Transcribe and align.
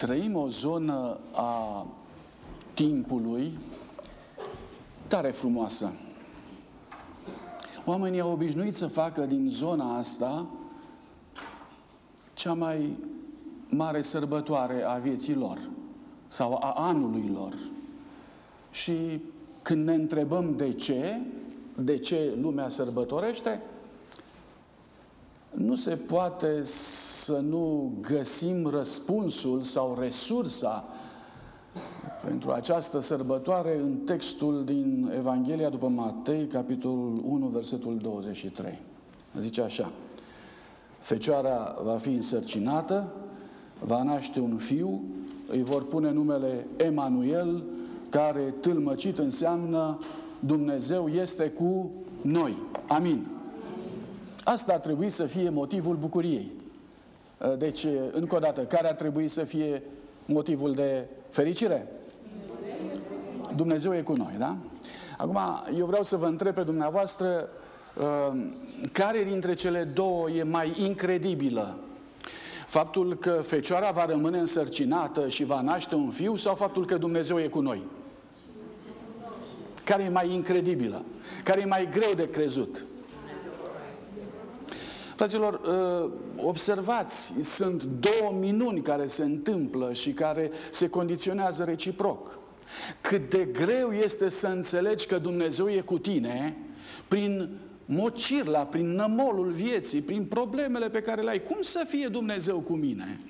trăim 0.00 0.36
o 0.36 0.48
zonă 0.48 1.18
a 1.32 1.86
timpului 2.74 3.58
tare 5.08 5.30
frumoasă. 5.30 5.92
Oamenii 7.84 8.20
au 8.20 8.32
obișnuit 8.32 8.76
să 8.76 8.86
facă 8.86 9.26
din 9.26 9.48
zona 9.48 9.98
asta 9.98 10.46
cea 12.34 12.54
mai 12.54 12.98
mare 13.68 14.02
sărbătoare 14.02 14.82
a 14.82 14.94
vieții 14.94 15.34
lor 15.34 15.58
sau 16.26 16.58
a 16.62 16.72
anului 16.76 17.30
lor. 17.34 17.54
Și 18.70 19.20
când 19.62 19.86
ne 19.86 19.94
întrebăm 19.94 20.56
de 20.56 20.72
ce, 20.72 21.20
de 21.74 21.98
ce 21.98 22.36
lumea 22.40 22.68
sărbătorește, 22.68 23.62
nu 25.50 25.74
se 25.74 25.96
poate 25.96 26.64
să 26.64 27.38
nu 27.48 27.92
găsim 28.00 28.66
răspunsul 28.66 29.60
sau 29.62 29.96
resursa 30.00 30.84
pentru 32.24 32.50
această 32.50 33.00
sărbătoare 33.00 33.78
în 33.78 33.96
textul 33.96 34.64
din 34.64 35.12
Evanghelia 35.16 35.68
după 35.68 35.88
Matei, 35.88 36.46
capitolul 36.46 37.20
1, 37.24 37.46
versetul 37.46 37.96
23. 37.96 38.78
Zice 39.38 39.62
așa, 39.62 39.90
Fecioara 40.98 41.76
va 41.84 41.96
fi 41.96 42.10
însărcinată, 42.10 43.12
va 43.84 44.02
naște 44.02 44.40
un 44.40 44.56
fiu, 44.56 45.02
îi 45.48 45.62
vor 45.62 45.86
pune 45.86 46.10
numele 46.10 46.66
Emanuel, 46.76 47.62
care 48.08 48.54
tâlmăcit 48.60 49.18
înseamnă 49.18 49.98
Dumnezeu 50.40 51.08
este 51.08 51.48
cu 51.48 51.90
noi. 52.22 52.56
Amin. 52.88 53.26
Asta 54.50 54.72
ar 54.72 54.78
trebui 54.78 55.10
să 55.10 55.26
fie 55.26 55.48
motivul 55.48 55.96
bucuriei. 55.96 56.50
Deci, 57.58 57.86
încă 58.12 58.36
o 58.36 58.38
dată, 58.38 58.60
care 58.60 58.88
ar 58.88 58.94
trebui 58.94 59.28
să 59.28 59.44
fie 59.44 59.82
motivul 60.24 60.72
de 60.72 61.06
fericire? 61.28 61.86
Dumnezeu 63.54 63.94
e 63.94 64.00
cu 64.00 64.12
noi, 64.12 64.34
da? 64.38 64.56
Acum, 65.16 65.38
eu 65.76 65.86
vreau 65.86 66.02
să 66.02 66.16
vă 66.16 66.26
întreb 66.26 66.54
pe 66.54 66.62
dumneavoastră 66.62 67.48
uh, 67.96 68.40
care 68.92 69.22
dintre 69.22 69.54
cele 69.54 69.84
două 69.84 70.30
e 70.30 70.42
mai 70.42 70.72
incredibilă? 70.78 71.78
Faptul 72.66 73.16
că 73.16 73.30
fecioara 73.30 73.90
va 73.90 74.04
rămâne 74.04 74.38
însărcinată 74.38 75.28
și 75.28 75.44
va 75.44 75.60
naște 75.60 75.94
un 75.94 76.10
fiu 76.10 76.36
sau 76.36 76.54
faptul 76.54 76.86
că 76.86 76.96
Dumnezeu 76.96 77.40
e 77.40 77.46
cu 77.46 77.60
noi? 77.60 77.82
Care 79.84 80.02
e 80.02 80.08
mai 80.08 80.32
incredibilă? 80.32 81.04
Care 81.44 81.60
e 81.60 81.64
mai 81.64 81.88
greu 81.90 82.12
de 82.14 82.30
crezut? 82.30 82.84
Fraților, 85.20 85.54
uh, 85.54 86.10
observați, 86.44 87.34
sunt 87.42 87.84
două 87.84 88.38
minuni 88.38 88.82
care 88.82 89.06
se 89.06 89.24
întâmplă 89.24 89.92
și 89.92 90.12
care 90.12 90.50
se 90.70 90.88
condiționează 90.88 91.64
reciproc. 91.64 92.38
Cât 93.00 93.30
de 93.30 93.44
greu 93.44 93.92
este 93.92 94.28
să 94.28 94.46
înțelegi 94.46 95.06
că 95.06 95.18
Dumnezeu 95.18 95.68
e 95.68 95.80
cu 95.80 95.98
tine 95.98 96.56
prin 97.08 97.58
mocirla, 97.84 98.64
prin 98.64 98.94
nămolul 98.94 99.50
vieții, 99.50 100.00
prin 100.00 100.24
problemele 100.24 100.88
pe 100.88 101.02
care 101.02 101.22
le 101.22 101.30
ai. 101.30 101.42
Cum 101.42 101.58
să 101.60 101.84
fie 101.88 102.06
Dumnezeu 102.06 102.60
cu 102.60 102.72
mine? 102.72 103.20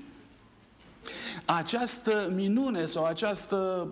Această 1.45 2.33
minune 2.35 2.85
sau 2.85 3.05
această 3.05 3.89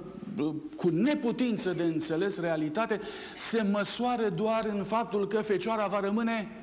cu 0.76 0.88
neputință 0.88 1.72
de 1.72 1.82
înțeles 1.82 2.40
realitate 2.40 3.00
se 3.38 3.62
măsoară 3.62 4.28
doar 4.28 4.68
în 4.74 4.82
faptul 4.82 5.26
că 5.26 5.40
fecioara 5.40 5.86
va 5.86 6.00
rămâne 6.00 6.57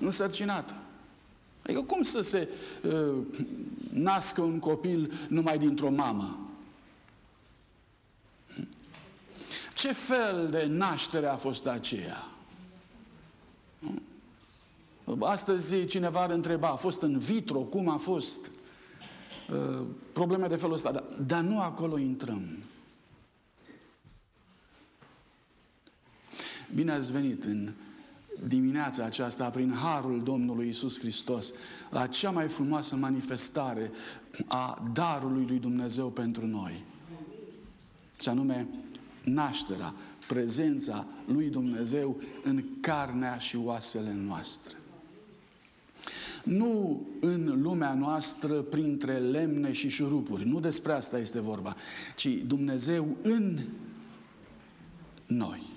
însărcinată. 0.00 0.74
Adică 1.62 1.82
cum 1.82 2.02
să 2.02 2.22
se 2.22 2.48
uh, 2.82 3.16
nască 3.92 4.40
un 4.40 4.58
copil 4.58 5.12
numai 5.28 5.58
dintr-o 5.58 5.90
mamă? 5.90 6.38
Ce 9.74 9.92
fel 9.92 10.48
de 10.50 10.64
naștere 10.64 11.26
a 11.26 11.36
fost 11.36 11.66
aceea? 11.66 12.26
Astăzi 15.20 15.86
cineva 15.86 16.20
ar 16.20 16.30
întreba, 16.30 16.68
a 16.68 16.76
fost 16.76 17.02
în 17.02 17.18
vitro, 17.18 17.58
cum 17.58 17.88
a 17.88 17.96
fost? 17.96 18.50
Uh, 19.50 19.86
probleme 20.12 20.46
de 20.46 20.56
felul 20.56 20.74
ăsta, 20.74 20.92
dar, 20.92 21.04
dar 21.26 21.42
nu 21.42 21.60
acolo 21.60 21.98
intrăm. 21.98 22.58
Bine 26.74 26.92
ați 26.92 27.12
venit 27.12 27.44
în 27.44 27.72
dimineața 28.46 29.04
aceasta, 29.04 29.50
prin 29.50 29.72
harul 29.72 30.22
Domnului 30.22 30.68
Isus 30.68 30.98
Hristos, 30.98 31.52
la 31.90 32.06
cea 32.06 32.30
mai 32.30 32.48
frumoasă 32.48 32.96
manifestare 32.96 33.90
a 34.46 34.90
darului 34.92 35.44
lui 35.48 35.58
Dumnezeu 35.58 36.08
pentru 36.08 36.46
noi. 36.46 36.84
Și 38.20 38.28
anume, 38.28 38.66
nașterea, 39.24 39.94
prezența 40.26 41.06
lui 41.26 41.48
Dumnezeu 41.48 42.20
în 42.44 42.64
carnea 42.80 43.38
și 43.38 43.56
oasele 43.56 44.12
noastre. 44.26 44.74
Nu 46.44 47.02
în 47.20 47.60
lumea 47.62 47.94
noastră 47.94 48.62
printre 48.62 49.18
lemne 49.18 49.72
și 49.72 49.88
șurupuri, 49.88 50.48
nu 50.48 50.60
despre 50.60 50.92
asta 50.92 51.18
este 51.18 51.40
vorba, 51.40 51.76
ci 52.16 52.26
Dumnezeu 52.46 53.16
în 53.22 53.58
noi. 55.26 55.69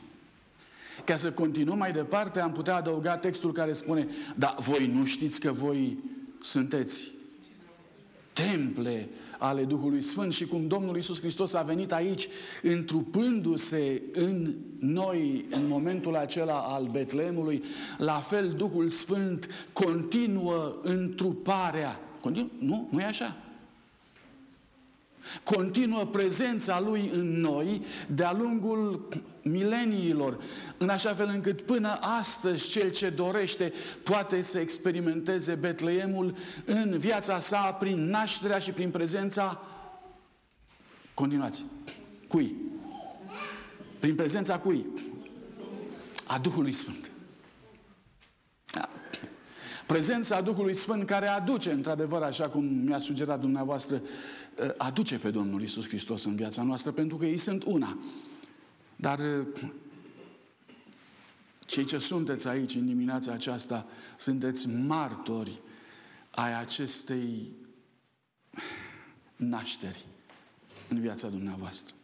Ca 1.06 1.18
să 1.18 1.32
continuăm 1.32 1.78
mai 1.78 1.92
departe, 1.92 2.40
am 2.40 2.52
putea 2.52 2.76
adăuga 2.76 3.18
textul 3.18 3.52
care 3.52 3.74
spune, 3.74 4.08
dar 4.36 4.56
voi 4.60 4.92
nu 4.94 5.06
știți 5.06 5.40
că 5.40 5.52
voi 5.52 5.98
sunteți 6.42 7.12
temple 8.34 9.10
ale 9.38 9.64
Duhului 9.64 10.02
Sfânt 10.02 10.34
și 10.34 10.46
cum 10.46 10.68
Domnul 10.68 10.96
Iisus 10.96 11.20
Hristos 11.20 11.54
a 11.54 11.62
venit 11.62 11.92
aici 11.92 12.28
întrupându-se 12.62 14.02
în 14.14 14.56
noi 14.80 15.46
în 15.50 15.68
momentul 15.68 16.16
acela 16.16 16.60
al 16.60 16.88
Betlemului, 16.92 17.64
la 17.98 18.14
fel 18.14 18.50
Duhul 18.50 18.90
Sfânt 18.90 19.50
continuă 19.74 20.76
întruparea. 20.82 22.00
Continu? 22.22 22.50
Nu? 22.60 22.88
Nu 22.92 23.00
e 23.00 23.04
așa? 23.04 23.36
Continuă 25.44 26.06
prezența 26.06 26.80
Lui 26.80 27.10
în 27.14 27.40
noi 27.40 27.86
de-a 28.08 28.34
lungul 28.34 29.08
mileniilor, 29.42 30.44
în 30.78 30.90
așa 30.90 31.14
fel 31.14 31.28
încât 31.34 31.62
până 31.62 31.98
astăzi 32.02 32.70
cel 32.70 32.90
ce 32.90 33.10
dorește 33.10 33.74
poate 34.04 34.42
să 34.42 34.60
experimenteze 34.60 35.56
Betleemul 35.56 36.36
în 36.66 36.98
viața 36.98 37.40
sa 37.40 37.60
prin 37.60 38.10
nașterea 38.10 38.60
și 38.60 38.72
prin 38.72 38.90
prezența 38.90 39.62
Continuați. 41.14 41.66
Cui? 42.28 42.56
Prin 44.00 44.16
prezența 44.16 44.60
cui? 44.60 44.86
A 46.26 46.38
Duhului 46.38 46.72
Sfânt. 46.72 47.12
Da. 48.74 48.90
Prezența 49.86 50.42
Duhului 50.42 50.76
Sfânt 50.76 51.06
care 51.06 51.28
aduce, 51.28 51.72
într-adevăr, 51.72 52.22
așa 52.22 52.50
cum 52.50 52.64
mi-a 52.64 53.00
sugerat 53.00 53.40
dumneavoastră, 53.40 54.02
Uh, 54.02 54.10
aduce 54.78 55.20
pe 55.20 55.32
Domnul 55.32 55.62
Isus 55.62 55.88
Hristos 55.88 56.24
în 56.24 56.36
viața 56.36 56.64
noastră, 56.64 56.92
pentru 56.92 57.18
că 57.18 57.26
ei 57.26 57.38
sunt 57.38 57.64
una. 57.64 57.98
Dar 58.96 59.20
uh, 59.20 59.48
cei 61.60 61.84
ce 61.84 61.98
sunteți 61.98 62.48
aici 62.48 62.76
în 62.76 62.86
dimineața 62.86 63.32
aceasta, 63.32 63.88
sunteți 64.18 64.68
martori 64.68 65.62
ai 66.32 66.60
acestei 66.60 67.52
nașteri 69.36 70.06
în 70.90 71.00
viața 71.00 71.28
dumneavoastră. 71.30 71.96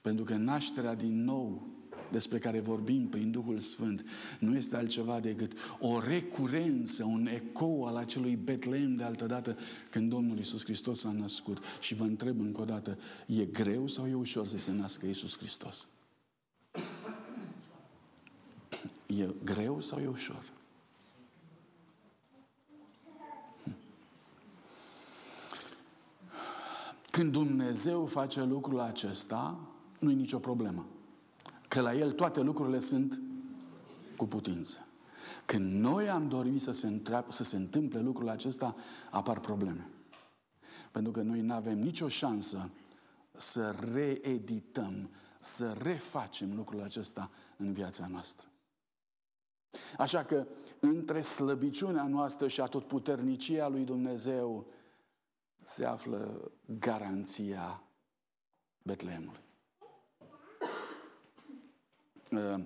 Pentru 0.00 0.24
că 0.24 0.34
nașterea 0.34 0.94
din 0.94 1.24
nou 1.24 1.73
despre 2.10 2.38
care 2.38 2.60
vorbim 2.60 3.08
prin 3.08 3.30
Duhul 3.30 3.58
Sfânt 3.58 4.04
nu 4.38 4.56
este 4.56 4.76
altceva 4.76 5.20
decât 5.20 5.52
o 5.80 6.00
recurență, 6.00 7.04
un 7.04 7.26
ecou 7.26 7.84
al 7.84 7.96
acelui 7.96 8.36
Betlehem 8.36 8.96
de 8.96 9.02
altădată 9.02 9.56
când 9.90 10.10
Domnul 10.10 10.36
Iisus 10.36 10.64
Hristos 10.64 11.00
s-a 11.00 11.12
născut. 11.12 11.58
Și 11.80 11.94
vă 11.94 12.04
întreb 12.04 12.40
încă 12.40 12.60
o 12.60 12.64
dată, 12.64 12.98
e 13.26 13.44
greu 13.44 13.86
sau 13.86 14.06
e 14.06 14.14
ușor 14.14 14.46
să 14.46 14.58
se 14.58 14.72
nască 14.72 15.06
Iisus 15.06 15.36
Hristos? 15.36 15.88
E 19.06 19.26
greu 19.44 19.80
sau 19.80 19.98
e 19.98 20.06
ușor? 20.06 20.52
Când 27.10 27.32
Dumnezeu 27.32 28.06
face 28.06 28.44
lucrul 28.44 28.80
acesta, 28.80 29.60
nu 29.98 30.10
e 30.10 30.14
nicio 30.14 30.38
problemă 30.38 30.86
că 31.74 31.80
la 31.80 31.94
El 31.94 32.12
toate 32.12 32.40
lucrurile 32.40 32.78
sunt 32.78 33.20
cu 34.16 34.26
putință. 34.26 34.86
Când 35.44 35.80
noi 35.80 36.08
am 36.08 36.28
dorit 36.28 36.62
să 36.62 36.72
se, 36.72 36.86
întreab, 36.86 37.32
să 37.32 37.44
se 37.44 37.56
întâmple 37.56 38.00
lucrul 38.00 38.28
acesta, 38.28 38.76
apar 39.10 39.40
probleme. 39.40 39.88
Pentru 40.90 41.12
că 41.12 41.22
noi 41.22 41.40
nu 41.40 41.54
avem 41.54 41.78
nicio 41.78 42.08
șansă 42.08 42.70
să 43.32 43.70
reedităm, 43.92 45.10
să 45.38 45.72
refacem 45.82 46.54
lucrul 46.56 46.82
acesta 46.82 47.30
în 47.56 47.72
viața 47.72 48.06
noastră. 48.06 48.46
Așa 49.98 50.24
că 50.24 50.46
între 50.80 51.20
slăbiciunea 51.20 52.06
noastră 52.06 52.48
și 52.48 52.60
atotputernicia 52.60 53.68
lui 53.68 53.84
Dumnezeu 53.84 54.66
se 55.62 55.84
află 55.84 56.50
garanția 56.78 57.82
Betleemului. 58.82 59.42
Uh, 62.30 62.60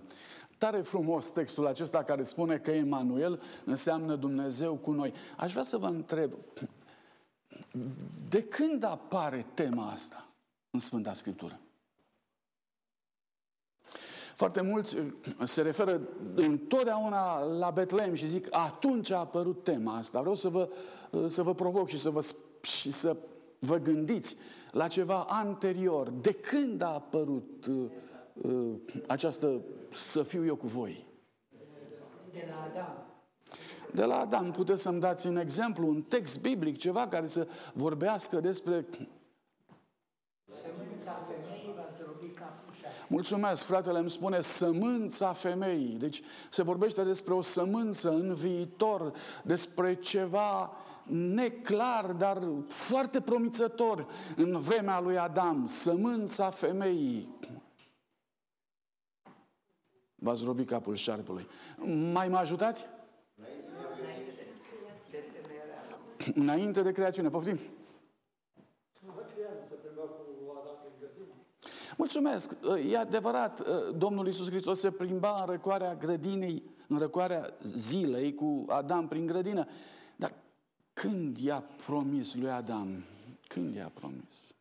tare 0.58 0.80
frumos 0.80 1.30
textul 1.30 1.66
acesta 1.66 2.02
care 2.02 2.22
spune 2.22 2.58
că 2.58 2.70
Emanuel 2.70 3.42
înseamnă 3.64 4.14
Dumnezeu 4.14 4.74
cu 4.74 4.90
noi. 4.90 5.12
Aș 5.36 5.50
vrea 5.50 5.62
să 5.62 5.76
vă 5.76 5.86
întreb, 5.86 6.32
de 8.28 8.42
când 8.42 8.84
apare 8.84 9.46
tema 9.54 9.90
asta 9.90 10.26
în 10.70 10.80
Sfânta 10.80 11.12
Scriptură? 11.12 11.60
Foarte 14.34 14.60
mulți 14.60 14.96
uh, 14.96 15.12
se 15.44 15.62
referă 15.62 16.00
întotdeauna 16.34 17.42
la 17.42 17.70
Betlehem 17.70 18.14
și 18.14 18.26
zic, 18.26 18.46
atunci 18.50 19.10
a 19.10 19.18
apărut 19.18 19.64
tema 19.64 19.96
asta. 19.96 20.20
Vreau 20.20 20.34
să 20.34 20.48
vă, 20.48 20.68
uh, 21.10 21.24
să 21.26 21.42
vă 21.42 21.54
provoc 21.54 21.88
și 21.88 21.98
să 21.98 22.10
vă, 22.10 22.24
și 22.60 22.90
să 22.90 23.16
vă 23.58 23.76
gândiți 23.76 24.36
la 24.70 24.88
ceva 24.88 25.26
anterior. 25.28 26.08
De 26.08 26.32
când 26.32 26.82
a 26.82 26.88
apărut 26.88 27.66
uh, 27.66 27.74
uh, 27.74 27.90
această 29.06 29.60
să 29.90 30.22
fiu 30.22 30.44
eu 30.44 30.56
cu 30.56 30.66
voi? 30.66 31.06
De 32.32 32.48
la 32.50 32.62
Adam. 32.70 33.06
De 33.94 34.04
la 34.04 34.18
Adam 34.18 34.50
puteți 34.50 34.82
să-mi 34.82 35.00
dați 35.00 35.26
un 35.26 35.36
exemplu, 35.36 35.88
un 35.88 36.02
text 36.02 36.40
biblic, 36.40 36.76
ceva 36.76 37.08
care 37.08 37.26
să 37.26 37.46
vorbească 37.72 38.40
despre 38.40 38.86
Mulțumesc, 43.10 43.64
fratele 43.64 43.98
îmi 43.98 44.10
spune 44.10 44.40
sămânța 44.40 45.32
femeii. 45.32 45.96
Deci 45.98 46.22
se 46.50 46.62
vorbește 46.62 47.02
despre 47.04 47.34
o 47.34 47.42
sămânță 47.42 48.10
în 48.10 48.34
viitor, 48.34 49.12
despre 49.42 49.94
ceva 49.94 50.72
neclar, 51.06 52.12
dar 52.12 52.42
foarte 52.68 53.20
promițător 53.20 54.06
în 54.36 54.58
vremea 54.58 55.00
lui 55.00 55.18
Adam, 55.18 55.66
sămânța 55.66 56.50
femeii. 56.50 57.36
V-ați 60.18 60.44
robi 60.44 60.64
capul 60.64 60.94
șarpului. 60.94 61.46
Mai 62.12 62.28
mă 62.28 62.36
ajutați? 62.36 62.86
Înainte 66.34 66.82
de 66.82 66.92
creațiune. 66.92 67.28
Poftim? 67.28 67.58
Mulțumesc! 71.96 72.56
E 72.90 72.96
adevărat, 72.98 73.68
Domnul 73.96 74.26
Iisus 74.26 74.48
Hristos 74.48 74.80
se 74.80 74.90
plimba 74.90 75.40
în 75.40 75.46
răcoarea 75.46 75.94
grădinei, 75.94 76.62
în 76.88 76.98
răcoarea 76.98 77.56
zilei 77.62 78.34
cu 78.34 78.64
Adam 78.68 79.08
prin 79.08 79.26
grădină. 79.26 79.66
Dar 80.16 80.34
când 80.92 81.38
i-a 81.38 81.64
promis 81.86 82.34
lui 82.34 82.50
Adam? 82.50 83.04
Când 83.48 83.74
i-a 83.74 83.90
promis? 83.94 84.54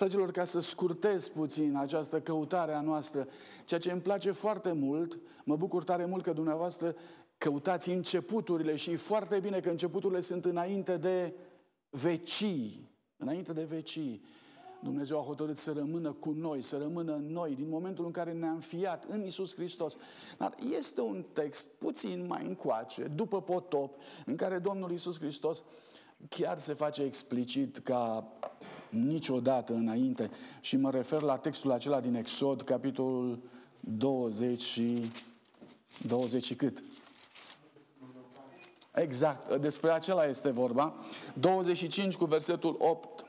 Fraților, 0.00 0.30
ca 0.30 0.44
să 0.44 0.60
scurtez 0.60 1.28
puțin 1.28 1.76
această 1.76 2.20
căutare 2.20 2.74
a 2.74 2.80
noastră, 2.80 3.28
ceea 3.64 3.80
ce 3.80 3.90
îmi 3.90 4.00
place 4.00 4.30
foarte 4.30 4.72
mult, 4.72 5.18
mă 5.44 5.56
bucur 5.56 5.84
tare 5.84 6.04
mult 6.04 6.22
că 6.22 6.32
dumneavoastră 6.32 6.94
căutați 7.38 7.90
începuturile 7.90 8.76
și 8.76 8.90
e 8.90 8.96
foarte 8.96 9.40
bine 9.40 9.60
că 9.60 9.70
începuturile 9.70 10.20
sunt 10.20 10.44
înainte 10.44 10.96
de 10.96 11.34
vecii, 11.90 12.90
înainte 13.16 13.52
de 13.52 13.64
vecii. 13.64 14.24
Dumnezeu 14.82 15.18
a 15.18 15.24
hotărât 15.24 15.56
să 15.56 15.72
rămână 15.72 16.12
cu 16.12 16.30
noi, 16.30 16.62
să 16.62 16.78
rămână 16.78 17.14
în 17.14 17.32
noi, 17.32 17.54
din 17.54 17.68
momentul 17.68 18.04
în 18.04 18.10
care 18.10 18.32
ne-am 18.32 18.60
fiat 18.60 19.04
în 19.08 19.24
Isus 19.24 19.54
Hristos. 19.54 19.96
Dar 20.38 20.54
este 20.78 21.00
un 21.00 21.24
text 21.32 21.68
puțin 21.68 22.26
mai 22.26 22.44
încoace, 22.46 23.02
după 23.14 23.42
potop, 23.42 23.96
în 24.26 24.36
care 24.36 24.58
Domnul 24.58 24.92
Isus 24.92 25.18
Hristos 25.18 25.64
chiar 26.28 26.58
se 26.58 26.72
face 26.72 27.02
explicit 27.02 27.78
ca 27.78 28.32
niciodată 28.90 29.72
înainte 29.72 30.30
și 30.60 30.76
mă 30.76 30.90
refer 30.90 31.20
la 31.20 31.36
textul 31.36 31.70
acela 31.70 32.00
din 32.00 32.14
Exod, 32.14 32.62
capitolul 32.62 33.38
20 33.80 34.62
și 34.62 35.10
20 36.06 36.44
și 36.44 36.54
cât? 36.54 36.82
Exact, 38.94 39.56
despre 39.56 39.90
acela 39.90 40.24
este 40.24 40.50
vorba. 40.50 40.94
25 41.34 42.14
cu 42.14 42.24
versetul 42.24 42.76
8 42.78 43.24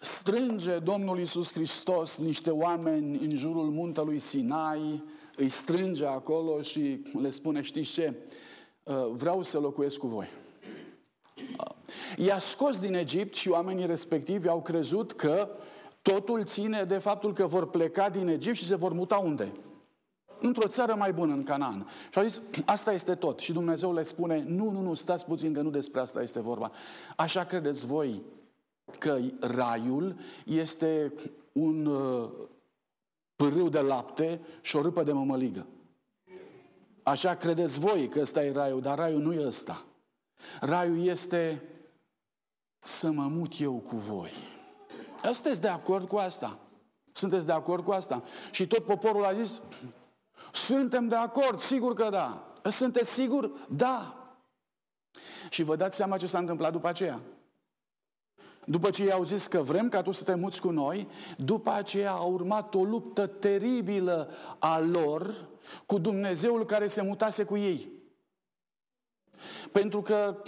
strânge 0.00 0.78
Domnul 0.78 1.18
Iisus 1.18 1.52
Hristos 1.52 2.18
niște 2.18 2.50
oameni 2.50 3.18
în 3.18 3.36
jurul 3.36 3.70
muntelui 3.70 4.18
Sinai, 4.18 5.04
îi 5.36 5.48
strânge 5.48 6.06
acolo 6.06 6.62
și 6.62 7.02
le 7.20 7.30
spune, 7.30 7.62
știți 7.62 7.90
ce, 7.90 8.14
uh, 8.82 8.94
vreau 9.12 9.42
să 9.42 9.58
locuiesc 9.58 9.96
cu 9.96 10.06
voi. 10.06 10.28
Uh, 12.18 12.26
i-a 12.26 12.38
scos 12.38 12.78
din 12.78 12.94
Egipt 12.94 13.34
și 13.34 13.48
oamenii 13.48 13.86
respectivi 13.86 14.48
au 14.48 14.62
crezut 14.62 15.12
că 15.12 15.48
totul 16.02 16.44
ține 16.44 16.84
de 16.84 16.98
faptul 16.98 17.32
că 17.32 17.46
vor 17.46 17.70
pleca 17.70 18.08
din 18.08 18.28
Egipt 18.28 18.56
și 18.56 18.66
se 18.66 18.74
vor 18.74 18.92
muta 18.92 19.16
unde? 19.16 19.52
Într-o 20.40 20.68
țară 20.68 20.94
mai 20.94 21.12
bună, 21.12 21.32
în 21.32 21.42
Canaan. 21.42 21.88
Și 22.10 22.18
au 22.18 22.24
zis, 22.24 22.42
asta 22.64 22.92
este 22.92 23.14
tot. 23.14 23.38
Și 23.38 23.52
Dumnezeu 23.52 23.92
le 23.92 24.02
spune, 24.02 24.44
nu, 24.46 24.70
nu, 24.70 24.80
nu, 24.80 24.94
stați 24.94 25.26
puțin, 25.26 25.52
că 25.52 25.60
nu 25.60 25.70
despre 25.70 26.00
asta 26.00 26.22
este 26.22 26.40
vorba. 26.40 26.70
Așa 27.16 27.44
credeți 27.44 27.86
voi 27.86 28.22
că 28.98 29.18
raiul 29.40 30.16
este 30.44 31.12
un 31.52 31.86
uh, 31.86 32.28
pârâu 33.36 33.68
de 33.68 33.80
lapte 33.80 34.40
și 34.60 34.76
o 34.76 34.82
râpă 34.82 35.02
de 35.02 35.12
mămăligă. 35.12 35.66
Așa 37.02 37.34
credeți 37.34 37.78
voi 37.78 38.08
că 38.08 38.20
ăsta 38.20 38.44
e 38.44 38.52
raiul, 38.52 38.80
dar 38.80 38.98
raiul 38.98 39.22
nu 39.22 39.32
e 39.32 39.46
ăsta. 39.46 39.84
Raiul 40.60 41.06
este 41.06 41.62
să 43.00 43.10
mă 43.10 43.28
mut 43.28 43.60
eu 43.60 43.72
cu 43.72 43.96
voi. 43.96 44.32
Sunteți 45.22 45.60
de 45.60 45.68
acord 45.68 46.08
cu 46.08 46.16
asta? 46.16 46.58
Sunteți 47.12 47.46
de 47.46 47.52
acord 47.52 47.84
cu 47.84 47.90
asta? 47.90 48.22
Și 48.50 48.66
tot 48.66 48.84
poporul 48.84 49.24
a 49.24 49.32
zis, 49.32 49.60
suntem 50.52 51.08
de 51.08 51.14
acord, 51.14 51.60
sigur 51.60 51.94
că 51.94 52.08
da. 52.10 52.52
Sunteți 52.70 53.12
sigur? 53.12 53.50
Da. 53.68 54.14
Și 55.50 55.62
vă 55.62 55.76
dați 55.76 55.96
seama 55.96 56.16
ce 56.16 56.26
s-a 56.26 56.38
întâmplat 56.38 56.72
după 56.72 56.88
aceea. 56.88 57.20
După 58.64 58.90
ce 58.90 59.04
i-au 59.04 59.24
zis 59.24 59.46
că 59.46 59.60
vrem 59.60 59.88
ca 59.88 60.02
tu 60.02 60.12
să 60.12 60.24
te 60.24 60.34
muți 60.34 60.60
cu 60.60 60.70
noi, 60.70 61.08
după 61.36 61.70
aceea 61.70 62.12
a 62.12 62.24
urmat 62.24 62.74
o 62.74 62.82
luptă 62.82 63.26
teribilă 63.26 64.30
a 64.58 64.78
lor 64.78 65.48
cu 65.86 65.98
Dumnezeul 65.98 66.66
care 66.66 66.86
se 66.86 67.02
mutase 67.02 67.44
cu 67.44 67.56
ei. 67.56 67.92
Pentru 69.72 70.02
că 70.02 70.42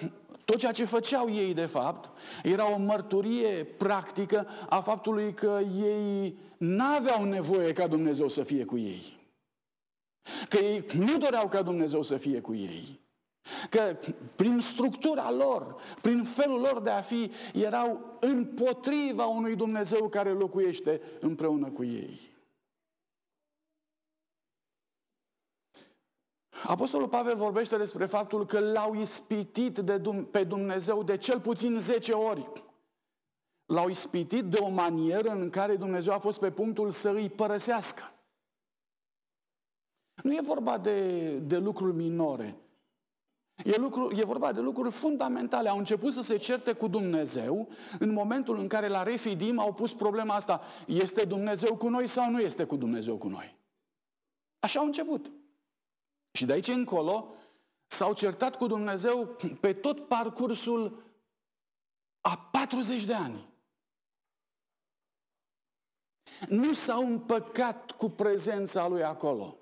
tot 0.52 0.60
ceea 0.60 0.72
ce 0.72 0.84
făceau 0.84 1.31
ei, 1.31 1.54
de 1.54 1.66
fapt, 1.66 2.10
era 2.43 2.72
o 2.72 2.78
mărturie 2.78 3.64
practică 3.64 4.46
a 4.69 4.81
faptului 4.81 5.35
că 5.35 5.61
ei 5.76 6.38
n-aveau 6.56 7.25
nevoie 7.25 7.73
ca 7.73 7.87
Dumnezeu 7.87 8.28
să 8.28 8.42
fie 8.42 8.64
cu 8.64 8.78
ei. 8.78 9.21
Că 10.49 10.56
ei 10.56 10.85
nu 10.97 11.18
doreau 11.18 11.49
ca 11.49 11.62
Dumnezeu 11.62 12.02
să 12.02 12.16
fie 12.16 12.40
cu 12.40 12.54
ei. 12.54 13.00
Că 13.71 13.97
prin 14.37 14.61
structura 14.61 15.30
lor, 15.30 15.76
prin 16.00 16.25
felul 16.25 16.61
lor 16.61 16.80
de 16.80 16.90
a 16.90 17.00
fi, 17.00 17.30
erau 17.52 18.16
împotriva 18.21 19.25
unui 19.25 19.56
Dumnezeu 19.56 20.09
care 20.09 20.30
locuiește 20.30 21.00
împreună 21.21 21.71
cu 21.71 21.85
ei. 21.85 22.31
Apostolul 26.66 27.09
Pavel 27.09 27.37
vorbește 27.37 27.76
despre 27.76 28.07
faptul 28.07 28.47
că 28.47 28.59
l-au 28.59 28.95
ispitit 28.95 29.78
de, 29.78 30.00
pe 30.31 30.45
Dumnezeu 30.45 31.02
de 31.02 31.16
cel 31.16 31.40
puțin 31.40 31.78
10 31.78 32.12
ori. 32.12 32.52
L-au 33.66 33.88
ispitit 33.88 34.45
de 34.45 34.59
o 34.59 34.69
manieră 34.69 35.31
în 35.31 35.50
care 35.50 35.76
Dumnezeu 35.76 36.12
a 36.12 36.19
fost 36.19 36.40
pe 36.40 36.50
punctul 36.50 36.90
să 36.90 37.11
îi 37.11 37.31
părăsească. 37.31 38.02
Nu 40.23 40.33
e 40.33 40.40
vorba 40.42 40.78
de, 40.78 41.28
de 41.37 41.59
lucruri 41.59 41.97
minore. 41.97 42.57
E, 43.64 43.76
lucru, 43.76 44.16
e 44.16 44.25
vorba 44.25 44.52
de 44.52 44.61
lucruri 44.61 44.90
fundamentale. 44.90 45.69
Au 45.69 45.78
început 45.78 46.12
să 46.12 46.23
se 46.23 46.37
certe 46.37 46.73
cu 46.73 46.88
Dumnezeu 46.88 47.69
în 47.99 48.12
momentul 48.12 48.59
în 48.59 48.69
care 48.69 48.88
la 48.88 49.02
Refidim 49.02 49.59
au 49.59 49.73
pus 49.73 49.95
problema 49.95 50.35
asta. 50.35 50.61
Este 50.87 51.25
Dumnezeu 51.25 51.76
cu 51.76 51.88
noi 51.88 52.07
sau 52.07 52.31
nu 52.31 52.40
este 52.40 52.64
cu 52.64 52.76
Dumnezeu 52.76 53.16
cu 53.16 53.28
noi? 53.28 53.57
Așa 54.61 54.81
au 54.81 54.87
început. 54.87 55.31
Și 56.32 56.44
de 56.44 56.52
aici 56.52 56.68
încolo 56.68 57.34
s-au 57.86 58.14
certat 58.14 58.56
cu 58.56 58.66
Dumnezeu 58.66 59.36
pe 59.60 59.72
tot 59.72 60.08
parcursul 60.08 61.02
a 62.20 62.38
40 62.38 63.04
de 63.04 63.14
ani. 63.14 63.50
Nu 66.48 66.72
s-au 66.72 67.06
împăcat 67.06 67.90
cu 67.90 68.08
prezența 68.08 68.88
lui 68.88 69.02
acolo. 69.02 69.56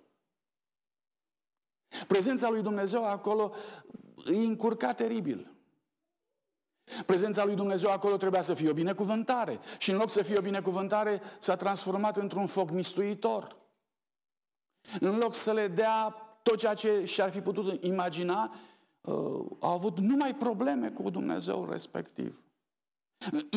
Prezența 2.07 2.51
lui 2.51 2.63
Dumnezeu 2.63 3.05
acolo 3.05 3.55
îi 4.25 4.45
încurca 4.45 4.95
teribil. 4.95 5.55
Prezența 7.07 7.45
lui 7.45 7.55
Dumnezeu 7.55 7.91
acolo 7.91 8.17
trebuia 8.17 8.43
să 8.43 8.55
fie 8.55 8.71
o 8.71 8.75
binecuvântare. 8.75 9.61
Și 9.79 9.91
în 9.91 9.97
loc 9.97 10.11
să 10.11 10.23
fie 10.23 10.39
o 10.39 10.43
binecuvântare, 10.43 11.23
s-a 11.39 11.57
transformat 11.57 12.17
într-un 12.17 12.47
foc 12.47 12.71
mistuitor. 12.71 13.57
În 15.01 15.19
loc 15.19 15.35
să 15.35 15.53
le 15.53 15.69
dea 15.69 16.30
tot 16.43 16.59
ceea 16.59 16.75
ce 16.75 17.05
și-ar 17.05 17.31
fi 17.31 17.41
putut 17.41 17.85
imagina, 17.85 18.55
uh, 19.01 19.15
au 19.61 19.73
avut 19.73 19.99
numai 19.99 20.35
probleme 20.35 20.91
cu 20.91 21.11
Dumnezeu 21.11 21.69
respectiv. 21.71 22.43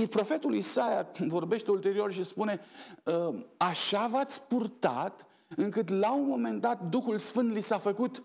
Profetul 0.10 0.56
Isaia 0.56 1.12
vorbește 1.28 1.72
ulterior 1.72 2.12
și 2.12 2.24
spune, 2.24 2.60
uh, 3.04 3.46
așa 3.58 4.08
v-ați 4.08 4.42
purtat 4.42 5.26
încât 5.56 5.90
la 5.90 6.14
un 6.14 6.28
moment 6.28 6.62
dat 6.62 6.90
Duhul 6.90 7.18
Sfânt 7.18 7.52
li 7.52 7.62
s-a 7.62 7.78
făcut 7.78 8.24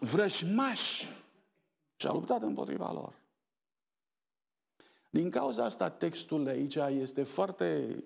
vrăjmaș 0.00 1.08
și 1.96 2.06
a 2.06 2.12
luptat 2.12 2.42
împotriva 2.42 2.92
lor. 2.92 3.18
Din 5.10 5.30
cauza 5.30 5.64
asta 5.64 5.90
textul 5.90 6.46
aici 6.46 6.74
este 6.74 7.22
foarte, 7.22 7.96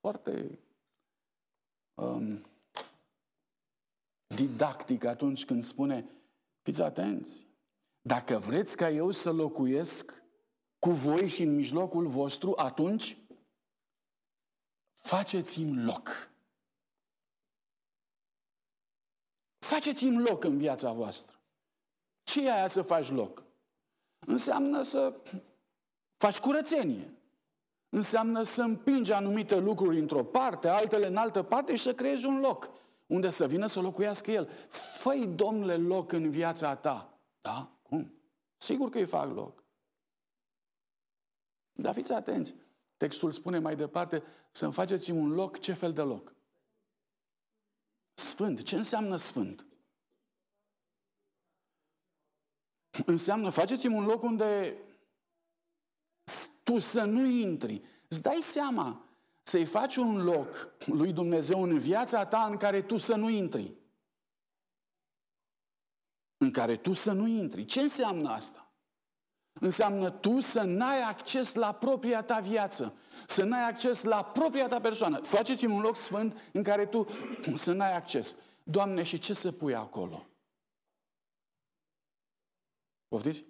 foarte 0.00 0.58
um, 1.94 2.46
didactic 4.34 5.04
atunci 5.04 5.44
când 5.44 5.62
spune, 5.62 6.10
fiți 6.62 6.82
atenți, 6.82 7.46
dacă 8.00 8.38
vreți 8.38 8.76
ca 8.76 8.90
eu 8.90 9.10
să 9.10 9.32
locuiesc 9.32 10.22
cu 10.78 10.90
voi 10.90 11.28
și 11.28 11.42
în 11.42 11.54
mijlocul 11.54 12.06
vostru, 12.06 12.52
atunci 12.56 13.16
faceți-mi 14.92 15.84
loc. 15.84 16.30
Faceți-mi 19.58 20.22
loc 20.22 20.44
în 20.44 20.58
viața 20.58 20.92
voastră. 20.92 21.40
Ce 22.22 22.46
e 22.46 22.52
aia 22.52 22.68
să 22.68 22.82
faci 22.82 23.10
loc? 23.10 23.44
Înseamnă 24.26 24.82
să 24.82 25.14
faci 26.16 26.38
curățenie. 26.38 27.12
Înseamnă 27.88 28.42
să 28.42 28.62
împingi 28.62 29.12
anumite 29.12 29.58
lucruri 29.58 29.98
într-o 29.98 30.24
parte, 30.24 30.68
altele 30.68 31.06
în 31.06 31.16
altă 31.16 31.42
parte 31.42 31.76
și 31.76 31.82
să 31.82 31.94
creezi 31.94 32.24
un 32.24 32.40
loc 32.40 32.70
unde 33.12 33.30
să 33.30 33.46
vină 33.46 33.66
să 33.66 33.80
locuiască 33.80 34.30
El. 34.30 34.48
Făi, 34.68 35.26
domnule, 35.26 35.76
loc 35.76 36.12
în 36.12 36.30
viața 36.30 36.76
ta. 36.76 37.18
Da? 37.40 37.78
Cum? 37.82 38.14
Sigur 38.56 38.90
că 38.90 38.98
îi 38.98 39.06
fac 39.06 39.34
loc. 39.34 39.64
Dar 41.72 41.94
fiți 41.94 42.12
atenți. 42.12 42.54
Textul 42.96 43.30
spune 43.30 43.58
mai 43.58 43.76
departe 43.76 44.22
să-mi 44.50 44.72
faceți 44.72 45.10
un 45.10 45.28
loc. 45.28 45.58
Ce 45.58 45.72
fel 45.72 45.92
de 45.92 46.02
loc? 46.02 46.34
Sfânt. 48.14 48.62
Ce 48.62 48.76
înseamnă 48.76 49.16
sfânt? 49.16 49.66
Înseamnă 53.06 53.50
faceți-mi 53.50 53.96
un 53.96 54.04
loc 54.04 54.22
unde 54.22 54.78
tu 56.62 56.78
să 56.78 57.04
nu 57.04 57.24
intri. 57.24 57.82
Îți 58.08 58.22
dai 58.22 58.40
seama 58.42 59.04
să-i 59.42 59.64
faci 59.64 59.96
un 59.96 60.24
loc 60.24 60.74
lui 60.86 61.12
Dumnezeu 61.12 61.62
în 61.62 61.78
viața 61.78 62.26
ta 62.26 62.44
în 62.44 62.56
care 62.56 62.82
tu 62.82 62.96
să 62.96 63.16
nu 63.16 63.28
intri. 63.28 63.74
În 66.36 66.50
care 66.50 66.76
tu 66.76 66.92
să 66.92 67.12
nu 67.12 67.26
intri. 67.26 67.64
Ce 67.64 67.80
înseamnă 67.80 68.28
asta? 68.28 68.72
Înseamnă 69.52 70.10
tu 70.10 70.40
să 70.40 70.62
n-ai 70.62 71.02
acces 71.02 71.54
la 71.54 71.74
propria 71.74 72.22
ta 72.22 72.40
viață, 72.40 72.94
să 73.26 73.44
n-ai 73.44 73.68
acces 73.68 74.02
la 74.02 74.24
propria 74.24 74.68
ta 74.68 74.80
persoană. 74.80 75.20
Faceți-mi 75.20 75.74
un 75.74 75.80
loc 75.80 75.96
sfânt 75.96 76.50
în 76.52 76.62
care 76.62 76.86
tu 76.86 77.06
să 77.56 77.72
n-ai 77.72 77.96
acces. 77.96 78.36
Doamne, 78.62 79.02
și 79.02 79.18
ce 79.18 79.34
să 79.34 79.52
pui 79.52 79.74
acolo? 79.74 80.26
Poftiți? 83.08 83.44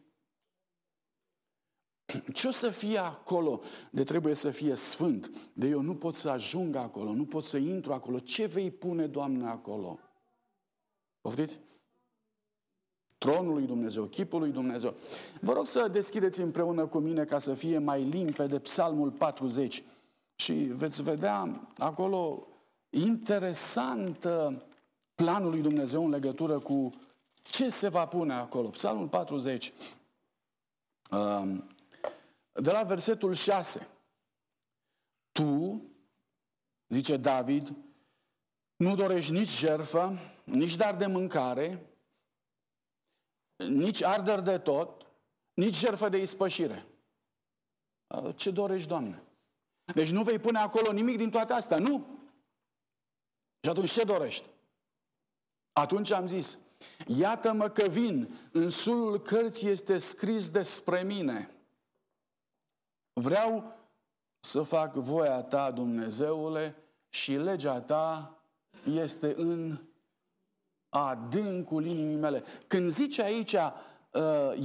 Ce 2.33 2.49
o 2.49 2.50
să 2.50 2.71
fie 2.71 2.99
acolo 2.99 3.61
de 3.90 4.04
trebuie 4.04 4.35
să 4.35 4.50
fie 4.50 4.75
sfânt? 4.75 5.50
De 5.52 5.69
eu 5.69 5.81
nu 5.81 5.95
pot 5.95 6.14
să 6.14 6.28
ajung 6.28 6.76
acolo, 6.76 7.12
nu 7.12 7.25
pot 7.25 7.45
să 7.45 7.57
intru 7.57 7.92
acolo. 7.92 8.19
Ce 8.19 8.47
vei 8.47 8.71
pune, 8.71 9.07
Doamne, 9.07 9.47
acolo? 9.47 9.99
Poftiți? 11.21 11.59
Tronul 13.19 13.52
lui 13.52 13.66
Dumnezeu, 13.66 14.04
chipul 14.04 14.40
lui 14.40 14.50
Dumnezeu. 14.50 14.95
Vă 15.40 15.52
rog 15.52 15.66
să 15.66 15.88
deschideți 15.88 16.40
împreună 16.40 16.87
cu 16.87 16.99
mine 16.99 17.25
ca 17.25 17.38
să 17.38 17.54
fie 17.54 17.78
mai 17.78 18.02
limpede 18.02 18.59
Psalmul 18.59 19.11
40. 19.11 19.85
Și 20.35 20.52
veți 20.52 21.02
vedea 21.02 21.69
acolo 21.78 22.47
interesant 22.90 24.26
planul 25.14 25.50
lui 25.50 25.61
Dumnezeu 25.61 26.04
în 26.04 26.11
legătură 26.11 26.59
cu 26.59 26.90
ce 27.42 27.69
se 27.71 27.88
va 27.88 28.07
pune 28.07 28.33
acolo. 28.33 28.69
Psalmul 28.69 29.09
40. 29.09 29.73
De 32.53 32.71
la 32.71 32.83
versetul 32.83 33.35
6. 33.35 33.89
Tu, 35.33 35.83
zice 36.89 37.17
David, 37.17 37.73
nu 38.77 38.95
dorești 38.95 39.33
nici 39.33 39.59
jerfă, 39.59 40.19
nici 40.45 40.77
dar 40.77 40.97
de 40.97 41.07
mâncare, 41.07 41.87
nici 43.57 44.03
arder 44.03 44.41
de 44.41 44.59
tot, 44.59 45.07
nici 45.55 45.75
jerfă 45.75 46.09
de 46.09 46.19
ispășire. 46.19 46.87
Ce 48.35 48.51
dorești, 48.51 48.89
Doamne? 48.89 49.23
Deci 49.95 50.11
nu 50.11 50.23
vei 50.23 50.39
pune 50.39 50.59
acolo 50.59 50.93
nimic 50.93 51.17
din 51.17 51.31
toate 51.31 51.53
astea, 51.53 51.79
nu? 51.79 52.07
Și 53.61 53.71
atunci 53.71 53.91
ce 53.91 54.05
dorești? 54.05 54.49
Atunci 55.73 56.11
am 56.11 56.27
zis, 56.27 56.59
iată-mă 57.07 57.69
că 57.69 57.89
vin, 57.89 58.41
în 58.53 58.71
sulul 58.71 59.21
cărții 59.21 59.69
este 59.69 59.99
scris 59.99 60.51
despre 60.51 61.03
mine. 61.03 61.51
Vreau 63.12 63.76
să 64.40 64.62
fac 64.62 64.95
voia 64.95 65.42
ta, 65.42 65.71
Dumnezeule, 65.71 66.76
și 67.09 67.33
legea 67.33 67.81
ta 67.81 68.38
este 68.85 69.35
în 69.37 69.78
adâncul 70.88 71.87
inimii 71.87 72.16
mele. 72.16 72.45
Când 72.66 72.90
zice 72.90 73.23
aici, 73.23 73.52
uh, 73.52 74.21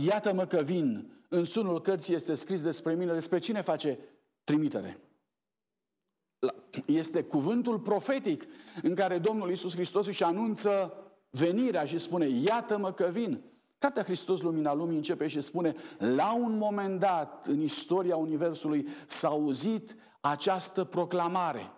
iată-mă 0.06 0.46
că 0.46 0.62
vin, 0.62 1.12
în 1.30 1.44
sunul 1.44 1.82
cărții 1.82 2.16
este 2.16 2.36
scris 2.36 2.62
despre 2.62 2.94
mine, 2.94 3.14
despre 3.14 3.40
cine 3.40 3.62
face 3.62 4.00
trimitere? 4.44 5.00
Este 6.86 7.24
cuvântul 7.24 7.80
profetic 7.80 8.46
în 8.84 8.96
care 8.96 9.20
Domnul 9.20 9.50
Iisus 9.50 9.74
Hristos 9.74 10.08
își 10.08 10.24
anunță 10.24 10.94
venirea 11.30 11.86
și 11.86 12.00
spune, 12.00 12.28
iată-mă 12.28 12.92
că 12.92 13.10
vin. 13.12 13.44
Cartea 13.78 14.04
Hristos 14.04 14.42
Lumina 14.42 14.74
Lumii 14.74 14.96
începe 14.96 15.28
și 15.28 15.42
spune, 15.42 15.76
la 15.98 16.34
un 16.34 16.58
moment 16.58 17.00
dat 17.00 17.48
în 17.48 17.62
istoria 17.62 18.16
Universului 18.16 18.88
s-a 19.06 19.28
auzit 19.28 19.96
această 20.20 20.84
proclamare 20.84 21.72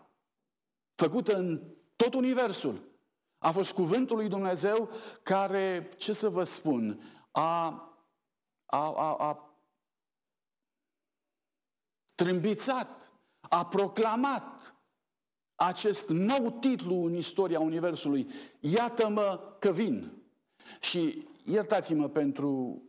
făcută 0.96 1.38
în 1.38 1.62
tot 1.96 2.14
Universul. 2.14 2.88
A 3.38 3.52
fost 3.52 3.74
cuvântul 3.74 4.16
lui 4.16 4.28
Dumnezeu 4.28 4.90
care, 5.24 5.90
ce 5.98 6.14
să 6.14 6.30
vă 6.30 6.44
spun, 6.44 7.02
a, 7.32 7.66
a, 8.66 8.94
a, 8.96 9.16
a 9.16 9.54
trâmbițat, 12.16 13.14
a 13.40 13.66
proclamat 13.66 14.76
acest 15.56 16.10
nou 16.10 16.52
titlu 16.52 16.96
în 16.96 17.16
istoria 17.16 17.60
Universului. 17.60 18.32
Iată-mă 18.60 19.56
că 19.60 19.72
vin. 19.72 20.12
Și 20.80 21.29
iertați-mă 21.44 22.08
pentru 22.08 22.82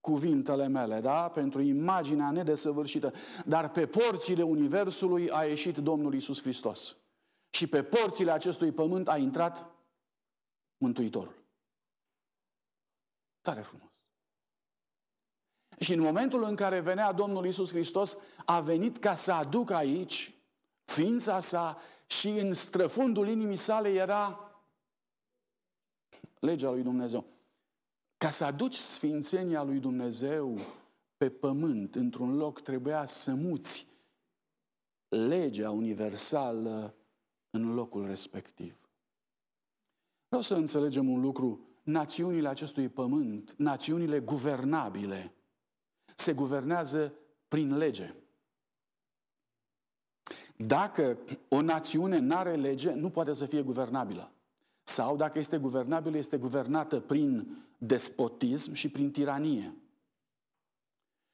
cuvintele 0.00 0.68
mele, 0.68 1.00
da? 1.00 1.28
pentru 1.28 1.60
imaginea 1.60 2.30
nedesăvârșită, 2.30 3.12
dar 3.46 3.70
pe 3.70 3.86
porțile 3.86 4.42
Universului 4.42 5.30
a 5.30 5.44
ieșit 5.44 5.76
Domnul 5.76 6.14
Isus 6.14 6.40
Hristos. 6.40 6.96
Și 7.50 7.66
pe 7.66 7.82
porțile 7.82 8.30
acestui 8.30 8.72
pământ 8.72 9.08
a 9.08 9.16
intrat 9.16 9.74
Mântuitorul. 10.76 11.44
Tare 13.40 13.60
frumos. 13.60 13.90
Și 15.78 15.92
în 15.92 16.00
momentul 16.00 16.42
în 16.44 16.56
care 16.56 16.80
venea 16.80 17.12
Domnul 17.12 17.46
Isus 17.46 17.70
Hristos, 17.70 18.16
a 18.44 18.60
venit 18.60 18.98
ca 18.98 19.14
să 19.14 19.32
aducă 19.32 19.74
aici 19.74 20.34
ființa 20.84 21.40
sa 21.40 21.78
și 22.06 22.28
în 22.28 22.54
străfundul 22.54 23.28
inimii 23.28 23.56
sale 23.56 23.88
era 23.88 24.50
legea 26.38 26.70
lui 26.70 26.82
Dumnezeu. 26.82 27.33
Ca 28.24 28.30
să 28.30 28.44
aduci 28.44 28.74
sfințenia 28.74 29.62
lui 29.62 29.78
Dumnezeu 29.78 30.58
pe 31.16 31.30
pământ, 31.30 31.94
într-un 31.94 32.36
loc, 32.36 32.60
trebuia 32.60 33.04
să 33.04 33.34
muți 33.34 33.86
legea 35.08 35.70
universală 35.70 36.94
în 37.50 37.74
locul 37.74 38.06
respectiv. 38.06 38.76
Vreau 40.26 40.42
să 40.42 40.54
înțelegem 40.54 41.08
un 41.08 41.20
lucru. 41.20 41.68
Națiunile 41.82 42.48
acestui 42.48 42.88
pământ, 42.88 43.54
națiunile 43.56 44.20
guvernabile, 44.20 45.34
se 46.16 46.32
guvernează 46.32 47.14
prin 47.48 47.76
lege. 47.76 48.14
Dacă 50.56 51.18
o 51.48 51.60
națiune 51.60 52.18
nu 52.18 52.36
are 52.36 52.54
lege, 52.54 52.92
nu 52.92 53.10
poate 53.10 53.32
să 53.32 53.46
fie 53.46 53.62
guvernabilă. 53.62 54.33
Sau, 54.86 55.16
dacă 55.16 55.38
este 55.38 55.58
guvernabilă, 55.58 56.16
este 56.16 56.36
guvernată 56.36 57.00
prin 57.00 57.58
despotism 57.78 58.72
și 58.72 58.88
prin 58.88 59.10
tiranie. 59.10 59.74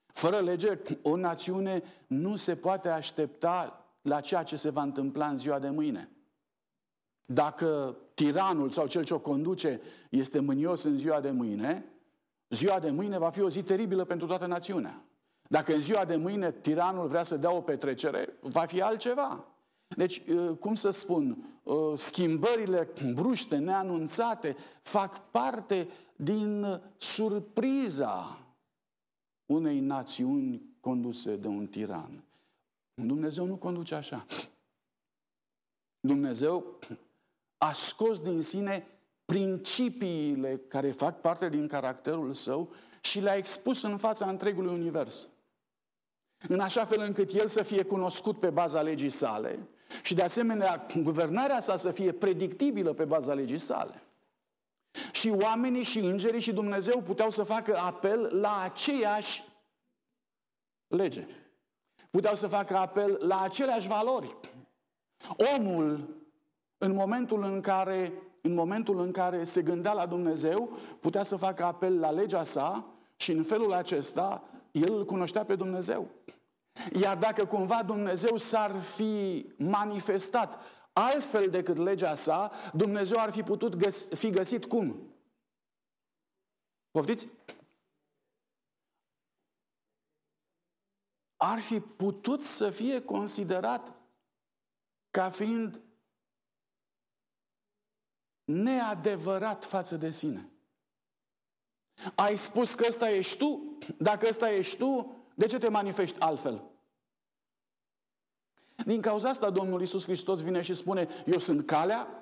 Fără 0.07 0.37
lege, 0.37 0.79
o 1.03 1.17
națiune 1.17 1.83
nu 2.07 2.37
se 2.37 2.57
poate 2.57 2.89
aștepta 2.89 3.85
la 4.03 4.21
ceea 4.21 4.43
ce 4.43 4.57
se 4.57 4.71
va 4.71 4.83
întâmpla 4.83 5.29
în 5.29 5.37
ziua 5.37 5.59
de 5.59 5.71
mâine. 5.71 6.11
dacă 7.33 7.97
tiranul 8.15 8.71
sau 8.71 8.87
cel 8.87 9.05
ce 9.05 9.15
o 9.15 9.19
conduce 9.19 9.81
este 10.11 10.41
mânios 10.41 10.83
în 10.83 10.97
ziua 10.97 11.21
de 11.21 11.31
mâine, 11.31 11.85
ziua 12.49 12.79
de 12.81 12.91
mâine 12.91 13.19
va 13.19 13.31
fi 13.31 13.41
o 13.41 13.49
zi 13.49 13.63
teribilă 13.63 14.05
pentru 14.05 14.27
toată 14.27 14.47
națiunea. 14.47 15.05
Dacă 15.49 15.75
în 15.75 15.81
ziua 15.81 16.05
de 16.05 16.17
mâine 16.17 16.53
tiranul 16.53 17.07
vrea 17.07 17.23
să 17.23 17.37
dea 17.37 17.53
o 17.53 17.61
petrecere, 17.61 18.37
va 18.41 18.65
fi 18.65 18.83
altceva. 18.83 19.45
Deci, 19.97 20.23
uh, 20.29 20.57
cum 20.59 20.75
să 20.75 20.91
spun, 20.91 21.59
uh, 21.63 21.99
schimbările 21.99 22.89
bruște, 23.15 23.57
neanunțate, 23.57 24.57
fac 24.83 25.31
parte 25.31 25.89
din 26.17 26.81
surpriza 26.99 28.45
unei 29.47 29.81
națiuni 29.81 30.63
conduse 30.81 31.37
de 31.37 31.47
un 31.47 31.67
tiran. 31.67 32.25
Dumnezeu 32.95 33.47
nu 33.47 33.57
conduce 33.57 33.95
așa. 33.95 34.27
Dumnezeu 36.01 36.79
a 37.59 37.73
scos 37.73 38.21
din 38.21 38.43
sine 38.43 38.87
principiile 39.25 40.61
care 40.69 40.91
fac 40.91 41.21
parte 41.21 41.49
din 41.49 41.67
caracterul 41.67 42.33
său 42.33 42.73
și 43.01 43.21
le-a 43.21 43.37
expus 43.37 43.83
în 43.83 43.97
fața 43.99 44.29
întregului 44.29 44.75
univers. 44.75 45.29
În 46.49 46.61
așa 46.61 46.85
fel 46.85 47.01
încât 47.01 47.31
el 47.33 47.49
să 47.49 47.63
fie 47.63 47.85
cunoscut 47.85 48.39
pe 48.39 48.51
baza 48.51 48.83
legii 48.83 49.11
sale 49.11 49.69
și 50.03 50.15
de 50.15 50.23
asemenea 50.23 50.87
guvernarea 51.03 51.61
sa 51.61 51.77
să 51.77 51.91
fie 51.91 52.13
predictibilă 52.13 52.93
pe 52.93 53.05
baza 53.05 53.35
legii 53.35 53.59
sale. 53.59 54.03
Și 55.13 55.29
oamenii 55.29 55.83
și 55.83 55.99
îngerii 55.99 56.41
și 56.41 56.53
Dumnezeu 56.53 57.01
puteau 57.01 57.31
să 57.31 57.43
facă 57.43 57.77
apel 57.77 58.39
la 58.41 58.61
aceeași 58.63 59.45
lege. 60.87 61.27
Puteau 62.11 62.35
să 62.35 62.47
facă 62.47 62.77
apel 62.77 63.19
la 63.21 63.41
aceleași 63.41 63.89
valori. 63.89 64.37
Omul, 65.57 66.09
în 66.79 66.93
momentul 66.93 67.43
în 67.43 67.61
care, 67.61 68.13
în 68.41 68.55
momentul 68.55 68.99
în 68.99 69.11
care 69.11 69.45
se 69.45 69.63
gândea 69.63 69.93
la 69.93 70.07
Dumnezeu, 70.07 70.79
putea 71.01 71.23
să 71.23 71.37
facă 71.37 71.65
apel 71.65 71.99
la 71.99 72.11
legea 72.11 72.45
sa 72.45 72.85
și 73.17 73.33
în 73.33 73.43
felul 73.43 73.73
acesta 73.73 74.43
el 74.71 74.93
îl 74.93 75.05
cunoștea 75.05 75.45
pe 75.45 75.55
Dumnezeu. 75.55 76.09
Iar 76.93 77.19
dacă 77.19 77.47
cumva 77.47 77.83
Dumnezeu 77.83 78.37
s-ar 78.37 78.81
fi 78.81 79.47
manifestat 79.59 80.63
altfel 80.93 81.51
decât 81.51 81.77
legea 81.77 82.15
sa, 82.15 82.53
Dumnezeu 82.75 83.19
ar 83.21 83.31
fi 83.31 83.43
putut 83.43 83.75
găs- 83.75 84.09
fi 84.09 84.31
găsit 84.31 84.65
cum? 84.65 85.15
Poftiți? 86.91 87.29
Ar 91.37 91.61
fi 91.61 91.81
putut 91.81 92.43
să 92.43 92.71
fie 92.71 93.05
considerat 93.05 93.95
ca 95.11 95.31
fiind 95.31 95.81
neadevărat 98.45 99.65
față 99.65 99.97
de 99.97 100.11
sine. 100.11 100.51
Ai 102.15 102.37
spus 102.37 102.75
că 102.75 102.87
ăsta 102.89 103.09
ești 103.09 103.37
tu? 103.37 103.79
Dacă 103.99 104.27
ăsta 104.29 104.51
ești 104.51 104.77
tu, 104.77 105.20
de 105.35 105.47
ce 105.47 105.59
te 105.59 105.69
manifesti 105.69 106.21
altfel? 106.21 106.63
Din 108.85 109.01
cauza 109.01 109.29
asta 109.29 109.51
Domnul 109.51 109.81
Iisus 109.81 110.05
Hristos 110.05 110.43
vine 110.43 110.63
și 110.63 110.75
spune, 110.75 111.09
eu 111.27 111.39
sunt 111.39 111.67
calea, 111.67 112.19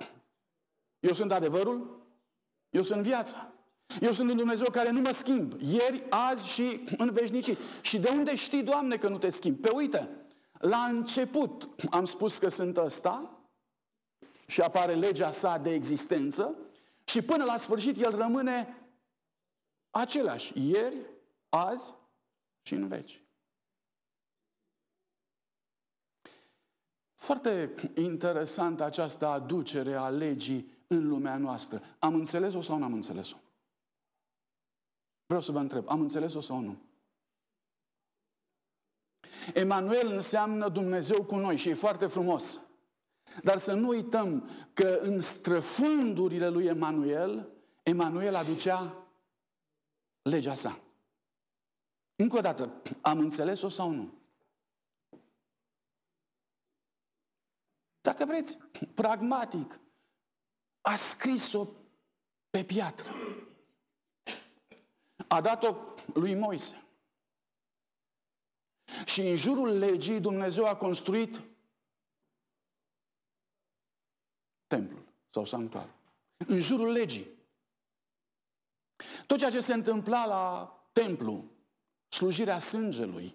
eu 1.00 1.12
sunt 1.12 1.33
adevărul, 1.33 2.07
eu 2.71 2.83
sunt 2.83 3.03
viața. 3.03 3.53
Eu 4.00 4.12
sunt 4.12 4.31
un 4.31 4.37
Dumnezeu 4.37 4.71
care 4.71 4.91
nu 4.91 5.00
mă 5.00 5.11
schimb, 5.12 5.55
ieri, 5.61 6.05
azi 6.09 6.47
și 6.47 6.85
în 6.97 7.12
veșnicii. 7.12 7.59
Și 7.81 7.99
de 7.99 8.11
unde 8.11 8.37
știi, 8.37 8.62
Doamne, 8.62 8.97
că 8.97 9.09
nu 9.09 9.19
te 9.19 9.31
schimb? 9.31 9.61
Pe 9.61 9.71
uite, 9.75 10.09
la 10.53 10.85
început 10.85 11.69
am 11.91 12.05
spus 12.05 12.38
că 12.38 12.49
sunt 12.49 12.77
ăsta 12.77 13.43
și 14.47 14.61
apare 14.61 14.95
legea 14.95 15.33
sa 15.33 15.59
de 15.59 15.73
existență 15.75 16.57
și 17.05 17.23
până 17.23 17.45
la 17.45 17.57
sfârșit 17.57 18.05
el 18.05 18.17
rămâne 18.17 18.77
același, 19.91 20.53
ieri, 20.71 20.97
azi 21.49 21.95
și 22.68 22.75
în 22.75 22.88
veci. 22.88 23.22
Foarte 27.14 27.75
interesant 27.94 28.81
această 28.81 29.26
aducere 29.26 29.94
a 29.94 30.09
legii 30.09 30.85
în 30.87 31.09
lumea 31.09 31.37
noastră. 31.37 31.83
Am 31.98 32.14
înțeles-o 32.14 32.61
sau 32.61 32.78
nu 32.78 32.85
am 32.85 32.92
înțeles-o? 32.92 33.37
Vreau 35.26 35.42
să 35.42 35.52
vă 35.52 35.59
întreb, 35.59 35.88
am 35.88 36.00
înțeles-o 36.00 36.40
sau 36.40 36.61
nu? 36.61 36.78
Emanuel 39.54 40.12
înseamnă 40.12 40.68
Dumnezeu 40.68 41.24
cu 41.24 41.37
noi 41.37 41.57
și 41.57 41.68
e 41.68 41.74
foarte 41.74 42.07
frumos. 42.07 42.61
Dar 43.42 43.59
să 43.59 43.74
nu 43.74 43.88
uităm 43.88 44.48
că 44.72 44.98
în 45.02 45.20
străfundurile 45.20 46.48
lui 46.48 46.64
Emanuel, 46.64 47.52
Emanuel 47.83 48.35
aducea 48.35 49.07
legea 50.22 50.54
sa. 50.54 50.88
Încă 52.20 52.37
o 52.37 52.40
dată, 52.40 52.83
am 53.00 53.18
înțeles-o 53.18 53.68
sau 53.68 53.90
nu? 53.90 54.12
Dacă 58.00 58.24
vreți, 58.24 58.59
pragmatic, 58.94 59.81
a 60.81 60.96
scris-o 60.96 61.66
pe 62.50 62.64
piatră. 62.64 63.12
A 65.28 65.40
dat-o 65.40 65.76
lui 66.14 66.35
Moise. 66.35 66.87
Și 69.04 69.20
în 69.20 69.37
jurul 69.37 69.78
legii 69.78 70.20
Dumnezeu 70.20 70.66
a 70.66 70.76
construit 70.76 71.42
templul 74.66 75.04
sau 75.31 75.44
sanctuarul. 75.44 75.94
În 76.37 76.61
jurul 76.61 76.92
legii. 76.92 77.26
Tot 79.26 79.38
ceea 79.38 79.50
ce 79.50 79.61
se 79.61 79.72
întâmpla 79.72 80.26
la 80.26 80.72
templu, 80.92 81.44
slujirea 82.09 82.59
sângelui, 82.59 83.35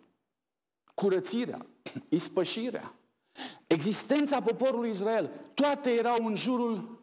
curățirea, 0.94 1.66
ispășirea, 2.10 2.94
existența 3.68 4.42
poporului 4.42 4.90
Israel, 4.90 5.32
toate 5.54 5.94
erau 5.94 6.26
în 6.26 6.36
jurul 6.36 7.02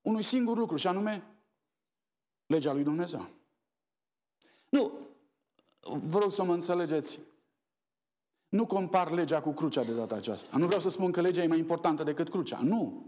unui 0.00 0.22
singur 0.22 0.56
lucru, 0.56 0.76
și 0.76 0.86
anume 0.86 1.26
legea 2.46 2.72
lui 2.72 2.82
Dumnezeu. 2.82 3.28
Nu, 4.68 4.92
vă 5.80 6.18
rog 6.18 6.32
să 6.32 6.42
mă 6.42 6.52
înțelegeți. 6.52 7.18
Nu 8.48 8.66
compar 8.66 9.10
legea 9.10 9.40
cu 9.40 9.52
crucea 9.52 9.84
de 9.84 9.94
data 9.94 10.14
aceasta. 10.14 10.56
Nu 10.56 10.66
vreau 10.66 10.80
să 10.80 10.88
spun 10.88 11.12
că 11.12 11.20
legea 11.20 11.42
e 11.42 11.46
mai 11.46 11.58
importantă 11.58 12.02
decât 12.02 12.28
crucea. 12.28 12.60
Nu. 12.62 13.06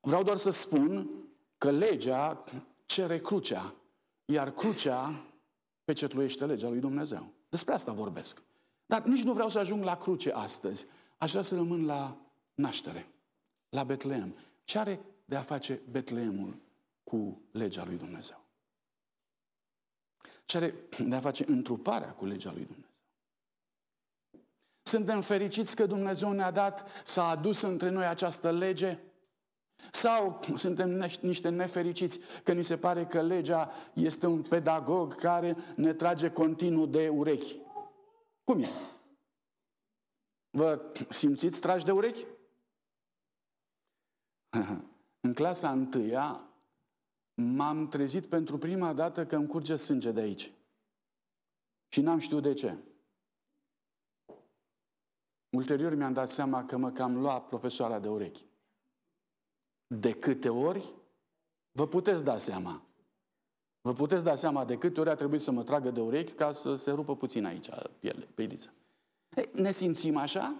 Vreau 0.00 0.22
doar 0.22 0.36
să 0.36 0.50
spun 0.50 1.10
că 1.58 1.70
legea 1.70 2.44
cere 2.84 3.20
crucea, 3.20 3.74
iar 4.24 4.52
crucea 4.52 5.24
pecetluiește 5.84 6.46
legea 6.46 6.68
lui 6.68 6.80
Dumnezeu. 6.80 7.35
Despre 7.56 7.74
asta 7.74 7.92
vorbesc. 7.92 8.42
Dar 8.86 9.02
nici 9.02 9.22
nu 9.22 9.32
vreau 9.32 9.48
să 9.48 9.58
ajung 9.58 9.84
la 9.84 9.96
cruce 9.96 10.32
astăzi. 10.32 10.86
Aș 11.18 11.30
vrea 11.30 11.42
să 11.42 11.54
rămân 11.54 11.84
la 11.84 12.16
naștere, 12.54 13.08
la 13.68 13.84
Betleem. 13.84 14.34
Ce 14.64 14.78
are 14.78 15.00
de 15.24 15.36
a 15.36 15.42
face 15.42 15.80
Betleemul 15.90 16.56
cu 17.04 17.40
legea 17.50 17.84
lui 17.84 17.96
Dumnezeu? 17.96 18.44
Ce 20.44 20.56
are 20.56 20.74
de 20.98 21.14
a 21.14 21.20
face 21.20 21.44
întruparea 21.48 22.12
cu 22.12 22.24
legea 22.24 22.52
lui 22.52 22.64
Dumnezeu? 22.64 22.90
Suntem 24.82 25.20
fericiți 25.20 25.76
că 25.76 25.86
Dumnezeu 25.86 26.32
ne-a 26.32 26.50
dat, 26.50 26.88
s-a 27.04 27.28
adus 27.28 27.60
între 27.60 27.88
noi 27.88 28.06
această 28.06 28.52
lege? 28.52 28.98
Sau 29.92 30.40
suntem 30.54 31.10
niște 31.20 31.48
nefericiți 31.48 32.20
că 32.44 32.52
ni 32.52 32.64
se 32.64 32.78
pare 32.78 33.06
că 33.06 33.22
legea 33.22 33.70
este 33.94 34.26
un 34.26 34.42
pedagog 34.42 35.14
care 35.14 35.56
ne 35.76 35.92
trage 35.92 36.30
continuu 36.30 36.86
de 36.86 37.08
urechi? 37.08 37.56
Cum 38.44 38.62
e? 38.62 38.68
Vă 40.50 40.92
simțiți 41.10 41.60
tragi 41.60 41.84
de 41.84 41.90
urechi? 41.90 42.26
În 45.20 45.34
clasa 45.34 45.70
întâia 45.70 46.40
m-am 47.34 47.88
trezit 47.88 48.26
pentru 48.26 48.58
prima 48.58 48.92
dată 48.92 49.26
că 49.26 49.36
îmi 49.36 49.46
curge 49.46 49.76
sânge 49.76 50.12
de 50.12 50.20
aici. 50.20 50.52
Și 51.88 52.00
n-am 52.00 52.18
știut 52.18 52.42
de 52.42 52.52
ce. 52.52 52.76
Ulterior 55.50 55.94
mi-am 55.94 56.12
dat 56.12 56.28
seama 56.28 56.64
că 56.64 56.76
mă 56.76 56.90
cam 56.90 57.20
lua 57.20 57.40
profesoara 57.40 57.98
de 57.98 58.08
urechi. 58.08 58.44
De 59.86 60.18
câte 60.18 60.48
ori? 60.48 60.92
Vă 61.70 61.86
puteți 61.86 62.24
da 62.24 62.38
seama. 62.38 62.82
Vă 63.80 63.92
puteți 63.92 64.24
da 64.24 64.36
seama 64.36 64.64
de 64.64 64.78
câte 64.78 65.00
ori 65.00 65.10
a 65.10 65.14
trebuit 65.14 65.40
să 65.40 65.50
mă 65.50 65.64
tragă 65.64 65.90
de 65.90 66.00
urechi 66.00 66.32
ca 66.32 66.52
să 66.52 66.76
se 66.76 66.90
rupă 66.90 67.16
puțin 67.16 67.44
aici 67.44 67.68
piele, 67.98 68.24
peilița. 68.24 68.70
Ne 69.52 69.70
simțim 69.70 70.16
așa? 70.16 70.54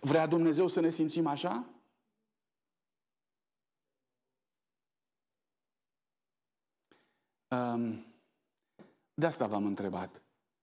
Vrea 0.00 0.26
Dumnezeu 0.26 0.68
să 0.68 0.80
ne 0.80 0.90
simțim 0.90 1.26
așa? 1.26 1.66
De 9.14 9.26
asta 9.26 9.46
v-am 9.46 9.66
întrebat. 9.66 10.22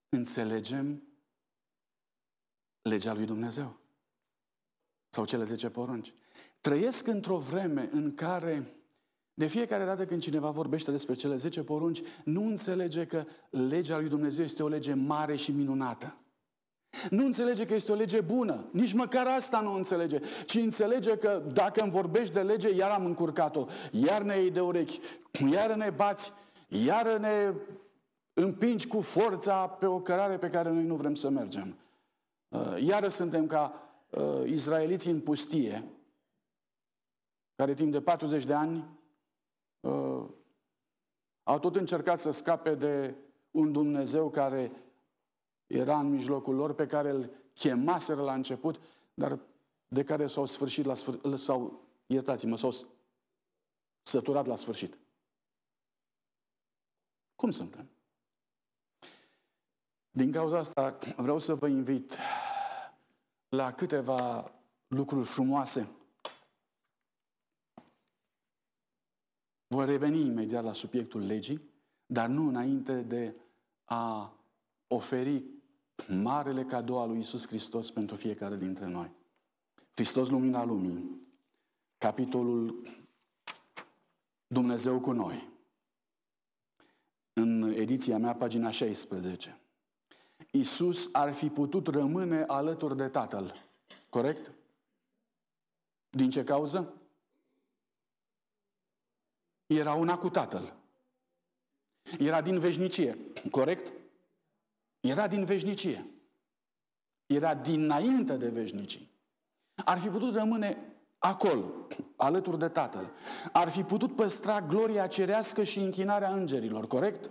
Înțelegem 0.09 1.03
legea 2.81 3.13
lui 3.13 3.25
Dumnezeu? 3.25 3.77
Sau 5.09 5.25
cele 5.25 5.43
zece 5.43 5.69
porunci? 5.69 6.13
Trăiesc 6.61 7.07
într-o 7.07 7.37
vreme 7.37 7.89
în 7.91 8.13
care 8.13 8.77
de 9.33 9.47
fiecare 9.47 9.85
dată 9.85 10.05
când 10.05 10.21
cineva 10.21 10.49
vorbește 10.49 10.91
despre 10.91 11.13
cele 11.13 11.35
10 11.35 11.63
porunci, 11.63 12.01
nu 12.23 12.45
înțelege 12.45 13.05
că 13.05 13.23
legea 13.49 13.99
lui 13.99 14.09
Dumnezeu 14.09 14.43
este 14.43 14.63
o 14.63 14.67
lege 14.67 14.93
mare 14.93 15.35
și 15.35 15.51
minunată. 15.51 16.17
Nu 17.09 17.25
înțelege 17.25 17.65
că 17.65 17.73
este 17.73 17.91
o 17.91 17.95
lege 17.95 18.21
bună. 18.21 18.69
Nici 18.71 18.93
măcar 18.93 19.27
asta 19.27 19.59
nu 19.59 19.73
înțelege. 19.73 20.19
Ci 20.45 20.55
înțelege 20.55 21.17
că 21.17 21.43
dacă 21.53 21.81
îmi 21.81 21.91
vorbești 21.91 22.33
de 22.33 22.41
lege, 22.41 22.75
iar 22.75 22.91
am 22.91 23.05
încurcat-o. 23.05 23.65
Iar 23.91 24.21
ne 24.21 24.35
iei 24.35 24.51
de 24.51 24.59
urechi, 24.59 24.99
iar 25.51 25.75
ne 25.75 25.89
bați, 25.95 26.33
iar 26.67 27.17
ne 27.17 27.53
împingi 28.33 28.87
cu 28.87 29.01
forța 29.01 29.67
pe 29.67 29.85
o 29.85 29.99
cărare 29.99 30.37
pe 30.37 30.49
care 30.49 30.71
noi 30.71 30.83
nu 30.83 30.95
vrem 30.95 31.15
să 31.15 31.29
mergem. 31.29 31.77
Uh, 32.47 32.81
iar 32.87 33.09
suntem 33.09 33.47
ca 33.47 33.73
uh, 34.09 34.21
izraeliții 34.45 35.11
în 35.11 35.19
pustie, 35.19 35.83
care 37.57 37.73
timp 37.73 37.91
de 37.91 38.01
40 38.01 38.43
de 38.43 38.53
ani 38.53 38.99
uh, 39.79 40.25
au 41.43 41.59
tot 41.59 41.75
încercat 41.75 42.19
să 42.19 42.31
scape 42.31 42.75
de 42.75 43.15
un 43.51 43.71
Dumnezeu 43.71 44.29
care 44.29 44.71
era 45.67 45.99
în 45.99 46.09
mijlocul 46.09 46.55
lor, 46.55 46.73
pe 46.73 46.87
care 46.87 47.09
îl 47.09 47.29
chemaseră 47.53 48.21
la 48.21 48.33
început, 48.33 48.79
dar 49.13 49.39
de 49.87 50.03
care 50.03 50.27
s-au 50.27 50.45
sfârșit 50.45 50.85
la 50.85 50.93
sfârșit, 50.93 51.39
sau, 51.39 51.81
iertați-mă, 52.05 52.57
s-au 52.57 52.71
săturat 54.01 54.45
la 54.45 54.55
sfârșit. 54.55 54.97
Cum 57.35 57.51
suntem? 57.51 57.89
Din 60.11 60.31
cauza 60.31 60.57
asta 60.57 60.97
vreau 61.15 61.39
să 61.39 61.55
vă 61.55 61.67
invit 61.67 62.17
la 63.49 63.73
câteva 63.73 64.51
lucruri 64.87 65.25
frumoase. 65.25 65.96
Voi 69.67 69.85
reveni 69.85 70.19
imediat 70.19 70.63
la 70.63 70.73
subiectul 70.73 71.25
legii, 71.25 71.61
dar 72.05 72.27
nu 72.27 72.47
înainte 72.47 73.01
de 73.01 73.35
a 73.83 74.33
oferi 74.87 75.43
marele 76.07 76.65
cadou 76.65 76.99
al 76.99 77.09
lui 77.09 77.19
Isus 77.19 77.47
Hristos 77.47 77.91
pentru 77.91 78.15
fiecare 78.15 78.55
dintre 78.55 78.85
noi. 78.85 79.11
Hristos 79.93 80.29
Lumina 80.29 80.65
Lumii, 80.65 81.21
capitolul 81.97 82.81
Dumnezeu 84.47 84.99
cu 84.99 85.11
noi. 85.11 85.49
În 87.33 87.61
ediția 87.61 88.17
mea, 88.17 88.35
pagina 88.35 88.69
16. 88.69 89.59
Isus 90.51 91.09
ar 91.11 91.33
fi 91.33 91.49
putut 91.49 91.87
rămâne 91.87 92.43
alături 92.43 92.97
de 92.97 93.07
Tatăl. 93.07 93.53
Corect? 94.09 94.51
Din 96.09 96.29
ce 96.29 96.43
cauză? 96.43 96.93
Era 99.67 99.93
una 99.93 100.17
cu 100.17 100.29
Tatăl. 100.29 100.73
Era 102.19 102.41
din 102.41 102.59
veșnicie. 102.59 103.17
Corect? 103.51 103.93
Era 104.99 105.27
din 105.27 105.45
veșnicie. 105.45 106.05
Era 107.25 107.55
dinainte 107.55 108.37
de 108.37 108.49
veșnicii. 108.49 109.11
Ar 109.85 109.99
fi 109.99 110.07
putut 110.07 110.33
rămâne 110.33 110.97
acolo, 111.17 111.87
alături 112.15 112.59
de 112.59 112.69
Tatăl. 112.69 113.11
Ar 113.51 113.69
fi 113.69 113.83
putut 113.83 114.15
păstra 114.15 114.61
gloria 114.61 115.07
cerească 115.07 115.63
și 115.63 115.79
închinarea 115.79 116.33
îngerilor, 116.33 116.87
corect? 116.87 117.29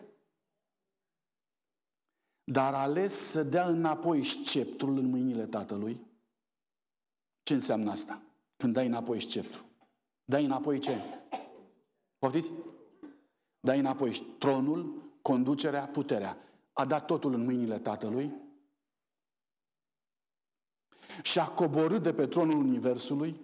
Dar 2.45 2.75
a 2.75 2.81
ales 2.81 3.15
să 3.15 3.43
dea 3.43 3.67
înapoi 3.67 4.25
sceptrul 4.25 4.99
în 4.99 5.07
mâinile 5.07 5.47
Tatălui. 5.47 6.01
Ce 7.43 7.55
înseamnă 7.55 7.91
asta? 7.91 8.23
Când 8.57 8.73
dai 8.73 8.87
înapoi 8.87 9.21
sceptrul. 9.21 9.67
Dai 10.25 10.45
înapoi 10.45 10.79
ce? 10.79 11.01
Poftiți? 12.27 12.53
Dai 13.61 13.79
înapoi 13.79 14.35
tronul, 14.39 15.11
conducerea, 15.23 15.87
puterea 15.87 16.39
a 16.73 16.85
dat 16.85 17.05
totul 17.05 17.35
în 17.35 17.45
mâinile 17.45 17.79
Tatălui 17.79 18.33
și 21.23 21.39
a 21.39 21.49
coborât 21.49 22.03
de 22.03 22.13
pe 22.13 22.27
tronul 22.27 22.59
Universului 22.59 23.41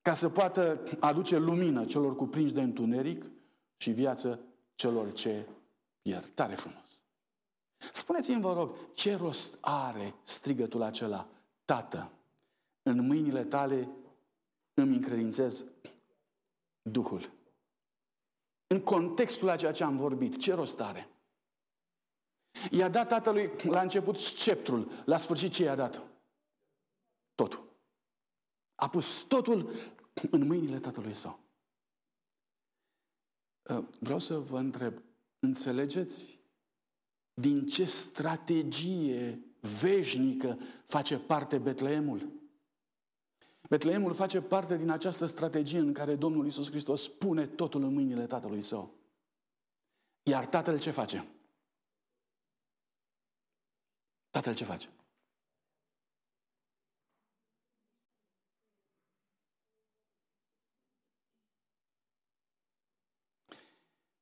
ca 0.00 0.14
să 0.14 0.28
poată 0.28 0.82
aduce 1.00 1.38
lumină 1.38 1.84
celor 1.84 2.16
cuprinși 2.16 2.52
de 2.52 2.60
întuneric 2.60 3.24
și 3.76 3.90
viață 3.90 4.40
celor 4.74 5.12
ce 5.12 5.46
pierd. 6.02 6.30
Tare 6.34 6.54
frumos! 6.54 7.02
Spuneți-mi, 7.92 8.40
vă 8.40 8.52
rog, 8.52 8.76
ce 8.94 9.16
rost 9.16 9.58
are 9.60 10.14
strigătul 10.22 10.82
acela? 10.82 11.28
Tată, 11.64 12.10
în 12.82 13.06
mâinile 13.06 13.44
tale 13.44 13.88
îmi 14.74 14.94
încredințez 14.94 15.64
Duhul. 16.82 17.40
În 18.72 18.80
contextul 18.80 19.48
a 19.48 19.56
ceea 19.56 19.72
ce 19.72 19.84
am 19.84 19.96
vorbit, 19.96 20.38
ce 20.38 20.54
rost 20.54 20.80
are? 20.80 21.08
I-a 22.70 22.88
dat 22.88 23.08
tatălui 23.08 23.50
la 23.62 23.80
început 23.80 24.18
sceptrul, 24.18 24.90
la 25.04 25.16
sfârșit 25.18 25.52
ce 25.52 25.62
i-a 25.62 25.74
dat? 25.74 26.02
Totul. 27.34 27.68
A 28.74 28.88
pus 28.88 29.22
totul 29.22 29.70
în 30.30 30.46
mâinile 30.46 30.78
tatălui 30.78 31.14
său. 31.14 31.40
Uh, 33.70 33.84
vreau 34.00 34.18
să 34.18 34.38
vă 34.38 34.58
întreb, 34.58 35.02
înțelegeți 35.38 36.40
din 37.34 37.66
ce 37.66 37.84
strategie 37.84 39.44
veșnică 39.80 40.58
face 40.84 41.18
parte 41.18 41.58
Betleemul? 41.58 42.41
Betleemul 43.72 44.14
face 44.14 44.42
parte 44.42 44.76
din 44.76 44.90
această 44.90 45.26
strategie 45.26 45.78
în 45.78 45.92
care 45.92 46.16
Domnul 46.16 46.46
Isus 46.46 46.70
Hristos 46.70 47.08
pune 47.08 47.46
totul 47.46 47.82
în 47.82 47.92
mâinile 47.92 48.26
Tatălui 48.26 48.62
Său. 48.62 48.94
Iar 50.22 50.46
Tatăl 50.46 50.78
ce 50.78 50.90
face? 50.90 51.28
Tatăl 54.30 54.54
ce 54.54 54.64
face? 54.64 54.88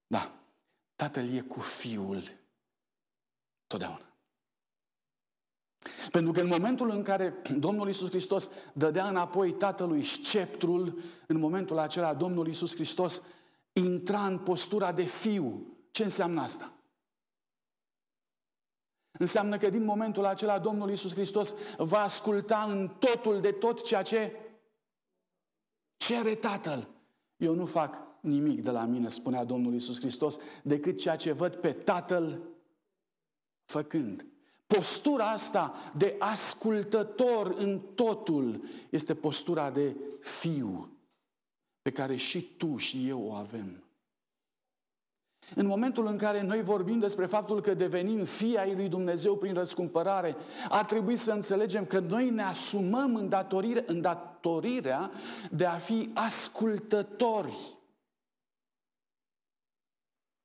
Da, 0.06 0.32
Tatăl 0.96 1.28
e 1.28 1.40
cu 1.40 1.60
Fiul 1.60 2.22
totdeauna. 3.66 4.09
Pentru 6.10 6.32
că 6.32 6.40
în 6.40 6.46
momentul 6.46 6.90
în 6.90 7.02
care 7.02 7.42
Domnul 7.58 7.88
Isus 7.88 8.08
Hristos 8.08 8.50
dădea 8.72 9.08
înapoi 9.08 9.52
Tatălui 9.52 10.02
sceptrul, 10.02 10.98
în 11.26 11.38
momentul 11.38 11.78
acela 11.78 12.14
Domnul 12.14 12.48
Isus 12.48 12.74
Hristos 12.74 13.22
intra 13.72 14.26
în 14.26 14.38
postura 14.38 14.92
de 14.92 15.02
fiu. 15.02 15.76
Ce 15.90 16.02
înseamnă 16.02 16.40
asta? 16.40 16.72
Înseamnă 19.10 19.56
că 19.56 19.70
din 19.70 19.84
momentul 19.84 20.24
acela 20.24 20.58
Domnul 20.58 20.90
Isus 20.90 21.14
Hristos 21.14 21.54
va 21.78 22.02
asculta 22.02 22.66
în 22.68 22.88
totul 22.98 23.40
de 23.40 23.52
tot 23.52 23.84
ceea 23.84 24.02
ce 24.02 24.36
cere 25.96 26.34
Tatăl. 26.34 26.88
Eu 27.36 27.54
nu 27.54 27.66
fac 27.66 27.96
nimic 28.20 28.62
de 28.62 28.70
la 28.70 28.84
mine, 28.84 29.08
spunea 29.08 29.44
Domnul 29.44 29.74
Isus 29.74 30.00
Hristos, 30.00 30.38
decât 30.62 30.98
ceea 30.98 31.16
ce 31.16 31.32
văd 31.32 31.54
pe 31.54 31.72
Tatăl 31.72 32.40
făcând. 33.64 34.29
Postura 34.76 35.30
asta 35.30 35.74
de 35.96 36.16
ascultător 36.18 37.54
în 37.58 37.80
totul 37.94 38.64
este 38.90 39.14
postura 39.14 39.70
de 39.70 39.96
fiu 40.20 40.92
pe 41.82 41.90
care 41.90 42.16
și 42.16 42.42
tu 42.42 42.76
și 42.76 43.08
eu 43.08 43.22
o 43.22 43.32
avem. 43.32 43.84
În 45.54 45.66
momentul 45.66 46.06
în 46.06 46.18
care 46.18 46.42
noi 46.42 46.62
vorbim 46.62 46.98
despre 46.98 47.26
faptul 47.26 47.60
că 47.60 47.74
devenim 47.74 48.24
fii 48.24 48.58
ai 48.58 48.74
lui 48.74 48.88
Dumnezeu 48.88 49.36
prin 49.36 49.54
răscumpărare, 49.54 50.36
ar 50.68 50.84
trebui 50.84 51.16
să 51.16 51.32
înțelegem 51.32 51.86
că 51.86 51.98
noi 51.98 52.30
ne 52.30 52.42
asumăm 52.42 53.14
îndatorire, 53.14 53.84
îndatorirea 53.86 55.10
de 55.50 55.64
a 55.64 55.78
fi 55.78 56.10
ascultători 56.14 57.78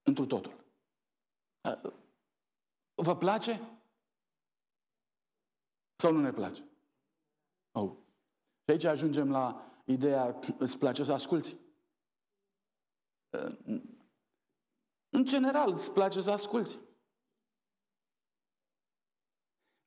întru 0.04 0.26
totul. 0.26 0.54
Vă 2.94 3.16
place? 3.16 3.62
Sau 5.96 6.12
nu 6.12 6.20
ne 6.20 6.32
place? 6.32 6.64
Oh. 7.72 7.92
Și 8.64 8.72
aici 8.72 8.84
ajungem 8.84 9.32
la 9.32 9.72
ideea, 9.86 10.40
îți 10.58 10.78
place 10.78 11.04
să 11.04 11.14
asculți? 11.14 11.58
În 15.10 15.24
general, 15.24 15.72
îți 15.72 15.94
place 15.94 16.22
să 16.22 16.32
asculți. 16.32 16.80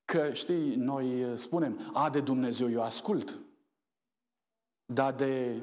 Că, 0.04 0.32
știi, 0.32 0.74
noi 0.74 1.38
spunem, 1.38 1.90
a, 1.94 2.10
de 2.10 2.20
Dumnezeu 2.20 2.70
eu 2.70 2.82
ascult. 2.82 3.38
Dar 4.84 5.14
de 5.14 5.62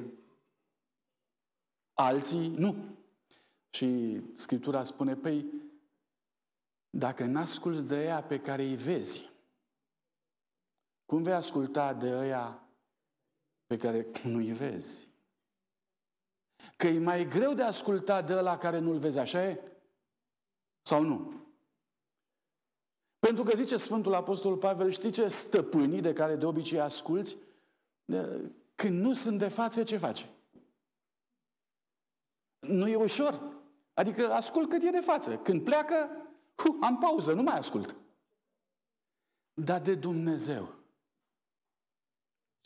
alții, 1.94 2.48
nu. 2.48 2.76
Și 3.70 4.20
Scriptura 4.32 4.84
spune, 4.84 5.16
păi, 5.16 5.46
dacă 6.90 7.24
n-asculți 7.24 7.84
de 7.84 8.04
ea 8.04 8.22
pe 8.22 8.40
care 8.40 8.62
îi 8.62 8.76
vezi, 8.76 9.30
cum 11.06 11.22
vei 11.22 11.32
asculta 11.32 11.94
de 11.94 12.10
ăia 12.10 12.68
pe 13.66 13.76
care 13.76 14.06
nu-i 14.24 14.52
vezi. 14.52 15.08
Că 16.76 16.86
e 16.86 16.98
mai 16.98 17.28
greu 17.28 17.54
de 17.54 17.62
ascultat 17.62 18.26
de 18.26 18.34
ăla 18.34 18.58
care 18.58 18.78
nu-l 18.78 18.96
vezi, 18.96 19.18
așa 19.18 19.48
e? 19.48 19.72
Sau 20.82 21.02
nu? 21.02 21.32
Pentru 23.18 23.44
că 23.44 23.56
zice 23.56 23.76
Sfântul 23.76 24.14
Apostol 24.14 24.56
Pavel, 24.56 24.90
știi 24.90 25.10
ce 25.10 25.28
stăpânii 25.28 26.00
de 26.00 26.12
care 26.12 26.36
de 26.36 26.46
obicei 26.46 26.80
asculți, 26.80 27.36
când 28.74 29.00
nu 29.00 29.14
sunt 29.14 29.38
de 29.38 29.48
față, 29.48 29.82
ce 29.82 29.96
face? 29.96 30.30
Nu 32.58 32.88
e 32.88 32.96
ușor. 32.96 33.54
Adică 33.94 34.32
ascult 34.32 34.68
cât 34.68 34.82
e 34.82 34.90
de 34.90 35.00
față. 35.00 35.38
Când 35.38 35.64
pleacă, 35.64 36.10
hu, 36.56 36.78
am 36.80 36.98
pauză, 36.98 37.32
nu 37.32 37.42
mai 37.42 37.56
ascult. 37.56 37.96
Dar 39.54 39.80
de 39.80 39.94
Dumnezeu, 39.94 40.75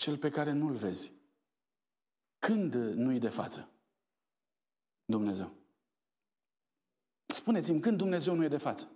cel 0.01 0.19
pe 0.19 0.31
care 0.31 0.53
nu-l 0.53 0.75
vezi, 0.75 1.13
când 2.39 2.75
nu-i 2.75 3.19
de 3.19 3.29
față? 3.29 3.69
Dumnezeu. 5.05 5.53
Spuneți-mi, 7.27 7.81
când 7.81 7.97
Dumnezeu 7.97 8.35
nu 8.35 8.45
e 8.45 8.49
de 8.49 8.57
față? 8.57 8.91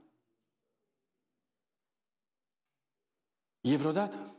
E 3.60 3.76
vreodată? 3.76 4.34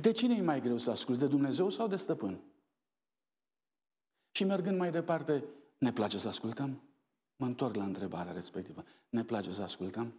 De 0.00 0.12
cine 0.12 0.34
e 0.34 0.42
mai 0.42 0.60
greu 0.60 0.78
să 0.78 0.90
asculți? 0.90 1.20
De 1.20 1.26
Dumnezeu 1.26 1.70
sau 1.70 1.88
de 1.88 1.96
stăpân? 1.96 2.42
Și 4.30 4.44
mergând 4.44 4.78
mai 4.78 4.90
departe, 4.90 5.44
ne 5.78 5.92
place 5.92 6.18
să 6.18 6.28
ascultăm? 6.28 6.82
Mă 7.36 7.46
întorc 7.46 7.74
la 7.74 7.84
întrebarea 7.84 8.32
respectivă. 8.32 8.84
Ne 9.08 9.24
place 9.24 9.52
să 9.52 9.62
ascultăm? 9.62 10.18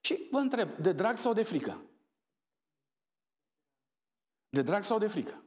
Și 0.00 0.28
vă 0.30 0.38
întreb, 0.38 0.76
de 0.76 0.92
drag 0.92 1.16
sau 1.16 1.32
de 1.32 1.42
frică? 1.42 1.82
De 4.48 4.62
drag 4.62 4.82
sau 4.82 4.98
de 4.98 5.06
frică? 5.06 5.42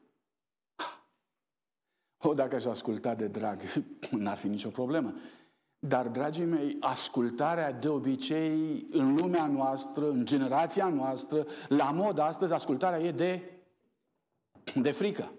O, 2.17 2.33
dacă 2.33 2.55
aș 2.55 2.65
asculta 2.65 3.15
de 3.15 3.27
drag, 3.27 3.61
n-ar 4.11 4.37
fi 4.37 4.47
nicio 4.47 4.69
problemă. 4.69 5.13
Dar, 5.79 6.07
dragii 6.07 6.45
mei, 6.45 6.77
ascultarea 6.79 7.71
de 7.71 7.87
obicei 7.87 8.87
în 8.91 9.15
lumea 9.15 9.47
noastră, 9.47 10.09
în 10.09 10.25
generația 10.25 10.89
noastră, 10.89 11.47
la 11.67 11.91
mod 11.91 12.17
astăzi, 12.17 12.53
ascultarea 12.53 12.99
e 12.99 13.11
de, 13.11 13.51
de 14.75 14.91
frică. 14.91 15.31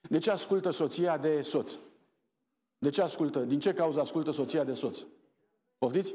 De 0.00 0.18
ce 0.18 0.30
ascultă 0.30 0.70
soția 0.70 1.18
de 1.18 1.42
soț? 1.42 1.76
De 2.78 2.90
ce 2.90 3.02
ascultă? 3.02 3.44
Din 3.44 3.60
ce 3.60 3.74
cauză 3.74 4.00
ascultă 4.00 4.30
soția 4.30 4.64
de 4.64 4.74
soț? 4.74 5.04
Poftiți? 5.78 6.14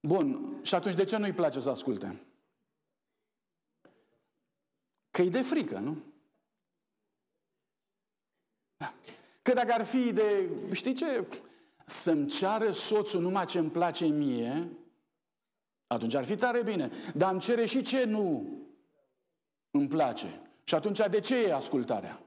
Bun. 0.00 0.58
Și 0.62 0.74
atunci 0.74 0.94
de 0.94 1.04
ce 1.04 1.16
nu-i 1.16 1.32
place 1.32 1.60
să 1.60 1.70
asculte? 1.70 2.22
Că 5.12 5.22
e 5.22 5.28
de 5.28 5.42
frică, 5.42 5.78
nu? 5.78 5.96
Da. 8.76 8.94
Că 9.42 9.52
dacă 9.52 9.72
ar 9.72 9.84
fi 9.84 10.12
de, 10.12 10.48
știi 10.72 10.94
ce, 10.94 11.26
să-mi 11.86 12.28
ceară 12.28 12.72
soțul 12.72 13.20
numai 13.20 13.46
ce 13.46 13.58
îmi 13.58 13.70
place 13.70 14.06
mie, 14.06 14.68
atunci 15.86 16.14
ar 16.14 16.24
fi 16.24 16.36
tare 16.36 16.62
bine. 16.62 16.90
Dar 17.14 17.32
îmi 17.32 17.40
cere 17.40 17.66
și 17.66 17.82
ce 17.82 18.04
nu 18.04 18.58
îmi 19.70 19.88
place. 19.88 20.40
Și 20.64 20.74
atunci 20.74 20.98
de 20.98 21.20
ce 21.20 21.36
e 21.36 21.54
ascultarea? 21.54 22.22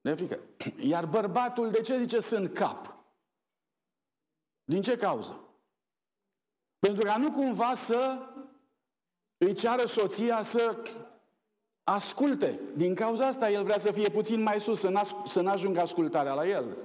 De 0.00 0.14
frică. 0.14 0.38
Iar 0.92 1.06
bărbatul 1.06 1.70
de 1.70 1.80
ce 1.80 1.98
zice 1.98 2.20
sunt 2.20 2.54
cap? 2.54 2.96
Din 4.64 4.82
ce 4.82 4.96
cauză? 4.96 5.40
Pentru 6.78 7.04
ca 7.04 7.16
nu 7.16 7.30
cumva 7.30 7.74
să 7.74 8.28
îi 9.36 9.54
ceară 9.54 9.86
soția 9.86 10.42
să 10.42 10.82
asculte. 11.84 12.60
Din 12.76 12.94
cauza 12.94 13.26
asta 13.26 13.50
el 13.50 13.64
vrea 13.64 13.78
să 13.78 13.92
fie 13.92 14.08
puțin 14.08 14.42
mai 14.42 14.60
sus, 14.60 14.80
să 15.26 15.40
n-ajungă 15.40 15.80
ascultarea 15.80 16.34
la 16.34 16.46
el. 16.48 16.76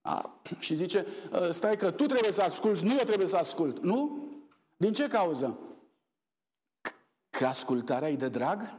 A, 0.00 0.40
și 0.58 0.74
zice, 0.74 1.06
ă, 1.32 1.50
stai 1.50 1.76
că 1.76 1.90
tu 1.90 2.06
trebuie 2.06 2.32
să 2.32 2.42
asculți, 2.42 2.84
nu 2.84 2.90
eu 2.90 3.04
trebuie 3.04 3.28
să 3.28 3.36
ascult. 3.36 3.78
Nu? 3.78 4.28
Din 4.76 4.92
ce 4.92 5.08
cauză? 5.08 5.58
Că 7.30 7.46
ascultarea 7.46 8.10
e 8.10 8.16
de 8.16 8.28
drag? 8.28 8.74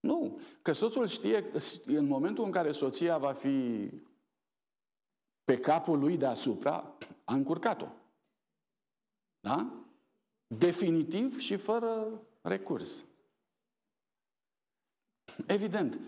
Nu. 0.00 0.40
Că 0.62 0.72
soțul 0.72 1.06
știe 1.06 1.44
că 1.44 1.58
în 1.86 2.06
momentul 2.06 2.44
în 2.44 2.50
care 2.50 2.72
soția 2.72 3.18
va 3.18 3.32
fi 3.32 3.88
pe 5.44 5.58
capul 5.58 5.98
lui 5.98 6.16
deasupra, 6.16 6.96
a 7.24 7.34
încurcat-o. 7.34 7.88
Da? 9.40 9.84
Definitiv 10.46 11.38
și 11.38 11.56
fără 11.56 12.22
recurs. 12.40 13.04
Evident, 15.46 16.00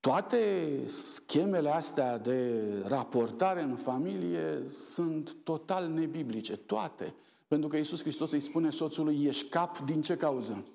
toate 0.00 0.86
schemele 0.86 1.70
astea 1.70 2.18
de 2.18 2.62
raportare 2.82 3.62
în 3.62 3.76
familie 3.76 4.68
sunt 4.68 5.42
total 5.42 5.88
nebiblice, 5.88 6.56
toate. 6.56 7.14
Pentru 7.48 7.68
că 7.68 7.76
Iisus 7.76 8.00
Hristos 8.00 8.30
îi 8.30 8.40
spune 8.40 8.70
soțului, 8.70 9.24
ești 9.24 9.48
cap 9.48 9.78
din 9.78 10.02
ce 10.02 10.16
cauză? 10.16 10.66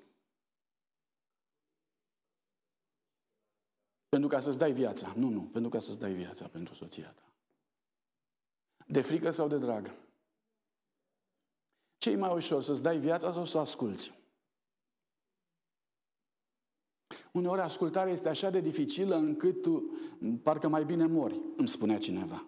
Pentru 4.08 4.28
ca 4.28 4.40
să-ți 4.40 4.58
dai 4.58 4.72
viața. 4.72 5.12
Nu, 5.16 5.28
nu, 5.28 5.40
pentru 5.40 5.70
ca 5.70 5.78
să-ți 5.78 5.98
dai 5.98 6.12
viața 6.12 6.46
pentru 6.46 6.74
soția 6.74 7.08
ta. 7.08 7.22
De 8.86 9.00
frică 9.00 9.30
sau 9.30 9.48
de 9.48 9.58
drag? 9.58 9.94
ce 12.06 12.12
e 12.12 12.16
mai 12.16 12.34
ușor, 12.34 12.62
să-ți 12.62 12.82
dai 12.82 12.98
viața 12.98 13.32
sau 13.32 13.44
să 13.44 13.58
asculți? 13.58 14.12
Uneori 17.36 17.60
ascultarea 17.60 18.12
este 18.12 18.28
așa 18.28 18.50
de 18.50 18.60
dificilă 18.60 19.16
încât 19.16 19.62
tu, 19.62 19.84
parcă 20.42 20.68
mai 20.68 20.84
bine 20.84 21.06
mori, 21.06 21.40
îmi 21.56 21.68
spunea 21.68 21.98
cineva. 21.98 22.46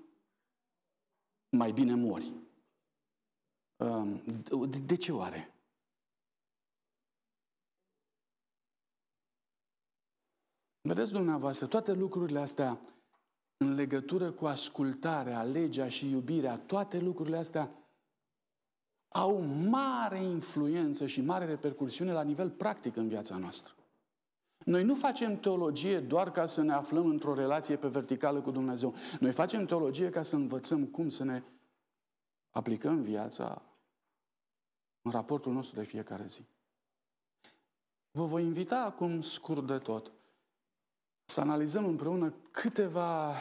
Mai 1.50 1.72
bine 1.72 1.94
mori. 1.94 2.34
De, 4.68 4.78
de 4.78 4.96
ce 4.96 5.12
oare? 5.12 5.54
Vedeți 10.80 11.12
dumneavoastră, 11.12 11.66
toate 11.66 11.92
lucrurile 11.92 12.38
astea 12.38 12.80
în 13.56 13.74
legătură 13.74 14.30
cu 14.30 14.46
ascultarea, 14.46 15.42
legea 15.42 15.88
și 15.88 16.10
iubirea, 16.10 16.58
toate 16.58 16.98
lucrurile 16.98 17.36
astea 17.36 17.70
au 19.08 19.40
mare 19.44 20.22
influență 20.22 21.06
și 21.06 21.20
mare 21.20 21.44
repercursiune 21.44 22.12
la 22.12 22.22
nivel 22.22 22.50
practic 22.50 22.96
în 22.96 23.08
viața 23.08 23.36
noastră. 23.36 23.72
Noi 24.68 24.84
nu 24.84 24.94
facem 24.94 25.38
teologie 25.40 26.00
doar 26.00 26.30
ca 26.30 26.46
să 26.46 26.62
ne 26.62 26.72
aflăm 26.72 27.06
într-o 27.06 27.34
relație 27.34 27.76
pe 27.76 27.88
verticală 27.88 28.40
cu 28.40 28.50
Dumnezeu. 28.50 28.94
Noi 29.20 29.32
facem 29.32 29.66
teologie 29.66 30.10
ca 30.10 30.22
să 30.22 30.36
învățăm 30.36 30.86
cum 30.86 31.08
să 31.08 31.24
ne 31.24 31.42
aplicăm 32.50 33.00
viața 33.00 33.62
în 35.02 35.10
raportul 35.10 35.52
nostru 35.52 35.74
de 35.74 35.84
fiecare 35.84 36.26
zi. 36.26 36.44
Vă 38.10 38.24
voi 38.24 38.42
invita 38.42 38.80
acum, 38.80 39.20
scurt 39.20 39.66
de 39.66 39.78
tot, 39.78 40.12
să 41.24 41.40
analizăm 41.40 41.84
împreună 41.84 42.34
câteva 42.50 43.34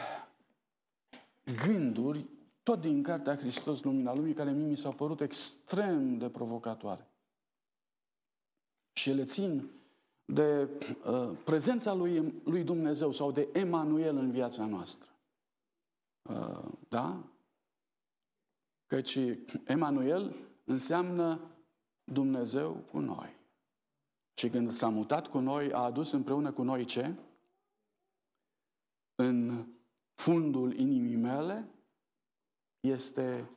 gânduri, 1.64 2.26
tot 2.62 2.80
din 2.80 3.02
Cartea 3.02 3.36
Hristos, 3.36 3.82
Lumina 3.82 4.14
Lumii, 4.14 4.34
care 4.34 4.52
mie 4.52 4.66
mi 4.66 4.76
s-au 4.76 4.92
părut 4.92 5.20
extrem 5.20 6.18
de 6.18 6.30
provocatoare. 6.30 7.10
Și 8.92 9.10
ele 9.10 9.24
țin 9.24 9.70
de 10.32 10.68
uh, 11.04 11.36
prezența 11.44 11.94
lui, 11.94 12.42
lui 12.44 12.64
Dumnezeu 12.64 13.12
sau 13.12 13.32
de 13.32 13.48
Emanuel 13.52 14.16
în 14.16 14.30
viața 14.30 14.66
noastră. 14.66 15.08
Uh, 16.22 16.68
da? 16.88 17.24
Căci 18.86 19.18
Emanuel 19.64 20.36
înseamnă 20.64 21.40
Dumnezeu 22.04 22.72
cu 22.90 22.98
noi. 22.98 23.36
Și 24.34 24.48
când 24.48 24.72
s-a 24.72 24.88
mutat 24.88 25.26
cu 25.26 25.38
noi, 25.38 25.72
a 25.72 25.78
adus 25.78 26.12
împreună 26.12 26.52
cu 26.52 26.62
noi 26.62 26.84
ce? 26.84 27.14
În 29.14 29.66
fundul 30.14 30.76
inimii 30.76 31.16
mele 31.16 31.68
este 32.80 33.50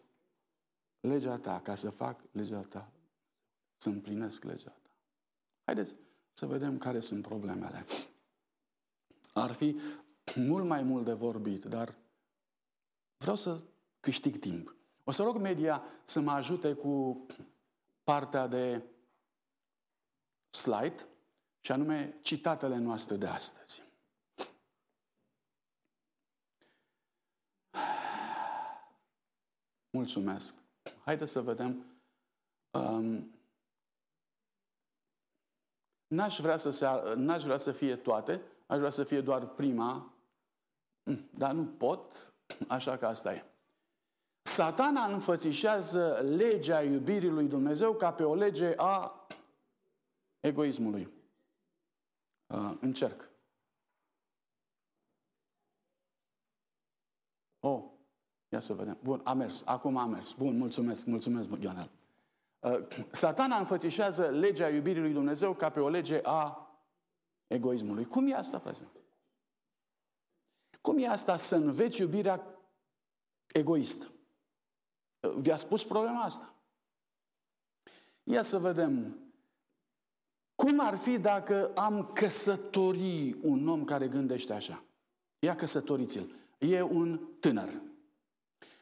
legea 0.99 1.37
ta, 1.37 1.61
ca 1.61 1.75
să 1.75 1.89
fac 1.89 2.23
legea 2.31 2.61
ta, 2.61 2.91
să 3.77 3.89
împlinesc 3.89 4.43
legea 4.43 4.69
ta. 4.83 4.95
Haideți 5.63 5.95
să 6.33 6.45
vedem 6.45 6.77
care 6.77 6.99
sunt 6.99 7.21
problemele. 7.21 7.85
Ar 9.33 9.51
fi 9.51 9.79
mult 10.35 10.65
mai 10.65 10.83
mult 10.83 11.05
de 11.05 11.13
vorbit, 11.13 11.65
dar 11.65 11.95
vreau 13.17 13.35
să 13.35 13.61
câștig 13.99 14.39
timp. 14.39 14.75
O 15.03 15.11
să 15.11 15.23
rog 15.23 15.37
media 15.37 15.83
să 16.03 16.19
mă 16.19 16.31
ajute 16.31 16.73
cu 16.73 17.25
partea 18.03 18.47
de 18.47 18.83
slide, 20.49 21.05
și 21.59 21.71
anume 21.71 22.19
citatele 22.21 22.77
noastre 22.77 23.15
de 23.15 23.27
astăzi. 23.27 23.83
Mulțumesc. 29.89 30.55
Haideți 31.03 31.31
să 31.31 31.41
vedem 31.41 31.91
Um, 32.71 33.31
n-aș, 36.11 36.39
vrea 36.39 36.57
să 36.57 36.69
se, 36.69 36.87
n-aș 37.15 37.43
vrea 37.43 37.57
să 37.57 37.71
fie 37.71 37.95
toate, 37.95 38.41
aș 38.67 38.77
vrea 38.77 38.89
să 38.89 39.03
fie 39.03 39.21
doar 39.21 39.47
prima, 39.47 40.13
dar 41.37 41.53
nu 41.53 41.65
pot, 41.65 42.33
așa 42.67 42.97
că 42.97 43.05
asta 43.05 43.33
e. 43.33 43.45
Satana 44.41 45.05
înfățișează 45.05 46.21
legea 46.21 46.81
iubirii 46.81 47.29
lui 47.29 47.47
Dumnezeu 47.47 47.93
ca 47.93 48.13
pe 48.13 48.23
o 48.23 48.35
lege 48.35 48.73
a 48.77 49.27
egoismului. 50.39 51.13
Uh, 52.47 52.77
încerc. 52.79 53.29
Oh, 57.59 57.83
ia 58.49 58.59
să 58.59 58.73
vedem. 58.73 58.97
Bun, 59.03 59.21
a 59.23 59.33
mers. 59.33 59.63
Acum 59.65 59.97
a 59.97 60.05
mers. 60.05 60.33
Bun, 60.33 60.57
mulțumesc, 60.57 61.05
mulțumesc, 61.05 61.49
Ionel. 61.59 62.00
Uh, 62.61 62.87
satana 63.11 63.57
înfățișează 63.57 64.29
legea 64.29 64.69
iubirii 64.69 65.01
lui 65.01 65.13
Dumnezeu 65.13 65.53
ca 65.53 65.69
pe 65.69 65.79
o 65.79 65.89
lege 65.89 66.19
a 66.23 66.71
egoismului. 67.47 68.05
Cum 68.05 68.27
e 68.27 68.35
asta, 68.35 68.59
frate? 68.59 68.87
Cum 70.81 70.97
e 70.97 71.07
asta 71.07 71.37
să 71.37 71.55
înveți 71.55 72.01
iubirea 72.01 72.61
egoistă? 73.47 74.11
Vi-a 75.37 75.55
spus 75.55 75.83
problema 75.85 76.21
asta. 76.21 76.53
Ia 78.23 78.43
să 78.43 78.59
vedem. 78.59 79.19
Cum 80.55 80.79
ar 80.79 80.97
fi 80.97 81.19
dacă 81.19 81.71
am 81.75 82.11
căsători 82.13 83.37
un 83.41 83.67
om 83.67 83.83
care 83.83 84.07
gândește 84.07 84.53
așa? 84.53 84.83
Ia 85.39 85.55
căsătoriți-l. 85.55 86.35
E 86.57 86.81
un 86.81 87.19
tânăr. 87.39 87.81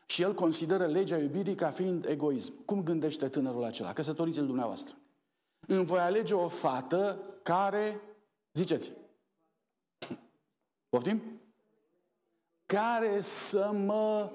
Și 0.09 0.21
el 0.21 0.33
consideră 0.33 0.85
legea 0.85 1.17
iubirii 1.17 1.55
ca 1.55 1.71
fiind 1.71 2.05
egoism. 2.05 2.65
Cum 2.65 2.83
gândește 2.83 3.27
tânărul 3.27 3.63
acela? 3.63 3.93
Căsătoriți-l 3.93 4.45
dumneavoastră. 4.45 4.95
Îmi 5.67 5.85
voi 5.85 5.99
alege 5.99 6.33
o 6.33 6.47
fată 6.47 7.19
care, 7.43 8.01
ziceți, 8.53 8.91
poftim? 10.89 11.21
Care 12.65 13.21
să 13.21 13.71
mă 13.85 14.31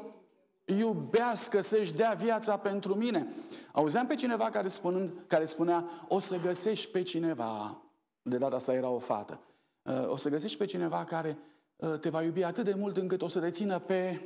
iubească, 0.65 1.61
să-și 1.61 1.95
dea 1.95 2.13
viața 2.13 2.57
pentru 2.57 2.95
mine. 2.95 3.27
Auzeam 3.73 4.07
pe 4.07 4.15
cineva 4.15 4.51
care, 4.51 4.69
spunând, 4.69 5.11
care 5.27 5.45
spunea, 5.45 6.07
o 6.09 6.19
să 6.19 6.39
găsești 6.39 6.91
pe 6.91 7.03
cineva, 7.03 7.83
de 8.23 8.39
data 8.39 8.57
asta 8.57 8.73
era 8.73 8.89
o 8.89 8.99
fată, 8.99 9.41
uh, 9.83 10.09
o 10.09 10.17
să 10.17 10.29
găsești 10.29 10.59
pe 10.59 10.65
cineva 10.65 11.05
care 11.05 11.39
uh, 11.77 11.99
te 11.99 12.09
va 12.09 12.23
iubi 12.23 12.43
atât 12.43 12.65
de 12.65 12.75
mult 12.75 12.97
încât 12.97 13.23
o 13.23 13.29
să 13.29 13.41
te 13.41 13.51
țină 13.51 13.79
pe 13.79 14.21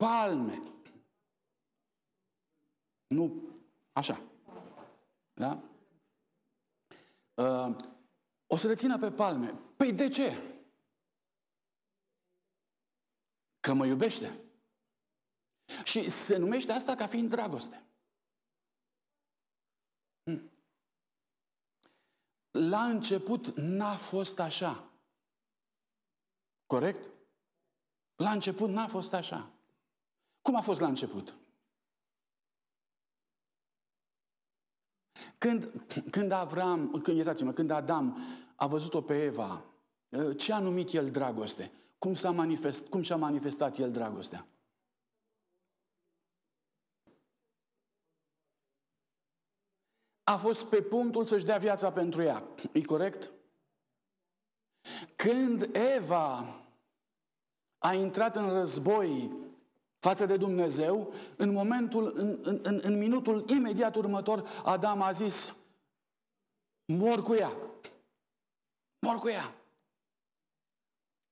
palme. 0.00 0.62
Nu 3.06 3.48
așa. 3.92 4.22
Da? 5.32 5.62
Uh, 7.34 7.76
o 8.46 8.56
să 8.56 8.68
te 8.68 8.74
țină 8.74 8.98
pe 8.98 9.12
palme. 9.12 9.50
Păi 9.76 9.92
de 9.92 10.08
ce? 10.08 10.32
Că 13.60 13.72
mă 13.72 13.86
iubește. 13.86 14.40
Și 15.84 16.10
se 16.10 16.36
numește 16.36 16.72
asta 16.72 16.94
ca 16.94 17.06
fiind 17.06 17.28
dragoste. 17.28 17.86
Hmm. 20.22 20.50
La 22.50 22.84
început 22.84 23.56
n-a 23.56 23.96
fost 23.96 24.38
așa. 24.38 24.90
Corect? 26.66 27.10
La 28.16 28.30
început 28.30 28.68
n-a 28.68 28.86
fost 28.86 29.12
așa. 29.12 29.59
Cum 30.42 30.56
a 30.56 30.60
fost 30.60 30.80
la 30.80 30.88
început? 30.88 31.36
Când, 35.38 35.72
când 36.10 36.32
Avram, 36.32 37.00
când, 37.02 37.16
iertați-mă, 37.16 37.52
când 37.52 37.70
Adam 37.70 38.18
a 38.56 38.66
văzut-o 38.66 39.02
pe 39.02 39.22
Eva, 39.22 39.64
ce 40.36 40.52
a 40.52 40.58
numit 40.58 40.92
el 40.92 41.10
dragoste? 41.10 41.72
Cum, 41.98 42.14
s-a 42.14 42.30
manifest, 42.30 42.88
cum 42.88 43.02
și-a 43.02 43.16
manifestat 43.16 43.76
el 43.76 43.92
dragostea? 43.92 44.46
a 50.30 50.36
fost 50.36 50.64
pe 50.64 50.82
punctul 50.82 51.24
să-și 51.24 51.44
dea 51.44 51.58
viața 51.58 51.92
pentru 51.92 52.22
ea. 52.22 52.42
E 52.72 52.82
corect? 52.82 53.30
Când 55.16 55.70
Eva 55.72 56.60
a 57.78 57.94
intrat 57.94 58.36
în 58.36 58.48
război 58.48 59.32
față 60.00 60.26
de 60.26 60.36
Dumnezeu, 60.36 61.14
în 61.36 61.52
momentul, 61.52 62.12
în, 62.14 62.38
în, 62.42 62.60
în, 62.62 62.80
în 62.82 62.98
minutul 62.98 63.44
imediat 63.48 63.94
următor, 63.94 64.48
Adam 64.64 65.02
a 65.02 65.12
zis, 65.12 65.56
mor 66.84 67.22
cu 67.22 67.34
ea. 67.34 67.56
Mor 68.98 69.18
cu 69.18 69.28
ea. 69.28 69.54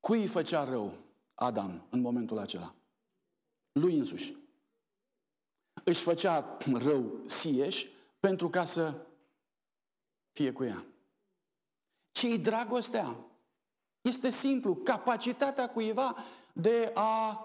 Cui 0.00 0.20
îi 0.20 0.26
făcea 0.26 0.64
rău 0.64 0.92
Adam 1.35 1.87
în 1.90 2.00
momentul 2.00 2.38
acela? 2.38 2.74
Lui 3.72 3.96
însuși. 3.96 4.37
Își 5.85 6.02
făcea 6.02 6.57
rău 6.72 7.22
sieș 7.26 7.87
pentru 8.20 8.48
ca 8.48 8.64
să 8.64 9.07
fie 10.33 10.52
cu 10.52 10.64
ea. 10.64 10.85
Ce-i 12.11 12.38
dragostea? 12.38 13.16
Este 14.00 14.31
simplu, 14.31 14.74
capacitatea 14.74 15.70
cuiva 15.70 16.16
de 16.52 16.92
a 16.94 17.42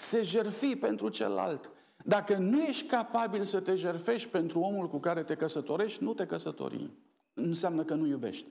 se 0.00 0.22
jerfi 0.22 0.76
pentru 0.76 1.08
celălalt. 1.08 1.70
Dacă 2.04 2.36
nu 2.36 2.62
ești 2.62 2.86
capabil 2.86 3.44
să 3.44 3.60
te 3.60 3.74
jerfești 3.74 4.28
pentru 4.28 4.60
omul 4.60 4.88
cu 4.88 4.98
care 4.98 5.22
te 5.22 5.34
căsătorești, 5.34 6.02
nu 6.02 6.14
te 6.14 6.26
căsători. 6.26 6.90
Înseamnă 7.34 7.84
că 7.84 7.94
nu 7.94 8.06
iubești. 8.06 8.46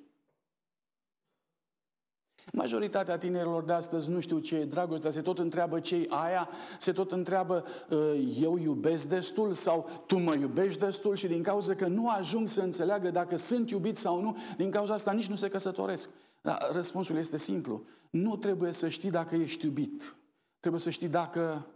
Majoritatea 2.52 3.18
tinerilor 3.18 3.64
de 3.64 3.74
astăzi 3.74 4.10
nu 4.10 4.20
știu 4.20 4.40
ce 4.40 4.56
e 4.56 4.66
dragostea, 4.66 5.12
se 5.12 5.22
tot 5.22 5.40
întreabă 5.40 5.80
ce 5.80 5.96
e 5.96 6.06
aia, 6.10 6.50
se 6.80 6.92
tot 6.92 7.12
întreabă 7.12 7.66
uh, 7.90 8.38
eu 8.42 8.58
iubesc 8.58 9.08
destul 9.08 9.54
sau 9.54 9.90
tu 10.06 10.18
mă 10.18 10.36
iubești 10.36 10.80
destul 10.80 11.16
și 11.16 11.28
din 11.28 11.44
cauza 11.44 11.76
că 11.76 11.88
nu 11.88 12.10
ajung 12.10 12.50
să 12.50 12.62
înțeleagă 12.62 13.12
dacă 13.12 13.36
sunt 13.36 13.70
iubit 13.70 13.98
sau 13.98 14.22
nu, 14.22 14.38
din 14.58 14.72
cauza 14.72 14.94
asta 14.94 15.12
nici 15.12 15.30
nu 15.30 15.36
se 15.36 15.48
căsătoresc. 15.48 16.10
Dar 16.42 16.70
răspunsul 16.74 17.18
este 17.18 17.38
simplu. 17.38 17.84
Nu 18.10 18.38
trebuie 18.38 18.72
să 18.72 18.90
știi 18.90 19.12
dacă 19.12 19.36
ești 19.36 19.66
iubit. 19.66 20.19
Trebuie 20.60 20.82
să 20.82 20.90
știi 20.90 21.08
dacă 21.08 21.68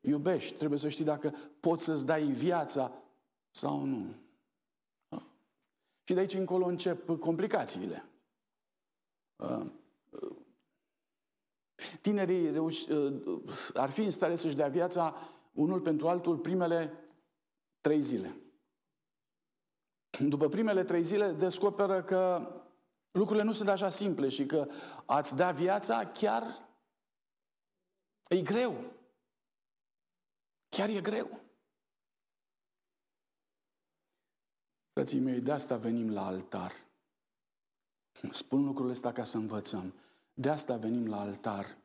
iubești. 0.00 0.54
Trebuie 0.54 0.78
să 0.78 0.88
știi 0.88 1.04
dacă 1.04 1.34
poți 1.60 1.84
să-ți 1.84 2.06
dai 2.06 2.24
viața 2.24 2.92
sau 3.50 3.84
nu. 3.84 4.14
Și 6.02 6.14
de 6.14 6.20
aici 6.20 6.34
încolo 6.34 6.66
încep 6.66 7.18
complicațiile. 7.18 8.04
Uh, 9.36 9.66
tinerii 12.00 12.50
reuși, 12.50 12.90
uh, 12.90 13.42
ar 13.74 13.90
fi 13.90 14.00
în 14.00 14.10
stare 14.10 14.36
să-și 14.36 14.56
dea 14.56 14.68
viața 14.68 15.16
unul 15.52 15.80
pentru 15.80 16.08
altul 16.08 16.38
primele 16.38 16.92
trei 17.80 18.00
zile. 18.00 18.36
După 20.18 20.48
primele 20.48 20.84
trei 20.84 21.02
zile 21.02 21.32
descoperă 21.32 22.02
că 22.02 22.52
lucrurile 23.10 23.44
nu 23.44 23.52
sunt 23.52 23.68
așa 23.68 23.90
simple 23.90 24.28
și 24.28 24.46
că 24.46 24.68
ați 25.04 25.36
da 25.36 25.50
viața 25.50 26.06
chiar 26.06 26.67
e 28.28 28.42
greu. 28.42 28.92
Chiar 30.68 30.88
e 30.88 31.00
greu. 31.00 31.40
Frații 34.92 35.20
mei, 35.20 35.40
de 35.40 35.52
asta 35.52 35.76
venim 35.76 36.10
la 36.10 36.26
altar. 36.26 36.72
Spun 38.30 38.64
lucrurile 38.64 38.92
astea 38.92 39.12
ca 39.12 39.24
să 39.24 39.36
învățăm. 39.36 39.94
De 40.34 40.50
asta 40.50 40.76
venim 40.76 41.06
la 41.06 41.20
altar. 41.20 41.78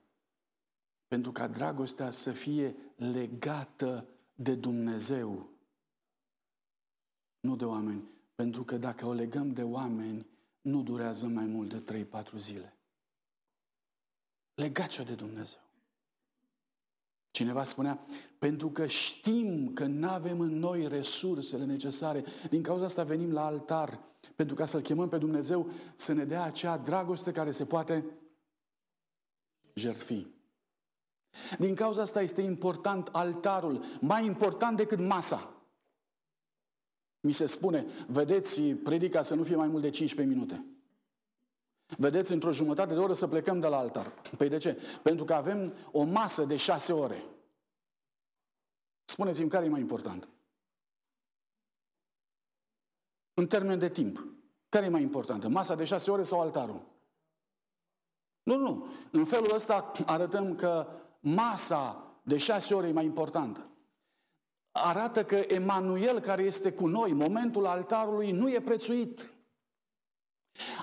Pentru 1.08 1.32
ca 1.32 1.47
dragostea 1.47 2.12
să 2.12 2.32
fie 2.32 2.75
legată 2.95 4.08
de 4.36 4.56
Dumnezeu, 4.56 5.49
nu 7.39 7.56
de 7.56 7.65
oameni. 7.65 8.12
Pentru 8.36 8.63
că 8.63 8.77
dacă 8.77 9.06
o 9.06 9.13
legăm 9.13 9.53
de 9.53 9.63
oameni, 9.63 10.27
nu 10.62 10.83
durează 10.83 11.27
mai 11.27 11.46
mult 11.46 11.83
de 11.83 12.08
3-4 12.23 12.37
zile. 12.37 12.77
Legați-o 14.54 15.04
de 15.04 15.15
Dumnezeu. 15.15 15.63
Cineva 17.34 17.63
spunea, 17.63 18.06
pentru 18.40 18.69
că 18.69 18.86
știm 18.86 19.73
că 19.73 19.86
nu 19.86 20.10
avem 20.10 20.40
în 20.40 20.60
noi 20.60 20.88
resursele 20.88 21.65
necesare, 21.65 22.23
din 22.50 22.62
cauza 22.62 22.86
asta 22.86 23.04
venim 23.04 23.31
la 23.31 23.46
altar, 23.46 24.00
pentru 24.36 24.56
ca 24.56 24.65
să-L 24.65 24.81
chemăm 24.81 25.10
pe 25.10 25.17
Dumnezeu 25.17 25.69
să 25.96 26.13
ne 26.13 26.25
dea 26.25 26.44
acea 26.44 26.77
dragoste 26.77 27.31
care 27.31 27.52
se 27.52 27.65
poate 27.65 28.06
jertfi. 29.73 30.27
Din 31.60 31.75
cauza 31.75 32.02
asta 32.02 32.21
este 32.21 32.42
important 32.42 33.08
altarul, 33.12 33.86
mai 34.02 34.25
important 34.25 34.77
decât 34.77 35.00
masa. 35.00 35.54
Mi 37.19 37.31
se 37.31 37.46
spune, 37.46 37.86
vedeți, 38.08 38.62
predica 38.62 39.23
să 39.23 39.36
nu 39.36 39.44
fie 39.44 39.56
mai 39.56 39.67
mult 39.67 39.81
de 39.81 39.90
15 39.90 40.36
minute. 40.36 40.65
Vedeți, 41.98 42.31
într-o 42.31 42.52
jumătate 42.52 42.94
de 42.94 43.00
oră 43.00 43.13
să 43.13 43.27
plecăm 43.27 43.60
de 43.60 43.67
la 43.67 43.77
altar. 43.77 44.13
Păi 44.38 44.50
de 44.50 44.58
ce? 44.58 44.81
Pentru 45.04 45.25
că 45.25 45.34
avem 45.34 45.73
o 45.92 46.04
masă 46.04 46.46
de 46.46 46.56
șase 46.56 46.94
ore. 46.94 47.23
Spuneți-mi 49.06 49.50
care 49.50 49.65
e 49.65 49.69
mai 49.69 49.79
important. 49.79 50.27
În 53.34 53.48
termen 53.48 53.79
de 53.79 53.90
timp. 53.90 54.25
Care 54.69 54.86
e 54.86 54.90
mai 54.90 55.02
importantă? 55.02 55.48
Masa 55.48 55.75
de 55.75 55.84
șase 55.84 56.12
ore 56.12 56.23
sau 56.23 56.40
altarul? 56.40 56.81
Nu, 58.44 58.58
nu. 58.58 58.88
În 59.12 59.25
felul 59.25 59.54
ăsta 59.54 59.92
arătăm 60.06 60.56
că 60.56 60.88
masa 61.19 62.12
de 62.23 62.38
șase 62.38 62.73
ore 62.73 62.88
e 62.88 62.92
mai 62.92 63.06
importantă. 63.06 63.67
Arată 64.71 65.25
că 65.25 65.36
Emanuel 65.36 66.19
care 66.19 66.44
este 66.44 66.71
cu 66.71 66.88
noi, 66.88 67.13
momentul 67.13 67.65
altarului, 67.65 68.31
nu 68.31 68.50
e 68.50 68.62
prețuit. 68.62 69.34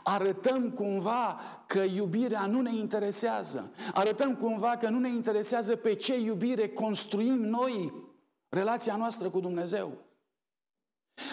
Arătăm 0.03 0.71
cumva 0.71 1.41
că 1.67 1.79
iubirea 1.79 2.47
nu 2.47 2.61
ne 2.61 2.75
interesează. 2.75 3.71
Arătăm 3.95 4.37
cumva 4.37 4.77
că 4.77 4.89
nu 4.89 4.99
ne 4.99 5.09
interesează 5.09 5.77
pe 5.77 5.95
ce 5.95 6.19
iubire 6.19 6.69
construim 6.69 7.41
noi 7.41 7.93
relația 8.49 8.97
noastră 8.97 9.31
cu 9.31 9.41
Dumnezeu. 9.41 9.93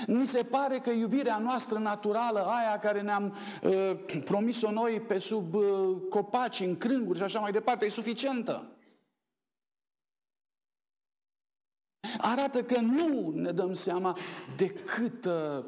Mi 0.07 0.27
se 0.27 0.43
pare 0.43 0.79
că 0.79 0.89
iubirea 0.89 1.37
noastră 1.37 1.77
naturală, 1.77 2.45
aia 2.45 2.79
care 2.79 3.01
ne-am 3.01 3.35
uh, 3.63 4.21
promis-o 4.25 4.71
noi 4.71 5.01
pe 5.01 5.19
sub 5.19 5.53
uh, 5.53 5.97
copaci, 6.09 6.59
în 6.59 6.77
crânguri 6.77 7.17
și 7.17 7.23
așa 7.23 7.39
mai 7.39 7.51
departe, 7.51 7.85
e 7.85 7.89
suficientă. 7.89 8.71
Arată 12.17 12.63
că 12.63 12.79
nu 12.79 13.31
ne 13.35 13.51
dăm 13.51 13.73
seama 13.73 14.17
de 14.55 14.69
câtă 14.69 15.65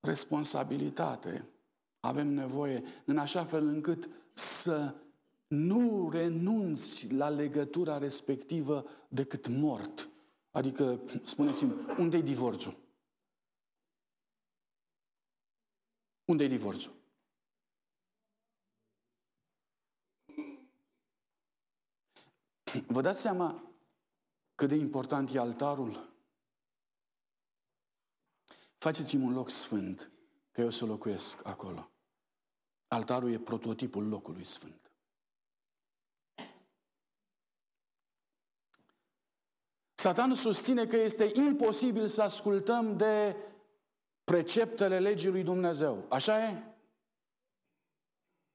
responsabilitate 0.00 1.51
avem 2.02 2.28
nevoie 2.28 2.82
în 3.04 3.18
așa 3.18 3.44
fel 3.44 3.66
încât 3.66 4.08
să 4.32 4.94
nu 5.46 6.10
renunți 6.12 7.12
la 7.12 7.28
legătura 7.28 7.98
respectivă 7.98 8.84
decât 9.08 9.48
mort. 9.48 10.08
Adică, 10.50 11.00
spuneți-mi, 11.22 11.74
unde 11.98 12.16
e 12.16 12.20
divorțul? 12.20 12.82
unde 16.24 16.44
e 16.44 16.48
divorțul? 16.48 16.92
Vă 22.86 23.00
dați 23.00 23.20
seama 23.20 23.74
cât 24.54 24.68
de 24.68 24.74
important 24.74 25.34
e 25.34 25.38
altarul? 25.38 26.10
Faceți-mi 28.78 29.24
un 29.24 29.32
loc 29.32 29.50
sfânt, 29.50 30.10
că 30.50 30.60
eu 30.60 30.70
să 30.70 30.84
locuiesc 30.84 31.46
acolo. 31.46 31.91
Altarul 32.92 33.32
e 33.32 33.38
prototipul 33.38 34.08
locului 34.08 34.44
sfânt. 34.44 34.90
Satan 39.94 40.34
susține 40.34 40.86
că 40.86 40.96
este 40.96 41.32
imposibil 41.34 42.06
să 42.06 42.22
ascultăm 42.22 42.96
de 42.96 43.36
preceptele 44.24 45.00
legii 45.00 45.30
lui 45.30 45.42
Dumnezeu. 45.42 46.06
Așa 46.08 46.48
e? 46.48 46.62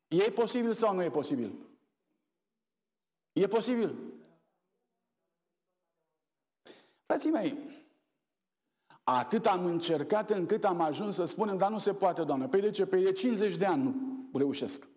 E 0.08 0.32
posibil 0.32 0.74
sau 0.74 0.94
nu 0.94 1.04
e 1.04 1.10
posibil? 1.10 1.68
E 3.34 3.48
posibil. 3.48 3.96
Frații 7.06 7.30
mei, 7.30 7.58
atât 9.10 9.46
am 9.46 9.66
încercat 9.66 10.30
încât 10.30 10.66
am 10.66 10.82
ajuns 10.82 11.16
să 11.16 11.26
spunem, 11.26 11.58
dar 11.58 11.72
nu 11.72 11.78
se 11.78 11.94
poate, 11.94 12.24
Doamne. 12.24 12.48
Păi 12.48 12.62
de 12.62 12.72
ce? 12.72 12.86
Păi 12.86 13.04
de 13.04 13.12
50 13.12 13.56
de 13.56 13.66
ani 13.66 13.84
nu 13.84 13.94
reușesc. 14.34 14.88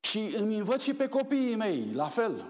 Și 0.00 0.34
îmi 0.36 0.58
învăț 0.58 0.82
și 0.82 0.94
pe 0.94 1.08
copiii 1.08 1.56
mei, 1.56 1.92
la 1.92 2.08
fel. 2.08 2.44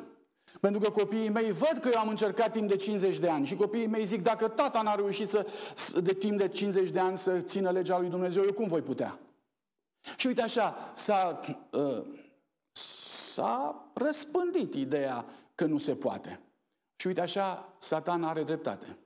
Pentru 0.60 0.80
că 0.80 0.90
copiii 0.90 1.28
mei 1.28 1.52
văd 1.52 1.78
că 1.80 1.90
eu 1.92 2.00
am 2.00 2.08
încercat 2.08 2.52
timp 2.52 2.68
de 2.68 2.76
50 2.76 3.18
de 3.18 3.28
ani 3.28 3.46
și 3.46 3.54
copiii 3.54 3.86
mei 3.86 4.04
zic, 4.04 4.22
dacă 4.22 4.48
tata 4.48 4.82
n-a 4.82 4.94
reușit 4.94 5.28
să, 5.28 5.46
de 6.02 6.14
timp 6.14 6.38
de 6.38 6.48
50 6.48 6.90
de 6.90 7.00
ani 7.00 7.16
să 7.16 7.40
țină 7.40 7.70
legea 7.70 7.98
lui 7.98 8.08
Dumnezeu, 8.08 8.44
eu 8.44 8.52
cum 8.52 8.68
voi 8.68 8.82
putea? 8.82 9.18
Și 10.16 10.26
uite 10.26 10.42
așa, 10.42 10.92
s-a, 10.94 11.40
uh, 11.70 12.04
s-a 12.72 13.88
răspândit 13.94 14.74
ideea 14.74 15.24
că 15.54 15.64
nu 15.64 15.78
se 15.78 15.94
poate. 15.94 16.40
Și 16.96 17.06
uite 17.06 17.20
așa, 17.20 17.76
satan 17.78 18.24
are 18.24 18.42
dreptate. 18.42 18.98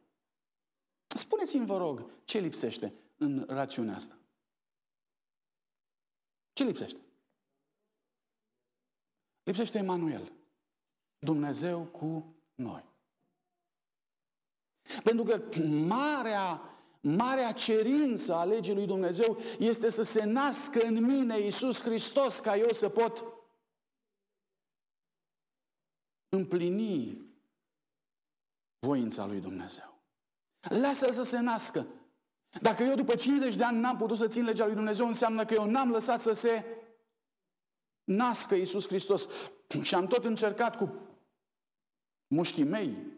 Spuneți-mi, 1.06 1.66
vă 1.66 1.76
rog, 1.76 2.10
ce 2.24 2.38
lipsește 2.38 2.94
în 3.16 3.44
rațiunea 3.48 3.94
asta? 3.94 4.18
Ce 6.52 6.64
lipsește? 6.64 7.00
Lipsește 9.42 9.78
Emanuel. 9.78 10.32
Dumnezeu 11.18 11.84
cu 11.84 12.36
noi. 12.54 12.84
Pentru 15.04 15.24
că 15.24 15.58
marea, 15.68 16.60
marea 17.00 17.52
cerință 17.52 18.34
a 18.34 18.44
legii 18.44 18.74
lui 18.74 18.86
Dumnezeu 18.86 19.38
este 19.58 19.90
să 19.90 20.02
se 20.02 20.24
nască 20.24 20.86
în 20.86 21.04
mine 21.04 21.40
Iisus 21.40 21.82
Hristos 21.82 22.38
ca 22.38 22.56
eu 22.56 22.68
să 22.68 22.88
pot 22.88 23.24
împlini 26.28 27.27
voința 28.78 29.26
lui 29.26 29.40
Dumnezeu. 29.40 30.02
Lasă-l 30.60 31.12
să 31.12 31.22
se 31.22 31.38
nască. 31.38 31.86
Dacă 32.60 32.82
eu 32.82 32.94
după 32.94 33.14
50 33.14 33.56
de 33.56 33.64
ani 33.64 33.78
n-am 33.78 33.96
putut 33.96 34.16
să 34.16 34.26
țin 34.26 34.44
legea 34.44 34.64
lui 34.64 34.74
Dumnezeu, 34.74 35.06
înseamnă 35.06 35.44
că 35.44 35.54
eu 35.54 35.70
n-am 35.70 35.90
lăsat 35.90 36.20
să 36.20 36.32
se 36.32 36.64
nască 38.04 38.54
Iisus 38.54 38.86
Hristos. 38.86 39.28
Și 39.82 39.94
am 39.94 40.06
tot 40.06 40.24
încercat 40.24 40.76
cu 40.76 40.94
mușchii 42.26 42.64
mei, 42.64 43.16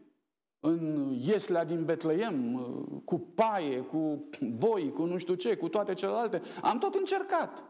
în 0.61 1.13
Ieslea 1.13 1.65
din 1.65 1.85
Betleem, 1.85 2.59
cu 3.05 3.19
paie, 3.19 3.81
cu 3.81 4.29
boi, 4.41 4.93
cu 4.93 5.05
nu 5.05 5.19
știu 5.19 5.35
ce, 5.35 5.57
cu 5.57 5.69
toate 5.69 5.95
celelalte. 5.95 6.43
Am 6.63 6.79
tot 6.79 6.95
încercat. 6.95 7.65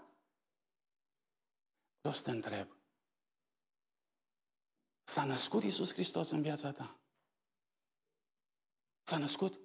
Vreau 1.99 2.15
să 2.15 2.23
te 2.23 2.31
întreb. 2.31 2.69
S-a 5.03 5.25
născut 5.25 5.63
Iisus 5.63 5.93
Hristos 5.93 6.31
în 6.31 6.43
viața 6.43 6.73
ta? 6.73 7.00
S-a 9.11 9.19
născut? 9.19 9.61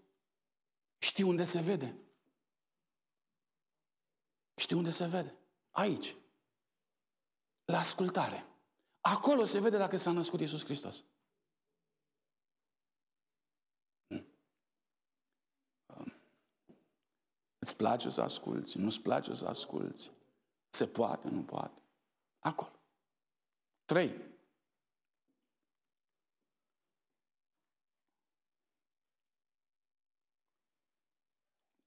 Știi 0.97 1.23
unde 1.23 1.43
se 1.43 1.61
vede? 1.61 1.97
Știi 4.55 4.75
unde 4.75 4.91
se 4.91 5.07
vede? 5.07 5.37
Aici. 5.71 6.15
La 7.65 7.77
ascultare. 7.77 8.45
Acolo 8.99 9.45
se 9.45 9.59
vede 9.59 9.77
dacă 9.77 9.97
s-a 9.97 10.11
născut 10.11 10.39
Iisus 10.39 10.63
Hristos. 10.63 11.03
Îți 17.57 17.75
place 17.75 18.09
să 18.09 18.21
asculți, 18.21 18.77
nu-ți 18.77 18.99
place 18.99 19.33
să 19.33 19.45
asculți. 19.45 20.11
Se 20.69 20.87
poate, 20.87 21.29
nu 21.29 21.43
poate. 21.43 21.81
Acolo. 22.39 22.79
Trei. 23.85 24.34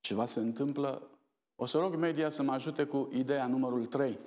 Ceva 0.08 0.24
se 0.24 0.40
întâmplă. 0.40 1.10
O 1.56 1.66
să 1.66 1.78
rog 1.78 1.94
media 1.94 2.30
să 2.30 2.42
mă 2.42 2.52
ajute 2.52 2.84
cu 2.84 3.08
ideea 3.12 3.46
numărul 3.46 3.86
3. 3.86 4.18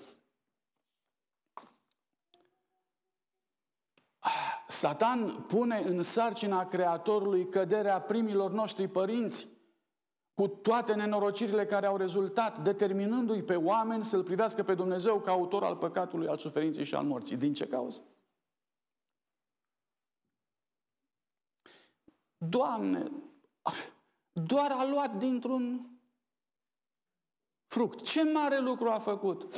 Satan 4.68 5.42
pune 5.42 5.78
în 5.78 6.04
sarcina 6.04 6.68
Creatorului 6.68 7.50
căderea 7.50 8.02
primilor 8.02 8.52
noștri 8.52 8.88
părinți 8.88 9.48
cu 10.34 10.48
toate 10.48 10.94
nenorocirile 10.94 11.66
care 11.66 11.86
au 11.86 11.98
rezultat, 11.98 12.64
determinându-i 12.64 13.44
pe 13.44 13.56
oameni 13.56 14.04
să-L 14.04 14.24
privească 14.24 14.64
pe 14.64 14.76
Dumnezeu 14.76 15.20
ca 15.20 15.32
autor 15.32 15.64
al 15.64 15.76
păcatului, 15.78 16.28
al 16.28 16.38
suferinței 16.38 16.84
și 16.84 16.96
al 16.96 17.06
morții. 17.06 17.38
Din 17.38 17.54
ce 17.54 17.68
cauză? 17.68 18.04
Doamne, 22.38 23.12
doar 24.46 24.72
a 24.72 24.90
luat 24.90 25.18
dintr-un 25.18 25.90
fruct. 27.68 28.04
Ce 28.04 28.32
mare 28.32 28.60
lucru 28.60 28.90
a 28.90 29.00
făcut! 29.00 29.56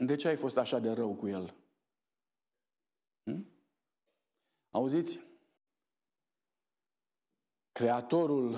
De 0.00 0.16
ce 0.16 0.28
ai 0.28 0.36
fost 0.36 0.56
așa 0.56 0.78
de 0.78 0.90
rău 0.90 1.14
cu 1.14 1.26
el? 1.26 1.54
Hm? 3.22 3.46
Auziți? 4.70 5.20
Creatorul 7.72 8.56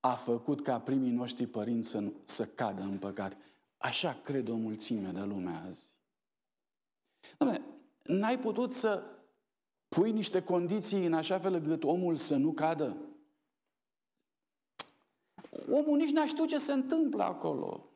a 0.00 0.14
făcut 0.14 0.62
ca 0.62 0.80
primii 0.80 1.10
noștri 1.10 1.46
părinți 1.46 1.88
să, 1.88 2.12
să 2.24 2.46
cadă 2.46 2.82
în 2.82 2.98
păcat. 2.98 3.36
Așa 3.78 4.20
crede 4.24 4.50
o 4.50 4.56
mulțime 4.56 5.10
de 5.10 5.20
lume 5.20 5.50
azi. 5.50 5.98
Doamne, 7.38 7.62
n-ai 8.02 8.38
putut 8.38 8.72
să 8.72 9.19
pui 9.90 10.12
niște 10.12 10.42
condiții 10.42 11.06
în 11.06 11.12
așa 11.12 11.38
fel 11.38 11.54
încât 11.54 11.84
omul 11.84 12.16
să 12.16 12.36
nu 12.36 12.52
cadă? 12.52 12.96
Omul 15.70 15.96
nici 15.96 16.10
n-a 16.10 16.26
știut 16.26 16.48
ce 16.48 16.58
se 16.58 16.72
întâmplă 16.72 17.22
acolo. 17.22 17.90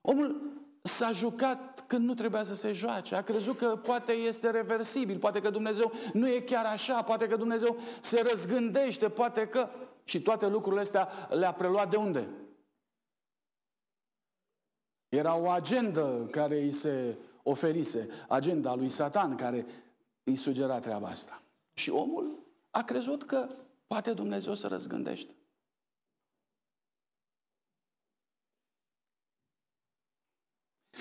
Omul 0.00 0.56
s-a 0.82 1.12
jucat 1.12 1.84
când 1.86 2.04
nu 2.04 2.14
trebuia 2.14 2.42
să 2.42 2.54
se 2.54 2.72
joace. 2.72 3.14
A 3.14 3.22
crezut 3.22 3.56
că 3.56 3.76
poate 3.76 4.12
este 4.12 4.50
reversibil, 4.50 5.18
poate 5.18 5.40
că 5.40 5.50
Dumnezeu 5.50 5.92
nu 6.12 6.28
e 6.28 6.40
chiar 6.40 6.64
așa, 6.64 7.02
poate 7.02 7.26
că 7.26 7.36
Dumnezeu 7.36 7.76
se 8.00 8.20
răzgândește, 8.30 9.10
poate 9.10 9.48
că... 9.48 9.68
Și 10.04 10.22
toate 10.22 10.48
lucrurile 10.48 10.80
astea 10.80 11.08
le-a 11.28 11.52
preluat 11.52 11.90
de 11.90 11.96
unde? 11.96 12.28
Era 15.08 15.36
o 15.36 15.48
agendă 15.48 16.28
care 16.30 16.62
îi 16.62 16.70
se 16.70 17.18
oferise, 17.48 18.08
agenda 18.28 18.74
lui 18.74 18.88
Satan 18.88 19.36
care 19.36 19.66
îi 20.24 20.36
sugera 20.36 20.78
treaba 20.78 21.08
asta. 21.08 21.42
Și 21.74 21.90
omul 21.90 22.38
a 22.70 22.82
crezut 22.82 23.24
că 23.24 23.48
poate 23.86 24.12
Dumnezeu 24.12 24.54
să 24.54 24.68
răzgândește. 24.68 25.34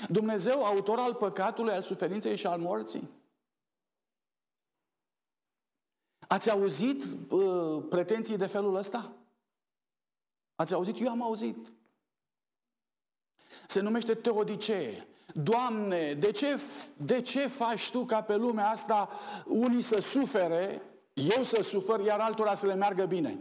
Dumnezeu, 0.10 0.66
autor 0.66 1.00
al 1.00 1.16
păcatului, 1.16 1.74
al 1.74 1.82
suferinței 1.82 2.36
și 2.36 2.48
al 2.48 2.60
morții. 2.60 3.10
Ați 6.28 6.50
auzit 6.50 7.04
uh, 7.30 7.86
pretenții 7.89 8.38
de 8.38 8.48
felul 8.48 8.76
ăsta? 8.76 9.16
Ați 10.56 10.74
auzit? 10.74 11.00
Eu 11.00 11.10
am 11.10 11.22
auzit. 11.22 11.74
Se 13.68 13.80
numește 13.80 14.16
teodicee. 14.16 15.08
Doamne, 15.38 16.13
de 16.13 16.31
ce, 16.31 16.59
de 16.97 17.21
ce 17.21 17.47
faci 17.47 17.91
Tu 17.91 18.05
ca 18.05 18.21
pe 18.21 18.36
lumea 18.36 18.69
asta 18.69 19.09
unii 19.45 19.81
să 19.81 20.01
sufere, 20.01 20.81
eu 21.13 21.43
să 21.43 21.63
sufăr, 21.63 21.99
iar 21.99 22.19
altora 22.19 22.55
să 22.55 22.65
le 22.65 22.75
meargă 22.75 23.05
bine? 23.05 23.39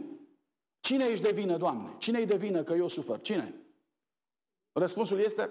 Cine 0.79 1.05
ești 1.05 1.23
de 1.23 1.31
vină, 1.31 1.57
Doamne? 1.57 1.95
Cine 1.97 2.19
e 2.19 2.25
de 2.25 2.35
vină 2.35 2.63
că 2.63 2.73
eu 2.73 2.87
sufăr? 2.87 3.21
Cine? 3.21 3.55
Răspunsul 4.71 5.19
este, 5.19 5.49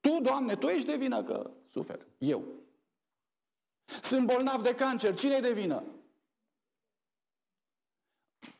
Tu, 0.00 0.18
Doamne, 0.22 0.56
Tu 0.56 0.66
ești 0.66 0.86
de 0.86 0.96
vină 0.96 1.22
că 1.22 1.50
sufer. 1.70 2.06
Eu. 2.18 2.44
Sunt 4.02 4.26
bolnav 4.26 4.62
de 4.62 4.74
cancer. 4.74 5.14
Cine 5.14 5.34
e 5.34 5.40
de 5.40 5.52
vină? 5.52 5.82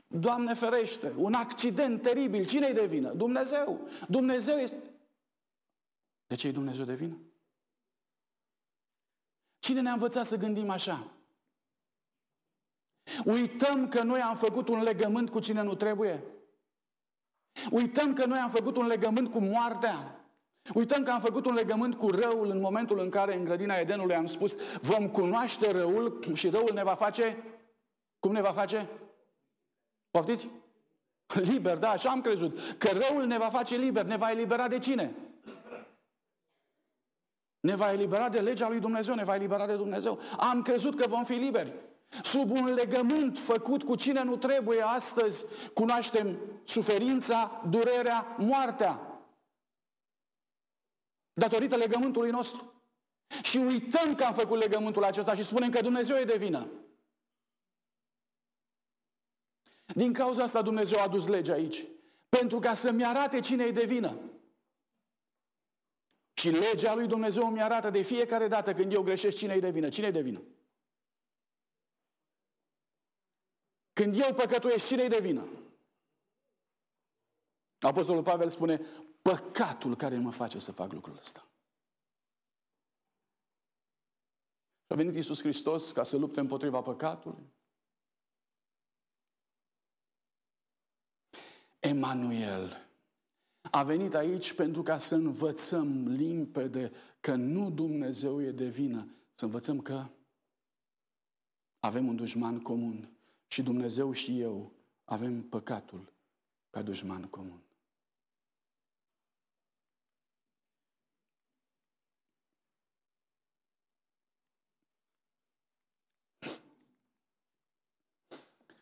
Doamne 0.07 0.55
ferește, 0.55 1.13
un 1.17 1.33
accident 1.33 2.03
teribil. 2.03 2.45
Cine 2.45 2.67
e 2.67 2.73
de 2.73 2.87
vină? 2.87 3.13
Dumnezeu. 3.13 3.89
Dumnezeu 4.09 4.57
este... 4.57 4.77
De 6.27 6.35
ce 6.35 6.49
e 6.49 6.53
Dumnezeu 6.53 6.85
de 6.85 6.95
vină? 6.95 7.19
Cine 9.59 9.81
ne-a 9.81 9.93
învățat 9.93 10.27
să 10.27 10.37
gândim 10.37 10.71
așa? 10.71 11.11
Uităm 13.25 13.89
că 13.89 14.03
noi 14.03 14.21
am 14.21 14.37
făcut 14.37 14.69
un 14.69 14.83
legământ 14.83 15.31
cu 15.31 15.41
cine 15.41 15.63
nu 15.63 15.75
trebuie? 15.75 16.25
Uităm 17.71 18.15
că 18.15 18.27
noi 18.27 18.39
am 18.39 18.51
făcut 18.51 18.77
un 18.77 18.87
legământ 18.87 19.31
cu 19.31 19.39
moartea? 19.39 20.21
Uităm 20.75 21.03
că 21.03 21.11
am 21.11 21.21
făcut 21.21 21.47
un 21.47 21.55
legământ 21.55 21.95
cu 21.95 22.09
răul 22.09 22.51
în 22.51 22.61
momentul 22.61 22.99
în 22.99 23.11
care 23.11 23.37
în 23.37 23.45
grădina 23.45 23.75
Edenului 23.75 24.15
am 24.15 24.27
spus 24.27 24.55
vom 24.81 25.11
cunoaște 25.11 25.71
răul 25.71 26.19
și 26.35 26.49
răul 26.49 26.71
ne 26.75 26.83
va 26.83 26.95
face, 26.95 27.45
cum 28.19 28.33
ne 28.33 28.41
va 28.41 28.53
face? 28.53 28.89
Poftiți? 30.11 30.49
Liber, 31.35 31.77
da, 31.77 31.91
așa 31.91 32.11
am 32.11 32.21
crezut. 32.21 32.59
Că 32.79 32.89
răul 32.89 33.27
ne 33.27 33.39
va 33.39 33.49
face 33.49 33.77
liber, 33.77 34.05
ne 34.05 34.17
va 34.17 34.31
elibera 34.31 34.69
de 34.69 34.79
cine? 34.79 35.15
Ne 37.67 37.75
va 37.75 37.93
elibera 37.93 38.29
de 38.29 38.41
legea 38.41 38.69
lui 38.69 38.81
Dumnezeu, 38.81 39.15
ne 39.15 39.25
va 39.25 39.35
elibera 39.35 39.67
de 39.67 39.77
Dumnezeu. 39.77 40.21
Am 40.39 40.63
crezut 40.63 41.01
că 41.01 41.09
vom 41.09 41.25
fi 41.25 41.33
liberi. 41.33 41.73
Sub 42.23 42.51
un 42.51 42.75
legământ 42.75 43.39
făcut 43.39 43.83
cu 43.83 43.95
cine 43.95 44.23
nu 44.23 44.37
trebuie 44.37 44.83
astăzi, 44.83 45.45
cunoaștem 45.75 46.37
suferința, 46.65 47.63
durerea, 47.71 48.37
moartea. 48.39 49.21
Datorită 51.33 51.77
legământului 51.77 52.31
nostru. 52.31 52.73
Și 53.43 53.57
uităm 53.57 54.15
că 54.15 54.25
am 54.25 54.35
făcut 54.35 54.59
legământul 54.59 55.05
acesta 55.05 55.35
și 55.35 55.45
spunem 55.45 55.71
că 55.71 55.81
Dumnezeu 55.81 56.17
e 56.17 56.25
de 56.25 56.37
vină. 56.37 56.67
Din 59.87 60.13
cauza 60.13 60.43
asta 60.43 60.63
Dumnezeu 60.63 60.99
a 60.99 61.03
adus 61.03 61.27
legea 61.27 61.53
aici. 61.53 61.85
Pentru 62.29 62.59
ca 62.59 62.75
să-mi 62.75 63.05
arate 63.05 63.41
cine 63.41 63.65
e 63.65 63.71
de 63.71 63.85
vină. 63.85 64.17
Și 66.39 66.51
legea 66.51 66.95
lui 66.95 67.07
Dumnezeu 67.07 67.51
mi 67.51 67.63
arată 67.63 67.91
de 67.91 68.03
fiecare 68.03 68.49
dată 68.49 68.75
când 68.75 68.93
eu 68.93 69.03
greșesc 69.03 69.37
cine 69.37 69.55
e 69.55 69.61
de 69.61 69.71
vină. 69.71 69.89
Cine 69.89 70.07
e 70.07 70.11
de 70.11 70.23
vină? 70.23 70.43
Când 73.93 74.21
eu 74.21 74.35
păcătuiesc, 74.35 74.87
cine 74.87 75.03
e 75.03 75.09
de 75.09 75.21
vină? 75.21 75.49
Apostolul 77.79 78.23
Pavel 78.23 78.51
spune, 78.51 78.77
păcatul 79.23 79.97
care 79.97 80.19
mă 80.19 80.31
face 80.31 80.59
să 80.59 80.73
fac 80.73 80.93
lucrul 80.93 81.17
ăsta. 81.17 81.49
A 84.87 84.95
venit 84.95 85.15
Iisus 85.15 85.41
Hristos 85.41 85.93
ca 85.93 86.03
să 86.03 86.17
lupte 86.17 86.41
împotriva 86.41 86.83
păcatului. 86.83 87.55
Emanuel 91.79 92.86
a 93.71 93.83
venit 93.83 94.15
aici 94.15 94.53
pentru 94.53 94.83
ca 94.83 94.99
să 94.99 95.15
învățăm 95.15 96.09
limpede 96.09 96.93
că 97.21 97.35
nu 97.35 97.71
Dumnezeu 97.71 98.43
e 98.43 98.51
de 98.51 98.69
vină, 98.69 99.15
să 99.35 99.45
învățăm 99.45 99.81
că 99.81 100.07
avem 101.79 102.07
un 102.07 102.17
dușman 102.17 102.61
comun 102.61 103.17
și 103.47 103.63
Dumnezeu 103.63 104.13
și 104.13 104.41
eu 104.41 104.73
avem 105.05 105.43
păcatul 105.43 106.13
ca 106.71 106.83
dușman 106.83 107.23
comun. 107.23 107.61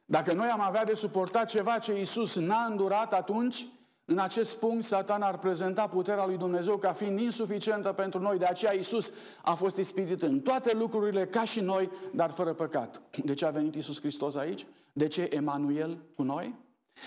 Dacă 0.04 0.32
noi 0.32 0.48
am 0.48 0.60
avea 0.60 0.84
de 0.84 0.94
suportat 0.94 1.48
ceva 1.48 1.78
ce 1.78 1.98
Iisus 1.98 2.34
n-a 2.34 2.64
îndurat 2.64 3.12
atunci, 3.12 3.66
în 4.04 4.18
acest 4.18 4.56
punct, 4.56 4.84
Satan 4.84 5.22
ar 5.22 5.38
prezenta 5.38 5.88
puterea 5.88 6.26
lui 6.26 6.36
Dumnezeu 6.36 6.76
ca 6.76 6.92
fiind 6.92 7.20
insuficientă 7.20 7.92
pentru 7.92 8.20
noi. 8.20 8.38
De 8.38 8.44
aceea 8.44 8.74
Iisus 8.74 9.12
a 9.42 9.54
fost 9.54 9.76
ispitit 9.76 10.22
în 10.22 10.40
toate 10.40 10.76
lucrurile 10.76 11.26
ca 11.26 11.44
și 11.44 11.60
noi, 11.60 11.90
dar 12.14 12.30
fără 12.30 12.52
păcat. 12.52 13.02
De 13.24 13.34
ce 13.34 13.44
a 13.44 13.50
venit 13.50 13.74
Iisus 13.74 14.00
Hristos 14.00 14.34
aici? 14.34 14.66
De 14.92 15.06
ce 15.06 15.28
Emanuel 15.32 15.98
cu 16.14 16.22
noi? 16.22 16.54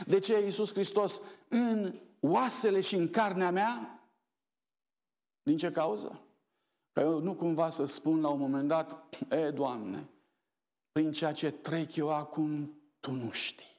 De 0.05 0.19
ce 0.19 0.43
Iisus 0.43 0.73
Hristos 0.73 1.21
în 1.47 1.93
oasele 2.19 2.81
și 2.81 2.95
în 2.95 3.07
carnea 3.07 3.51
mea? 3.51 4.01
Din 5.43 5.57
ce 5.57 5.71
cauză? 5.71 6.21
Că 6.93 6.99
eu 6.99 7.19
nu 7.19 7.33
cumva 7.33 7.69
să 7.69 7.85
spun 7.85 8.21
la 8.21 8.29
un 8.29 8.39
moment 8.39 8.67
dat, 8.67 9.15
e, 9.29 9.49
Doamne, 9.49 10.09
prin 10.91 11.11
ceea 11.11 11.31
ce 11.31 11.51
trec 11.51 11.95
eu 11.95 12.13
acum, 12.13 12.81
Tu 12.99 13.11
nu 13.11 13.31
știi. 13.31 13.76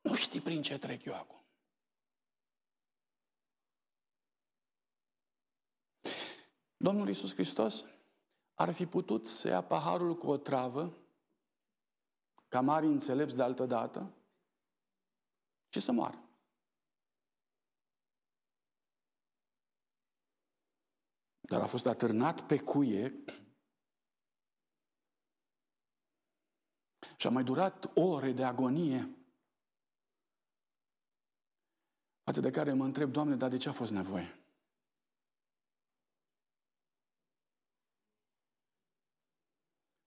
Nu 0.00 0.14
știi 0.14 0.40
prin 0.40 0.62
ce 0.62 0.78
trec 0.78 1.04
eu 1.04 1.14
acum. 1.14 1.44
Domnul 6.76 7.08
Iisus 7.08 7.32
Hristos 7.32 7.84
ar 8.54 8.72
fi 8.72 8.86
putut 8.86 9.26
să 9.26 9.48
ia 9.48 9.62
paharul 9.62 10.16
cu 10.16 10.26
o 10.26 10.36
travă, 10.36 10.96
ca 12.48 12.60
mari 12.60 12.86
înțelepți 12.86 13.36
de 13.36 13.42
altă 13.42 13.66
dată, 13.66 14.14
și 15.68 15.80
să 15.80 15.92
moară. 15.92 16.28
Dar 21.40 21.60
a 21.60 21.66
fost 21.66 21.86
atârnat 21.86 22.46
pe 22.46 22.58
cuie 22.58 23.24
și 27.16 27.26
a 27.26 27.30
mai 27.30 27.44
durat 27.44 27.90
ore 27.94 28.32
de 28.32 28.44
agonie 28.44 29.19
față 32.30 32.42
de 32.42 32.50
care 32.50 32.72
mă 32.72 32.84
întreb, 32.84 33.12
Doamne, 33.12 33.36
dar 33.36 33.50
de 33.50 33.56
ce 33.56 33.68
a 33.68 33.72
fost 33.72 33.92
nevoie? 33.92 34.38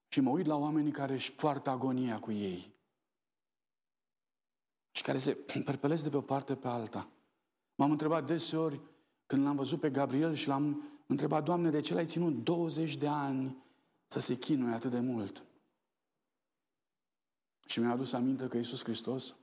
Și 0.08 0.20
mă 0.20 0.30
uit 0.30 0.46
la 0.46 0.56
oamenii 0.56 0.92
care 0.92 1.14
își 1.14 1.34
poartă 1.34 1.70
agonia 1.70 2.20
cu 2.20 2.32
ei 2.32 2.74
și 4.92 5.02
care 5.02 5.18
se 5.18 5.34
perpelesc 5.66 6.04
de 6.04 6.10
pe 6.10 6.18
o 6.18 6.22
parte 6.22 6.56
pe 6.56 6.68
alta. 6.68 7.10
M-am 7.76 7.92
întrebat 7.92 8.26
deseori 8.26 8.82
când 9.26 9.44
l-am 9.44 9.56
văzut 9.56 9.80
pe 9.80 9.90
Gabriel 9.90 10.34
și 10.34 10.48
l-am 10.48 10.84
întrebat, 11.08 11.44
Doamne, 11.44 11.70
de 11.70 11.82
ce 11.82 11.94
l-ai 11.94 12.06
ținut 12.06 12.44
20 12.44 12.98
de 12.98 13.08
ani 13.08 13.64
să 14.08 14.20
se 14.20 14.36
chinuie 14.36 14.74
atât 14.74 14.92
de 14.92 15.00
mult? 15.00 15.44
Și 17.66 17.80
mi-a 17.80 17.92
adus 17.92 18.14
aminte 18.14 18.48
că 18.48 18.58
Iisus 18.58 18.84
Hristos 18.84 19.36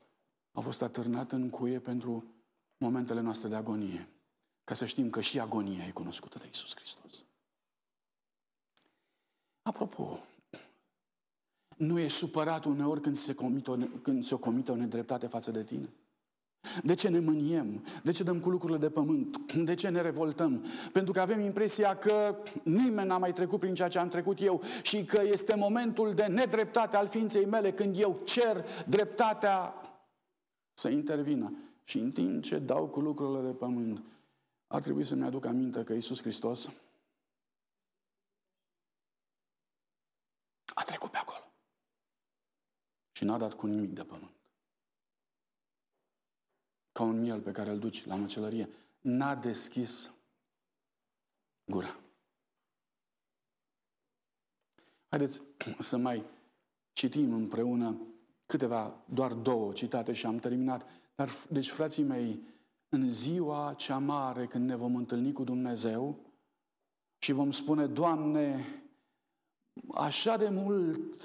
a 0.52 0.60
fost 0.60 0.82
atârnat 0.82 1.32
în 1.32 1.50
cuie 1.50 1.80
pentru 1.80 2.39
momentele 2.80 3.20
noastre 3.20 3.48
de 3.48 3.54
agonie, 3.54 4.08
ca 4.64 4.74
să 4.74 4.86
știm 4.86 5.10
că 5.10 5.20
și 5.20 5.40
agonia 5.40 5.84
e 5.84 5.90
cunoscută 5.90 6.38
de 6.38 6.48
Isus 6.50 6.74
Hristos. 6.76 7.24
Apropo, 9.62 10.18
nu 11.76 11.98
e 11.98 12.08
supărat 12.08 12.64
uneori 12.64 13.00
când 13.00 13.16
se, 13.16 13.34
comite 13.34 13.70
o, 13.70 13.76
când 14.02 14.24
se 14.24 14.34
comite 14.34 14.70
o 14.70 14.74
nedreptate 14.74 15.26
față 15.26 15.50
de 15.50 15.64
tine? 15.64 15.88
De 16.82 16.94
ce 16.94 17.08
ne 17.08 17.18
mâniem? 17.18 17.84
De 18.02 18.12
ce 18.12 18.22
dăm 18.22 18.40
cu 18.40 18.50
lucrurile 18.50 18.78
de 18.78 18.90
pământ? 18.90 19.52
De 19.52 19.74
ce 19.74 19.88
ne 19.88 20.00
revoltăm? 20.00 20.64
Pentru 20.92 21.12
că 21.12 21.20
avem 21.20 21.40
impresia 21.40 21.96
că 21.96 22.36
nimeni 22.62 23.08
n-a 23.08 23.18
mai 23.18 23.32
trecut 23.32 23.60
prin 23.60 23.74
ceea 23.74 23.88
ce 23.88 23.98
am 23.98 24.08
trecut 24.08 24.40
eu 24.40 24.62
și 24.82 25.04
că 25.04 25.22
este 25.22 25.54
momentul 25.54 26.14
de 26.14 26.26
nedreptate 26.26 26.96
al 26.96 27.06
ființei 27.06 27.44
mele 27.44 27.72
când 27.72 27.98
eu 27.98 28.20
cer 28.24 28.64
dreptatea 28.86 29.74
să 30.74 30.88
intervină. 30.88 31.69
Și 31.90 31.98
în 31.98 32.10
timp 32.10 32.42
ce 32.42 32.58
dau 32.58 32.88
cu 32.88 33.00
lucrurile 33.00 33.50
de 33.50 33.56
pământ, 33.56 34.02
ar 34.66 34.82
trebui 34.82 35.04
să-mi 35.04 35.24
aduc 35.24 35.44
aminte 35.44 35.84
că 35.84 35.92
Iisus 35.92 36.20
Hristos 36.20 36.70
a 40.74 40.82
trecut 40.82 41.10
pe 41.10 41.16
acolo. 41.16 41.52
Și 43.12 43.24
n-a 43.24 43.38
dat 43.38 43.54
cu 43.54 43.66
nimic 43.66 43.92
de 43.92 44.04
pământ 44.04 44.34
ca 46.92 47.02
un 47.02 47.20
miel 47.20 47.40
pe 47.40 47.52
care 47.52 47.70
îl 47.70 47.78
duci 47.78 48.04
la 48.04 48.14
măcelărie, 48.14 48.68
n-a 49.00 49.34
deschis 49.34 50.10
gura. 51.64 52.00
Haideți 55.08 55.42
să 55.80 55.96
mai 55.96 56.24
citim 56.92 57.32
împreună 57.32 58.00
câteva, 58.46 59.04
doar 59.08 59.32
două 59.32 59.72
citate 59.72 60.12
și 60.12 60.26
am 60.26 60.38
terminat. 60.38 60.99
Dar, 61.20 61.30
deci, 61.50 61.70
frații 61.70 62.02
mei, 62.02 62.42
în 62.88 63.10
ziua 63.10 63.74
cea 63.74 63.98
mare 63.98 64.46
când 64.46 64.68
ne 64.68 64.76
vom 64.76 64.96
întâlni 64.96 65.32
cu 65.32 65.44
Dumnezeu 65.44 66.18
și 67.18 67.32
vom 67.32 67.50
spune, 67.50 67.86
Doamne, 67.86 68.64
așa 69.94 70.36
de 70.36 70.48
mult 70.48 71.22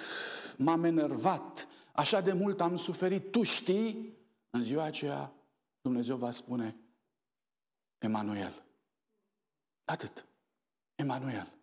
m-am 0.58 0.84
enervat, 0.84 1.68
așa 1.94 2.22
de 2.22 2.34
mult 2.34 2.62
am 2.62 2.76
suferit, 2.76 3.32
Tu 3.32 3.44
știi, 3.44 4.18
în 4.50 4.64
ziua 4.64 4.84
aceea 4.84 5.34
Dumnezeu 5.82 6.18
va 6.18 6.32
spune, 6.32 6.76
Emanuel. 7.98 8.66
Atât. 9.86 10.26
Emanuel. 10.96 11.58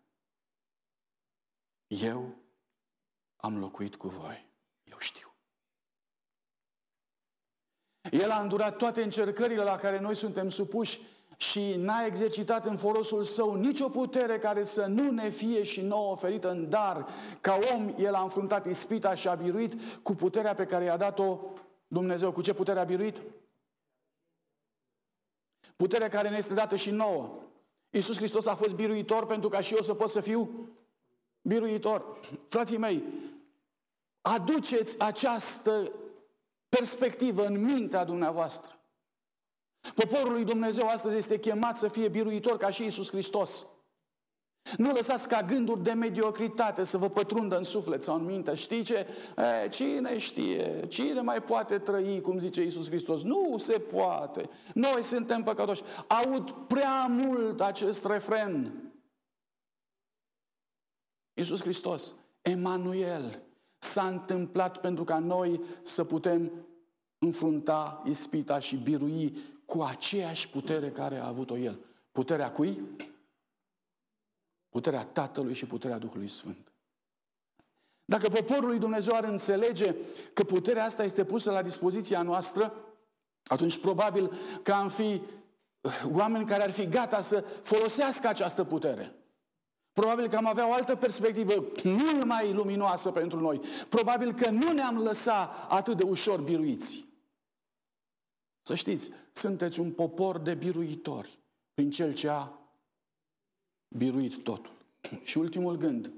Eu 1.86 2.36
am 3.36 3.58
locuit 3.58 3.96
cu 3.96 4.08
voi. 4.08 4.48
Eu 4.84 4.98
știu. 4.98 5.31
El 8.10 8.30
a 8.30 8.40
îndurat 8.40 8.76
toate 8.76 9.02
încercările 9.02 9.62
la 9.62 9.76
care 9.76 10.00
noi 10.00 10.16
suntem 10.16 10.48
supuși 10.48 11.00
și 11.36 11.74
n-a 11.78 12.04
exercitat 12.04 12.66
în 12.66 12.76
folosul 12.76 13.24
său 13.24 13.54
nicio 13.54 13.88
putere 13.88 14.38
care 14.38 14.64
să 14.64 14.86
nu 14.86 15.10
ne 15.10 15.28
fie 15.28 15.62
și 15.62 15.80
nouă 15.80 16.12
oferită 16.12 16.50
în 16.50 16.68
dar. 16.68 17.06
Ca 17.40 17.58
om, 17.74 17.94
el 17.98 18.14
a 18.14 18.22
înfruntat 18.22 18.66
ispita 18.66 19.14
și 19.14 19.28
a 19.28 19.34
biruit 19.34 19.74
cu 20.02 20.14
puterea 20.14 20.54
pe 20.54 20.66
care 20.66 20.84
i-a 20.84 20.96
dat-o 20.96 21.38
Dumnezeu. 21.86 22.32
Cu 22.32 22.42
ce 22.42 22.54
putere 22.54 22.80
a 22.80 22.84
biruit? 22.84 23.22
Puterea 25.76 26.08
care 26.08 26.28
ne 26.28 26.36
este 26.36 26.54
dată 26.54 26.76
și 26.76 26.90
nouă. 26.90 27.30
Iisus 27.90 28.16
Hristos 28.16 28.46
a 28.46 28.54
fost 28.54 28.74
biruitor 28.74 29.26
pentru 29.26 29.48
ca 29.48 29.60
și 29.60 29.74
eu 29.74 29.82
să 29.82 29.94
pot 29.94 30.10
să 30.10 30.20
fiu 30.20 30.68
biruitor. 31.42 32.20
Frații 32.48 32.78
mei, 32.78 33.04
aduceți 34.20 34.98
această 34.98 35.92
perspectivă 36.78 37.46
în 37.46 37.64
mintea 37.64 38.04
dumneavoastră. 38.04 38.80
Poporul 39.94 40.32
lui 40.32 40.44
Dumnezeu 40.44 40.88
astăzi 40.88 41.16
este 41.16 41.38
chemat 41.38 41.76
să 41.76 41.88
fie 41.88 42.08
biruitor 42.08 42.56
ca 42.56 42.70
și 42.70 42.82
Iisus 42.82 43.10
Hristos. 43.10 43.66
Nu 44.76 44.92
lăsați 44.92 45.28
ca 45.28 45.42
gânduri 45.42 45.82
de 45.82 45.92
mediocritate 45.92 46.84
să 46.84 46.98
vă 46.98 47.08
pătrundă 47.08 47.56
în 47.56 47.64
suflet 47.64 48.02
sau 48.02 48.16
în 48.16 48.24
minte. 48.24 48.54
Știi 48.54 48.82
ce? 48.82 49.06
E, 49.64 49.68
cine 49.68 50.18
știe? 50.18 50.86
Cine 50.88 51.20
mai 51.20 51.42
poate 51.42 51.78
trăi, 51.78 52.20
cum 52.20 52.38
zice 52.38 52.62
Iisus 52.62 52.88
Hristos? 52.88 53.22
Nu 53.22 53.58
se 53.58 53.78
poate. 53.78 54.50
Noi 54.74 55.02
suntem 55.02 55.42
păcătoși. 55.42 55.82
Aud 56.06 56.50
prea 56.50 57.06
mult 57.06 57.60
acest 57.60 58.04
refren. 58.04 58.82
Iisus 61.34 61.60
Hristos, 61.60 62.14
Emanuel, 62.42 63.42
s-a 63.82 64.06
întâmplat 64.06 64.80
pentru 64.80 65.04
ca 65.04 65.18
noi 65.18 65.60
să 65.82 66.04
putem 66.04 66.52
înfrunta 67.18 68.02
ispita 68.04 68.58
și 68.58 68.76
birui 68.76 69.36
cu 69.64 69.82
aceeași 69.82 70.48
putere 70.48 70.90
care 70.90 71.16
a 71.16 71.26
avut-o 71.26 71.56
El. 71.56 71.78
Puterea 72.12 72.52
cui? 72.52 72.80
Puterea 74.68 75.04
Tatălui 75.04 75.54
și 75.54 75.66
puterea 75.66 75.98
Duhului 75.98 76.28
Sfânt. 76.28 76.72
Dacă 78.04 78.28
poporul 78.28 78.68
lui 78.68 78.78
Dumnezeu 78.78 79.16
ar 79.16 79.24
înțelege 79.24 79.94
că 80.32 80.44
puterea 80.44 80.84
asta 80.84 81.04
este 81.04 81.24
pusă 81.24 81.50
la 81.50 81.62
dispoziția 81.62 82.22
noastră, 82.22 82.74
atunci 83.44 83.78
probabil 83.78 84.32
că 84.62 84.72
am 84.72 84.88
fi 84.88 85.22
uh, 85.80 86.04
oameni 86.12 86.46
care 86.46 86.62
ar 86.62 86.70
fi 86.70 86.88
gata 86.88 87.20
să 87.20 87.44
folosească 87.62 88.28
această 88.28 88.64
putere. 88.64 89.21
Probabil 89.92 90.28
că 90.28 90.36
am 90.36 90.46
avea 90.46 90.68
o 90.68 90.72
altă 90.72 90.96
perspectivă 90.96 91.66
mult 91.84 92.24
mai 92.24 92.52
luminoasă 92.52 93.10
pentru 93.10 93.40
noi. 93.40 93.60
Probabil 93.88 94.34
că 94.34 94.50
nu 94.50 94.72
ne-am 94.72 94.98
lăsat 94.98 95.70
atât 95.70 95.96
de 95.96 96.02
ușor 96.02 96.40
biruiți. 96.40 97.04
Să 98.62 98.74
știți, 98.74 99.10
sunteți 99.32 99.80
un 99.80 99.92
popor 99.92 100.38
de 100.38 100.54
biruitori 100.54 101.38
prin 101.74 101.90
Cel 101.90 102.12
ce 102.12 102.28
a 102.28 102.52
biruit 103.88 104.42
totul. 104.42 104.72
Și 105.22 105.38
ultimul 105.38 105.76
gând. 105.76 106.12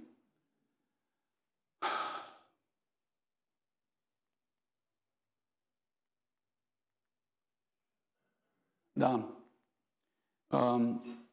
Da. 8.93 9.29
Um, 10.51 11.24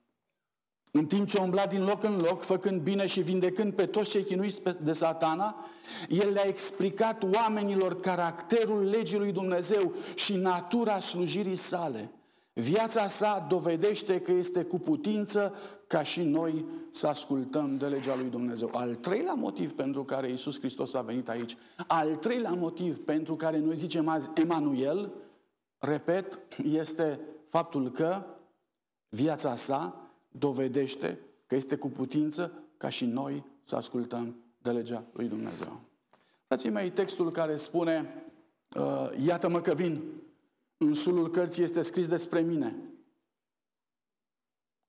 în 0.91 1.05
timp 1.05 1.27
ce 1.27 1.39
umbla 1.41 1.65
din 1.65 1.83
loc 1.83 2.03
în 2.03 2.17
loc, 2.17 2.41
făcând 2.43 2.81
bine 2.81 3.07
și 3.07 3.21
vindecând 3.21 3.73
pe 3.73 3.85
toți 3.85 4.09
cei 4.09 4.23
chinuiți 4.23 4.61
de 4.81 4.93
satana, 4.93 5.65
el 6.09 6.31
le-a 6.31 6.47
explicat 6.47 7.23
oamenilor 7.33 7.99
caracterul 7.99 8.83
legii 8.83 9.17
lui 9.17 9.31
Dumnezeu 9.31 9.93
și 10.15 10.35
natura 10.35 10.99
slujirii 10.99 11.55
sale. 11.55 12.11
Viața 12.53 13.07
sa 13.07 13.45
dovedește 13.49 14.21
că 14.21 14.31
este 14.31 14.63
cu 14.63 14.79
putință 14.79 15.53
ca 15.87 16.03
și 16.03 16.21
noi 16.21 16.65
să 16.91 17.07
ascultăm 17.07 17.77
de 17.77 17.85
legea 17.85 18.15
lui 18.15 18.29
Dumnezeu. 18.29 18.69
Al 18.73 18.95
treilea 18.95 19.33
motiv 19.33 19.73
pentru 19.73 20.03
care 20.03 20.29
Iisus 20.29 20.59
Hristos 20.59 20.93
a 20.93 21.01
venit 21.01 21.29
aici, 21.29 21.57
al 21.87 22.15
treilea 22.15 22.51
motiv 22.51 23.03
pentru 23.05 23.35
care 23.35 23.57
noi 23.57 23.77
zicem 23.77 24.07
azi 24.07 24.29
Emanuel, 24.33 25.13
repet, 25.77 26.39
este 26.63 27.19
faptul 27.49 27.91
că 27.91 28.23
viața 29.09 29.55
sa 29.55 30.10
dovedește 30.31 31.19
că 31.47 31.55
este 31.55 31.75
cu 31.75 31.89
putință 31.89 32.63
ca 32.77 32.89
și 32.89 33.05
noi 33.05 33.45
să 33.61 33.75
ascultăm 33.75 34.35
de 34.61 34.71
legea 34.71 35.05
lui 35.13 35.27
Dumnezeu. 35.27 35.81
Frații 36.47 36.69
mei, 36.69 36.89
textul 36.89 37.31
care 37.31 37.55
spune, 37.55 38.25
uh, 38.75 39.09
iată-mă 39.23 39.61
că 39.61 39.73
vin, 39.73 40.01
în 40.77 40.93
sulul 40.93 41.29
cărții 41.29 41.63
este 41.63 41.81
scris 41.81 42.07
despre 42.07 42.41
mine. 42.41 42.75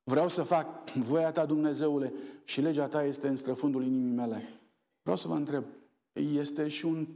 Vreau 0.02 0.28
să 0.28 0.42
fac 0.42 0.90
voia 0.90 1.32
ta, 1.32 1.46
Dumnezeule, 1.46 2.12
și 2.44 2.60
legea 2.60 2.86
ta 2.86 3.04
este 3.04 3.28
în 3.28 3.36
străfundul 3.36 3.84
inimii 3.84 4.12
mele. 4.12 4.60
Vreau 5.02 5.16
să 5.16 5.28
vă 5.28 5.34
întreb, 5.34 5.64
este 6.12 6.68
și 6.68 6.84
un 6.84 7.08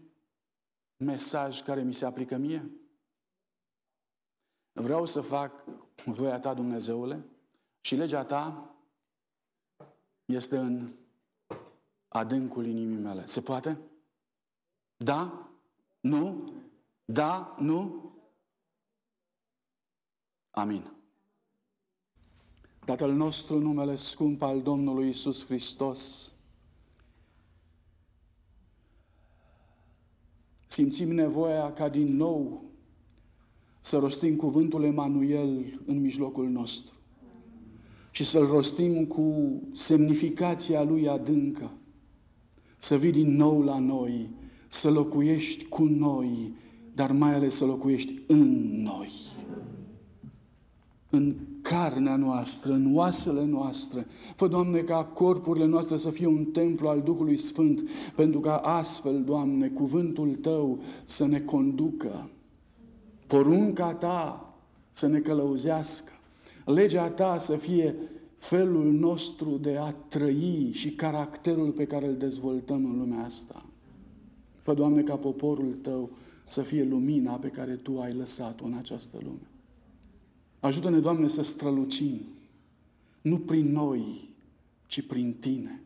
mesaj 0.97 1.63
care 1.63 1.83
mi 1.83 1.95
se 1.95 2.05
aplică 2.05 2.37
mie? 2.37 2.71
Vreau 4.73 5.07
să 5.07 5.21
fac 5.21 5.65
voia 6.05 6.41
ta, 6.41 6.55
Dumnezeule, 6.55 7.25
și 7.87 7.95
legea 7.95 8.25
ta 8.25 8.75
este 10.25 10.57
în 10.57 10.93
adâncul 12.09 12.67
inimii 12.67 12.97
mele. 12.97 13.27
Se 13.27 13.41
poate? 13.41 13.79
Da? 14.97 15.51
Nu? 16.01 16.53
Da? 17.05 17.57
Nu? 17.59 18.13
Amin. 20.51 20.93
Tatăl 22.85 23.13
nostru, 23.13 23.59
numele 23.59 23.97
scump 23.97 24.43
al 24.43 24.63
Domnului 24.63 25.09
Isus 25.09 25.45
Hristos, 25.45 26.33
simțim 30.67 31.13
nevoia 31.13 31.73
ca 31.73 31.89
din 31.89 32.17
nou 32.17 32.65
să 33.81 33.99
rostim 33.99 34.37
cuvântul 34.37 34.85
Emanuel 34.85 35.81
în 35.87 36.01
mijlocul 36.01 36.49
nostru 36.49 36.96
și 38.17 38.25
să-l 38.25 38.47
rostim 38.47 39.05
cu 39.05 39.61
semnificația 39.75 40.83
lui 40.83 41.09
adâncă, 41.09 41.71
să 42.77 42.97
vii 42.97 43.13
din 43.13 43.37
nou 43.37 43.63
la 43.63 43.79
noi, 43.79 44.31
să 44.69 44.91
locuiești 44.91 45.65
cu 45.65 45.85
noi, 45.85 46.55
dar 46.95 47.13
mai 47.13 47.35
ales 47.35 47.55
să 47.55 47.65
locuiești 47.65 48.19
în 48.27 48.83
noi. 48.83 49.11
În 51.11 51.35
carnea 51.63 52.17
noastră, 52.17 52.73
în 52.73 52.95
oasele 52.95 53.45
noastre. 53.45 54.07
Fă, 54.37 54.49
Doamne, 54.49 54.79
ca 54.79 55.05
corpurile 55.05 55.67
noastre 55.67 55.97
să 55.97 56.11
fie 56.11 56.27
un 56.27 56.45
templu 56.45 56.89
al 56.89 57.01
Duhului 57.01 57.37
Sfânt, 57.37 57.89
pentru 58.15 58.41
ca 58.41 58.57
astfel, 58.57 59.25
Doamne, 59.25 59.69
cuvântul 59.69 60.35
Tău 60.35 60.79
să 61.05 61.27
ne 61.27 61.41
conducă 61.41 62.31
Porunca 63.27 63.95
ta 63.95 64.55
să 64.91 65.07
ne 65.07 65.19
călăuzească. 65.19 66.16
Legea 66.67 67.11
ta 67.11 67.39
să 67.39 67.57
fie 67.57 67.95
felul 68.37 68.93
nostru 68.93 69.51
de 69.51 69.77
a 69.77 69.93
trăi 69.93 70.71
și 70.73 70.91
caracterul 70.91 71.71
pe 71.71 71.87
care 71.87 72.07
îl 72.07 72.17
dezvoltăm 72.17 72.85
în 72.85 72.99
lumea 72.99 73.25
asta. 73.25 73.67
Fă, 74.63 74.75
Doamne, 74.75 75.03
ca 75.03 75.17
poporul 75.17 75.79
Tău 75.83 76.11
să 76.47 76.63
fie 76.63 76.85
lumina 76.85 77.35
pe 77.35 77.49
care 77.49 77.73
Tu 77.73 78.01
ai 78.01 78.15
lăsat-o 78.15 78.65
în 78.65 78.75
această 78.75 79.19
lume. 79.23 79.51
Ajută-ne, 80.61 80.99
Doamne, 80.99 81.29
să 81.29 81.43
strălucim, 81.43 82.21
nu 83.21 83.39
prin 83.39 83.73
noi, 83.73 84.29
ci 84.87 85.07
prin 85.07 85.37
Tine. 85.41 85.83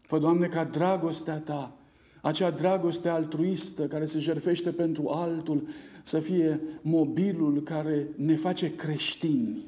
Fă, 0.00 0.18
Doamne, 0.18 0.46
ca 0.46 0.64
dragostea 0.64 1.38
Ta, 1.38 1.76
acea 2.22 2.50
dragoste 2.50 3.08
altruistă 3.08 3.86
care 3.86 4.04
se 4.04 4.18
jerfește 4.18 4.70
pentru 4.70 5.08
altul, 5.08 5.68
să 6.06 6.20
fie 6.20 6.60
mobilul 6.82 7.62
care 7.62 8.08
ne 8.16 8.36
face 8.36 8.74
creștini, 8.74 9.66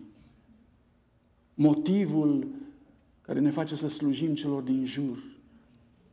motivul 1.54 2.46
care 3.20 3.40
ne 3.40 3.50
face 3.50 3.76
să 3.76 3.88
slujim 3.88 4.34
celor 4.34 4.62
din 4.62 4.84
jur. 4.84 5.22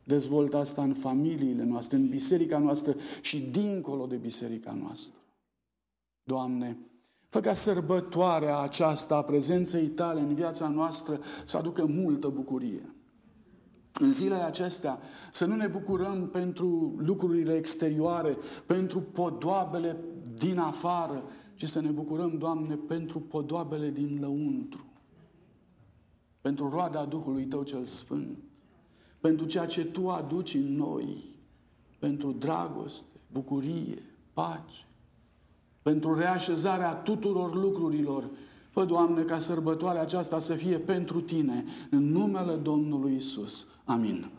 Dezvoltă 0.04 0.56
asta 0.56 0.82
în 0.82 0.94
familiile 0.94 1.64
noastre, 1.64 1.96
în 1.96 2.08
biserica 2.08 2.58
noastră 2.58 2.96
și 3.20 3.40
dincolo 3.40 4.06
de 4.06 4.16
biserica 4.16 4.72
noastră. 4.72 5.18
Doamne, 6.22 6.78
fă 7.28 7.40
ca 7.40 7.54
sărbătoarea 7.54 8.58
aceasta 8.58 9.16
a 9.16 9.22
prezenței 9.22 9.88
Tale 9.88 10.20
în 10.20 10.34
viața 10.34 10.68
noastră 10.68 11.20
să 11.44 11.56
aducă 11.56 11.84
multă 11.84 12.28
bucurie. 12.28 12.95
În 13.98 14.12
zilele 14.12 14.42
acestea 14.42 14.98
să 15.32 15.44
nu 15.44 15.54
ne 15.54 15.66
bucurăm 15.66 16.28
pentru 16.28 16.94
lucrurile 16.98 17.54
exterioare, 17.54 18.36
pentru 18.66 19.00
podoabele 19.00 19.96
din 20.38 20.58
afară, 20.58 21.24
ci 21.54 21.64
să 21.68 21.80
ne 21.80 21.90
bucurăm, 21.90 22.38
Doamne, 22.38 22.74
pentru 22.74 23.20
podoabele 23.20 23.90
din 23.90 24.18
lăuntru, 24.20 24.86
pentru 26.40 26.68
roada 26.68 27.04
Duhului 27.04 27.44
Tău 27.44 27.62
cel 27.62 27.84
Sfânt, 27.84 28.38
pentru 29.20 29.46
ceea 29.46 29.66
ce 29.66 29.84
Tu 29.84 30.08
aduci 30.08 30.54
în 30.54 30.76
noi, 30.76 31.24
pentru 31.98 32.32
dragoste, 32.32 33.20
bucurie, 33.32 34.02
pace, 34.32 34.86
pentru 35.82 36.14
reașezarea 36.14 36.94
tuturor 36.94 37.54
lucrurilor. 37.54 38.30
Fă, 38.76 38.84
Doamne, 38.84 39.22
ca 39.22 39.38
sărbătoarea 39.38 40.00
aceasta 40.00 40.38
să 40.38 40.52
fie 40.54 40.78
pentru 40.78 41.20
Tine, 41.20 41.64
în 41.90 42.10
numele 42.10 42.54
Domnului 42.54 43.14
Isus. 43.14 43.66
Amin. 43.84 44.30